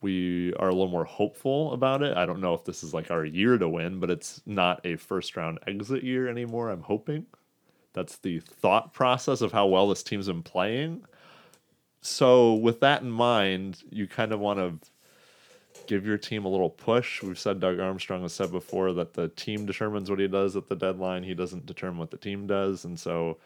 [0.00, 2.16] we are a little more hopeful about it.
[2.16, 4.96] I don't know if this is like our year to win, but it's not a
[4.96, 6.68] first round exit year anymore.
[6.68, 7.26] I'm hoping.
[7.94, 11.04] That's the thought process of how well this team's been playing.
[12.02, 14.78] So, with that in mind, you kind of want to
[15.86, 17.22] give your team a little push.
[17.22, 20.68] We've said Doug Armstrong has said before that the team determines what he does at
[20.68, 21.22] the deadline.
[21.22, 22.84] He doesn't determine what the team does.
[22.84, 23.38] And so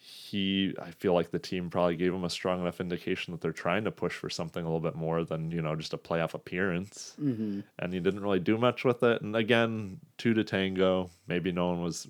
[0.00, 3.52] he I feel like the team probably gave him a strong enough indication that they're
[3.52, 6.34] trying to push for something a little bit more than, you know, just a playoff
[6.34, 7.14] appearance.
[7.20, 7.60] Mm-hmm.
[7.78, 9.22] And he didn't really do much with it.
[9.22, 11.10] And again, two to tango.
[11.26, 12.08] Maybe no one was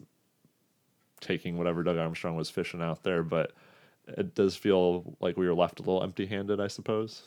[1.21, 3.53] taking whatever Doug Armstrong was fishing out there, but
[4.07, 7.23] it does feel like we were left a little empty handed, I suppose.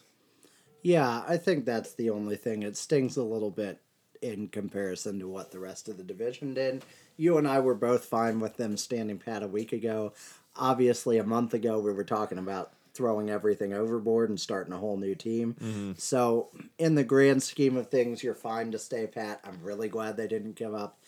[0.82, 2.64] Yeah, I think that's the only thing.
[2.64, 3.80] It stings a little bit
[4.22, 6.84] in comparison to what the rest of the division did.
[7.18, 10.14] You and I were both fine with them standing pat a week ago.
[10.56, 14.98] Obviously, a month ago, we were talking about throwing everything overboard and starting a whole
[14.98, 15.56] new team.
[15.98, 19.40] So, in the grand scheme of things, you're fine to stay pat.
[19.44, 21.00] I'm really glad they didn't give up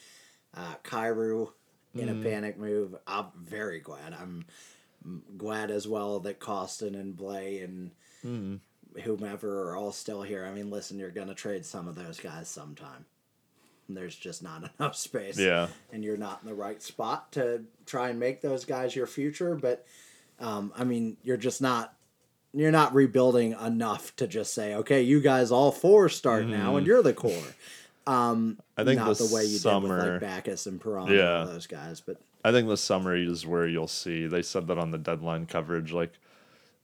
[0.55, 1.51] uh, Kyrou
[1.95, 2.23] in a mm.
[2.23, 2.95] panic move.
[3.05, 4.13] I'm very glad.
[4.13, 4.45] I'm
[5.37, 7.91] glad as well that Kostin and Blais and
[8.25, 8.59] mm.
[9.03, 10.45] whomever are all still here.
[10.45, 13.05] I mean, listen, you're going to trade some of those guys sometime.
[13.89, 15.37] There's just not enough space.
[15.37, 15.67] Yeah.
[15.91, 19.55] And you're not in the right spot to try and make those guys your future.
[19.55, 19.85] But,
[20.39, 21.93] um, I mean, you're just not.
[22.55, 26.81] You're not rebuilding enough to just say, okay, you guys all four start now, and
[26.81, 26.85] mm-hmm.
[26.85, 27.41] you're the core.
[28.05, 31.07] Um, I think not this the way you summer, did with like Backes and Perron
[31.07, 31.41] Yeah.
[31.41, 34.27] and those guys, but I think the summer is where you'll see.
[34.27, 35.93] They said that on the deadline coverage.
[35.93, 36.13] Like,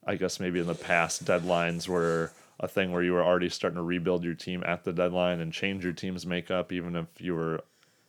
[0.07, 3.75] I guess maybe in the past deadlines were a thing where you were already starting
[3.77, 7.35] to rebuild your team at the deadline and change your team's makeup, even if you
[7.35, 7.61] were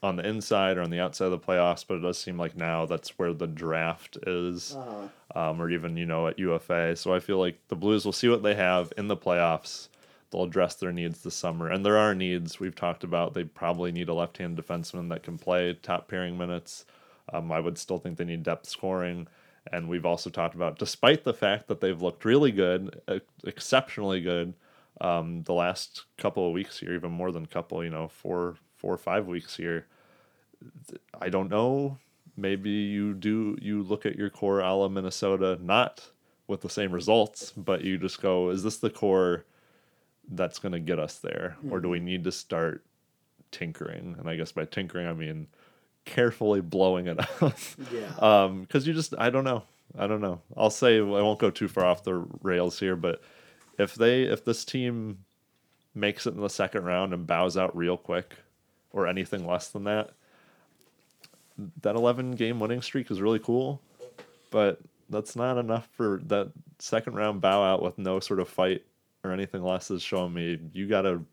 [0.03, 2.57] on the inside or on the outside of the playoffs, but it does seem like
[2.57, 4.77] now that's where the draft is,
[5.35, 6.97] um, or even you know at UFA.
[6.97, 9.89] So I feel like the Blues will see what they have in the playoffs.
[10.31, 13.35] They'll address their needs this summer, and there are needs we've talked about.
[13.35, 16.85] They probably need a left-hand defenseman that can play top pairing minutes.
[17.32, 19.27] Um, I would still think they need depth scoring,
[19.73, 23.01] and we've also talked about, despite the fact that they've looked really good,
[23.44, 24.55] exceptionally good,
[25.01, 28.57] um, the last couple of weeks here, even more than a couple, you know, four,
[28.77, 29.86] four or five weeks here.
[31.20, 31.98] I don't know.
[32.36, 33.57] Maybe you do.
[33.61, 36.11] You look at your core, a la Minnesota, not
[36.47, 39.44] with the same results, but you just go, "Is this the core
[40.31, 42.85] that's going to get us there, or do we need to start
[43.51, 45.48] tinkering?" And I guess by tinkering, I mean
[46.05, 47.59] carefully blowing it up
[47.93, 48.09] Yeah.
[48.19, 49.65] Um, because you just, I don't know,
[49.98, 50.40] I don't know.
[50.57, 53.23] I'll say I won't go too far off the rails here, but
[53.78, 55.19] if they, if this team
[55.94, 58.35] makes it in the second round and bows out real quick,
[58.93, 60.11] or anything less than that,
[61.82, 63.81] that 11 game winning streak is really cool,
[64.51, 68.85] but that's not enough for that second round bow out with no sort of fight
[69.25, 71.25] or anything less is showing me you got to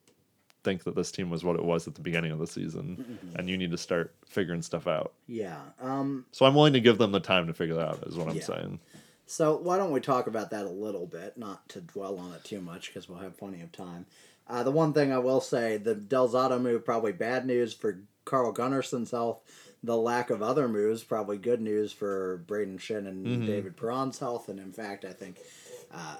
[0.64, 3.50] think that this team was what it was at the beginning of the season and
[3.50, 5.14] you need to start figuring stuff out.
[5.28, 5.60] Yeah.
[5.82, 8.28] Um, So I'm willing to give them the time to figure that out is what
[8.28, 8.44] I'm Yeah.
[8.44, 8.80] saying.
[9.26, 12.44] So why don't we talk about that a little bit, not to dwell on it
[12.44, 14.06] too much because we'll have plenty of time.
[14.48, 18.00] Uh, the one thing I will say, the Del Zotto move probably bad news for
[18.26, 19.42] Carl Gunnarsson's health.
[19.84, 23.46] The lack of other moves probably good news for Brayden Schenn and Mm-hmm.
[23.46, 24.50] David Perron's health.
[24.50, 25.40] And in fact, I think
[25.94, 26.16] uh,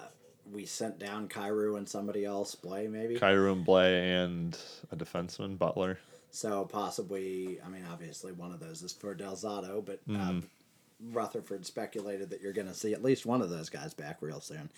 [0.52, 3.16] we sent down Kyrou and somebody else, Blais maybe.
[3.16, 4.58] Kyrou and Blais and
[4.92, 5.98] a defenseman, Butler.
[6.32, 10.40] So possibly, I mean, obviously one of those is for Del Zotto, but uh, Mm-hmm.
[11.14, 14.42] Rutherford speculated that you're going to see at least one of those guys back real
[14.42, 14.72] soon.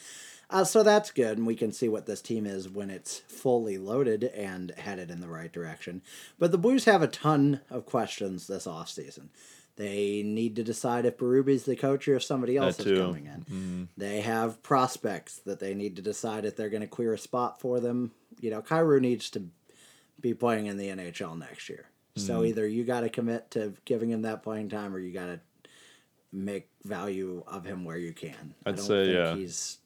[0.50, 3.78] Uh, so that's good, and we can see what this team is when it's fully
[3.78, 6.02] loaded and headed in the right direction.
[6.38, 9.28] But the Blues have a ton of questions this offseason.
[9.80, 13.02] They need to decide if Berube's the coach or if somebody else That is too.
[13.02, 13.40] coming in.
[13.40, 13.84] Mm-hmm.
[13.96, 17.62] They have prospects that they need to decide if they're going to clear a spot
[17.62, 18.12] for them.
[18.42, 19.44] You know, Kyrou needs to
[20.20, 21.86] be playing in the NHL next year.
[22.18, 22.48] So mm-hmm.
[22.48, 25.40] either you got to commit to giving him that playing time, or you got to
[26.34, 28.54] make value of him where you can.
[28.66, 29.36] I I'd don't say, think yeah.
[29.36, 29.78] he's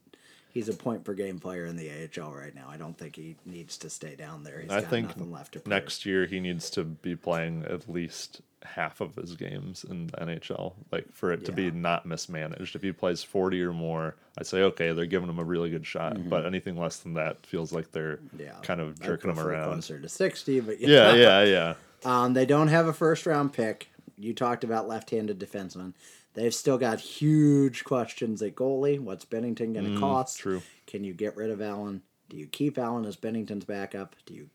[0.53, 2.67] he's a point per game player in the AHL right now.
[2.67, 4.59] I don't think he needs to stay down there.
[4.59, 5.69] He's I got think nothing left to prove.
[5.69, 10.17] next year he needs to be playing at least half of his games in the
[10.17, 12.75] NHL, like for it to be not mismanaged.
[12.75, 15.85] If he plays 40 or more, I say, okay, they're giving him a really good
[15.85, 16.15] shot.
[16.15, 16.29] Mm-hmm.
[16.29, 19.71] But anything less than that feels like they're Yeah, kind of jerking him around.
[19.73, 21.73] closer to sixty, but Yeah, yeah, yeah.
[22.05, 23.89] Um, they don't have a first round pick.
[24.17, 25.93] You talked about left handed defensemen.
[26.35, 28.99] They've still got huge questions at goalie.
[28.99, 30.37] What's Binnington going to cost?
[30.37, 30.61] Mm, true.
[30.87, 32.01] Can you get rid of Allen?
[32.29, 34.15] Do you keep Allen as Binnington's backup?
[34.25, 34.49] Do you?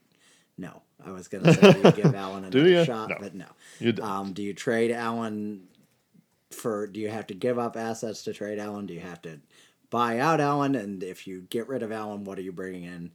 [0.59, 3.17] No, I was going to say do you give Allen another shot, No.
[3.21, 3.47] but no.
[3.79, 5.69] You Um, do you trade Allen
[6.51, 6.87] for?
[6.89, 8.87] Do you have to give up assets to trade Allen?
[8.87, 9.39] Do you have to
[9.91, 10.75] buy out Allen?
[10.75, 13.13] And if you get rid of Allen, what are you bringing in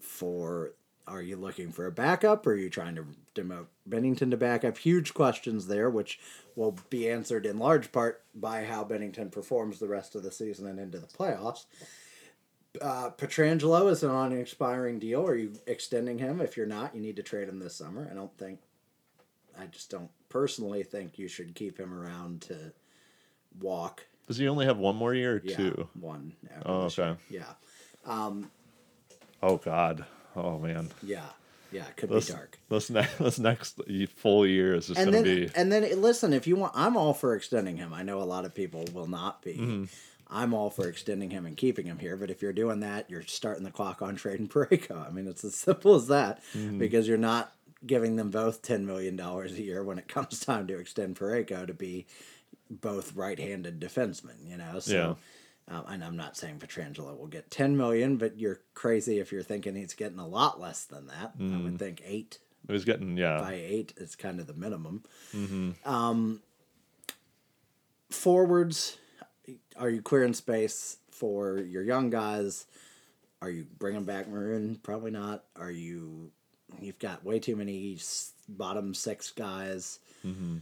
[0.00, 0.72] for?
[1.08, 2.44] Are you looking for a backup?
[2.48, 3.06] Or are you trying to
[3.36, 4.76] demote Binnington to backup?
[4.78, 6.18] Huge questions there, which
[6.56, 10.66] will be answered in large part by how Binnington performs the rest of the season
[10.66, 11.66] and into the playoffs.
[12.80, 15.26] Uh, Pietrangelo is on an expiring deal.
[15.26, 16.40] Are you extending him?
[16.40, 18.08] If you're not, you need to trade him this summer.
[18.10, 18.60] I don't think.
[19.58, 22.72] I just don't personally think you should keep him around to
[23.60, 24.04] walk.
[24.26, 25.88] Does he only have one more year or Yeah, two?
[25.98, 26.34] one.
[26.66, 27.16] Oh, okay.
[27.30, 27.44] year.
[28.06, 28.32] Yeah,
[29.42, 30.04] Oh, God.
[30.34, 30.90] Oh, man.
[31.02, 31.22] yeah,
[31.72, 31.86] yeah.
[31.86, 32.58] It could This, be dark.
[32.68, 33.80] this, ne- this next
[34.16, 35.50] full year is just going to be.
[35.54, 36.32] and then, listen.
[36.32, 37.94] If you want, I'm all for extending him.
[37.94, 39.54] I know a lot of people will not be.
[39.54, 39.84] Mm-hmm.
[40.28, 42.16] I'm all for extending him and keeping him here.
[42.16, 45.06] But if you're doing that, you're starting the clock on trading Parayko.
[45.06, 46.78] I mean, it's as simple as that Mm-hmm.
[46.78, 47.52] because you're not
[47.86, 51.66] giving them both ten million dollars a year when it comes time to extend Parayko
[51.66, 52.06] to be
[52.68, 54.44] both right-handed defensemen.
[54.48, 55.16] You know, so.
[55.68, 59.42] Um, and I'm not saying Pietrangelo will get 10 million, but you're crazy if you're
[59.42, 61.32] thinking he's getting a lot less than that.
[61.40, 61.64] I Mm.
[61.64, 62.38] would think eight
[62.68, 63.38] He was getting, yeah.
[63.40, 65.02] by eight is kind of the minimum.
[65.34, 65.70] Mm-hmm.
[65.84, 66.40] Um,
[68.10, 68.98] forwards,
[69.78, 72.66] are you clearing space for your young guys?
[73.42, 74.78] Are you bringing back Maroon?
[74.82, 75.44] Probably not.
[75.56, 76.30] Are you?
[76.80, 77.98] You've got way too many
[78.48, 79.98] bottom six guys.
[80.24, 80.58] Mm-hmm.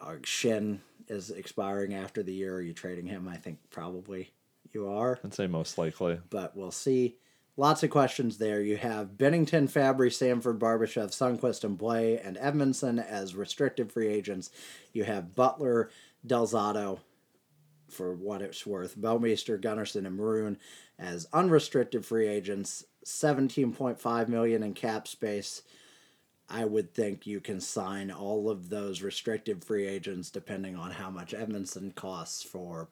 [0.00, 0.78] Are Schenn
[1.08, 2.56] is expiring after the year.
[2.56, 3.28] Are you trading him?
[3.28, 4.30] I think probably
[4.72, 6.20] you are I'd say most likely.
[6.30, 7.16] but we'll see.
[7.56, 8.60] Lots of questions there.
[8.60, 14.50] You have Binnington, Fabry, Sanford, Barbashev, Sundqvist, and Blais, and Edmundson as restricted free agents.
[14.92, 15.90] You have Butler,
[16.24, 17.00] Del Zotto,
[17.88, 20.58] for what it's worth, Belmeister, Gunnarsson, and Maroon
[20.98, 22.84] as unrestricted free agents.
[23.04, 25.62] Seventeen point five million in cap space.
[26.50, 31.10] I would think you can sign all of those restricted free agents depending on how
[31.10, 32.88] much Edmundson costs for.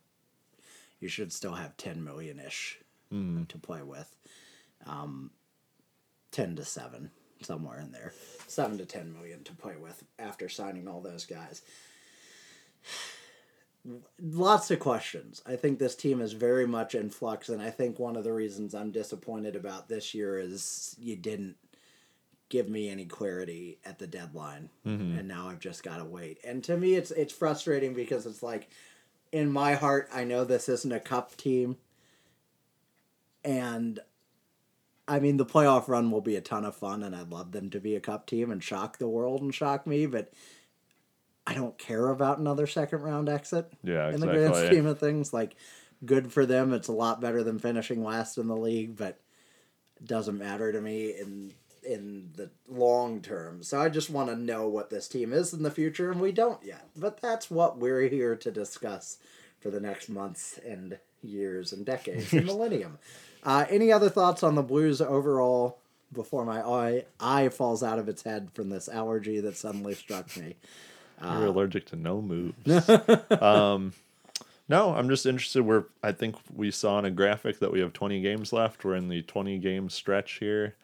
[1.01, 2.79] You should still have ten million ish
[3.49, 4.15] to play with.
[4.87, 5.31] Um,
[6.33, 7.11] ten to seven,
[7.43, 8.13] somewhere in there,
[8.47, 11.63] seven to ten million to play with after signing all those guys.
[14.21, 15.43] Lots of questions.
[15.47, 18.33] I think this team is very much in flux, and I think one of the
[18.33, 21.57] reasons I'm disappointed about this year is you didn't
[22.49, 25.19] give me any clarity at the deadline, mm-hmm.
[25.19, 26.39] and now I've just got to wait.
[26.45, 28.71] And to me, it's it's frustrating because it's like,
[29.31, 31.77] in my heart, I know this isn't a cup team,
[33.45, 34.01] and
[35.07, 37.71] I mean the playoff run will be a ton of fun, and I'd love them
[37.71, 40.33] to be a cup team and shock the world and shock me, but.
[41.47, 43.73] I don't care about another second round exit.
[43.85, 44.15] Yeah, exactly.
[44.15, 45.55] In the grand scheme of things, like
[46.05, 46.73] good for them.
[46.73, 49.21] It's a lot better than finishing last in the league, but
[49.97, 51.53] it doesn't matter to me in
[51.87, 53.63] in the long term.
[53.63, 56.33] So I just want to know what this team is in the future, and we
[56.33, 56.89] don't yet.
[56.97, 59.19] But that's what we're here to discuss
[59.61, 62.99] for the next months and years and decades and millennium.
[63.43, 65.79] Uh, any other thoughts on the Blues overall
[66.13, 70.37] before my eye eye falls out of its head from this allergy that suddenly struck
[70.37, 70.57] me?
[71.23, 72.89] You're allergic to no moves.
[73.43, 73.93] um,
[74.69, 75.63] no, I'm just interested.
[75.63, 78.85] We're I think we saw in a graphic that we have 20 games left.
[78.85, 80.75] We're in the 20 game stretch here.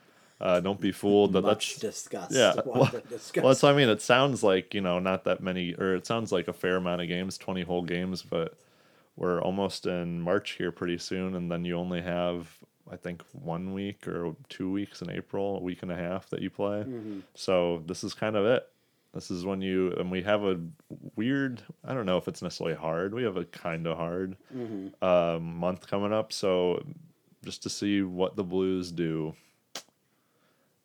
[0.41, 2.33] Uh, don't be fooled that Much that's discussed.
[2.33, 2.55] yeah.
[2.67, 3.33] Well, well, that's
[3.63, 3.89] what I mean.
[3.89, 7.01] It sounds like you know not that many, or it sounds like a fair amount
[7.01, 8.59] of games, 20 whole games, but
[9.17, 12.49] we're almost in March here pretty soon, and then you only have
[12.91, 16.43] I think one week or two weeks in April, a week and a half that
[16.43, 16.85] you play.
[17.35, 18.69] So this is kind of it.
[19.13, 20.59] This is when you and we have a
[21.17, 21.63] weird.
[21.85, 23.13] I don't know if it's necessarily hard.
[23.13, 24.37] We have a kind of hard
[25.03, 26.33] um, month coming up.
[26.33, 26.83] So
[27.45, 29.35] just to see what the Blues do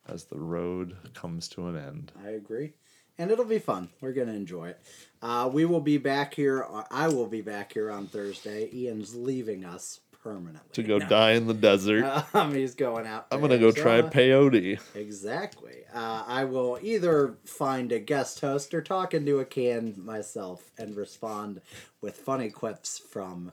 [0.08, 2.12] as the road comes to an end.
[2.26, 2.74] I agree.
[3.18, 3.90] And it'll be fun.
[3.99, 4.82] We're going to enjoy it.
[5.22, 6.66] Uh, we will be back here.
[6.91, 8.70] I will be back here on Thursday.
[8.72, 10.70] Ian's leaving us permanently.
[10.74, 11.08] To go No.
[11.08, 12.06] die in the desert.
[12.34, 13.28] Um, he's going out.
[13.32, 14.80] I'm gonna go try peyote.
[14.95, 15.76] Exactly.
[15.94, 20.95] Uh, I will either find a guest host or talk into a can myself and
[20.95, 21.62] respond
[22.02, 23.52] with funny quips from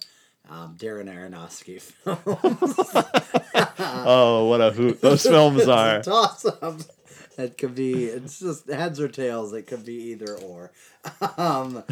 [0.50, 2.76] um, Darren Aronofsky films.
[4.06, 6.02] Oh, what a hoot those films are.
[6.02, 6.80] toss up.
[7.38, 9.52] It could be it's just heads or tails.
[9.52, 10.72] It could be either or.
[11.38, 11.82] Um,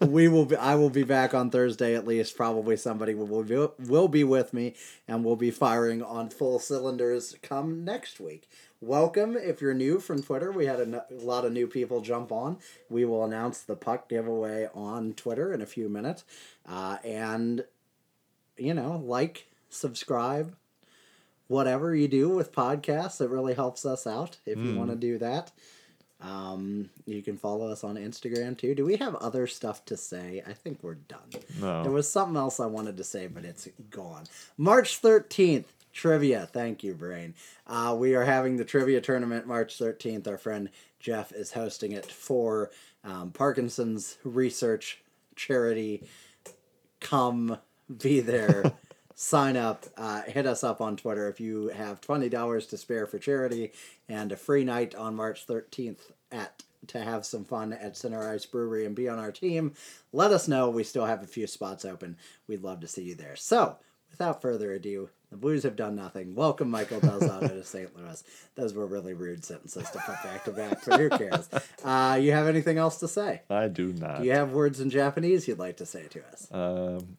[0.00, 0.56] we will be.
[0.56, 2.36] I will be back on Thursday at least.
[2.36, 4.74] Probably somebody will be, will be with me,
[5.08, 8.48] and we'll be firing on full cylinders come next week.
[8.80, 10.52] Welcome if you're new from Twitter.
[10.52, 12.58] We had a, n- a lot of new people jump on.
[12.90, 16.24] We will announce the puck giveaway on Twitter in a few minutes,
[16.68, 17.64] uh, and
[18.56, 20.54] you know, like, subscribe,
[21.48, 25.18] whatever you do with podcasts, it really helps us out if you want to do
[25.18, 25.50] that.
[26.24, 28.74] Um, you can follow us on Instagram too.
[28.74, 30.42] Do we have other stuff to say?
[30.46, 31.18] I think we're done.
[31.60, 31.82] No.
[31.82, 34.24] There was something else I wanted to say, but it's gone.
[34.56, 36.48] March 13th, trivia.
[36.50, 37.34] Thank you, Brain.
[37.66, 40.26] Uh, we are having the trivia tournament March 13th.
[40.26, 42.70] Our friend Jeff is hosting it for
[43.04, 45.02] um, Parkinson's Research
[45.36, 46.04] Charity
[47.04, 47.58] come
[48.02, 48.72] be there
[49.14, 53.18] sign up uh, hit us up on twitter if you have $20 to spare for
[53.18, 53.72] charity
[54.08, 58.44] and a free night on march 13th at to have some fun at center ice
[58.44, 59.72] brewery and be on our team
[60.12, 62.16] let us know we still have a few spots open
[62.46, 63.76] we'd love to see you there so
[64.10, 68.22] without further ado the blues have done nothing welcome michael del zotto to st louis
[68.54, 71.48] those were really rude sentences to put back to back but who cares
[71.84, 74.18] uh, you have anything else to say I do not.
[74.20, 76.48] do you have words in Japanese you'd like to say to us?
[76.52, 77.16] Um,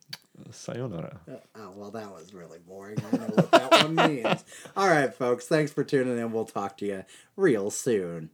[0.52, 1.20] sayonara.
[1.58, 2.98] Oh, well, that was really boring.
[3.00, 4.44] I don't know what that one means.
[4.76, 5.48] All right, folks.
[5.48, 6.32] Thanks for tuning in.
[6.32, 7.06] We'll talk to you
[7.36, 8.30] real soon.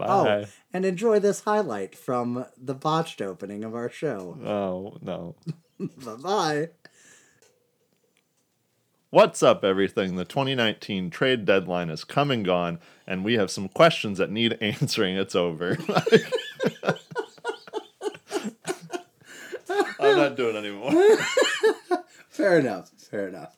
[0.00, 0.42] Oh, bye.
[0.42, 4.36] Oh, and enjoy this highlight from the botched opening of our show.
[4.44, 5.36] oh no.
[5.78, 6.68] bye bye.
[9.10, 10.16] What's up, everything?
[10.16, 14.58] The 2019 trade deadline is come and gone, and we have some questions that need
[14.60, 15.16] answering.
[15.16, 15.78] It's over.
[20.00, 20.92] I'm not doing it anymore.
[22.28, 22.90] Fair enough.
[22.90, 23.56] Fair enough.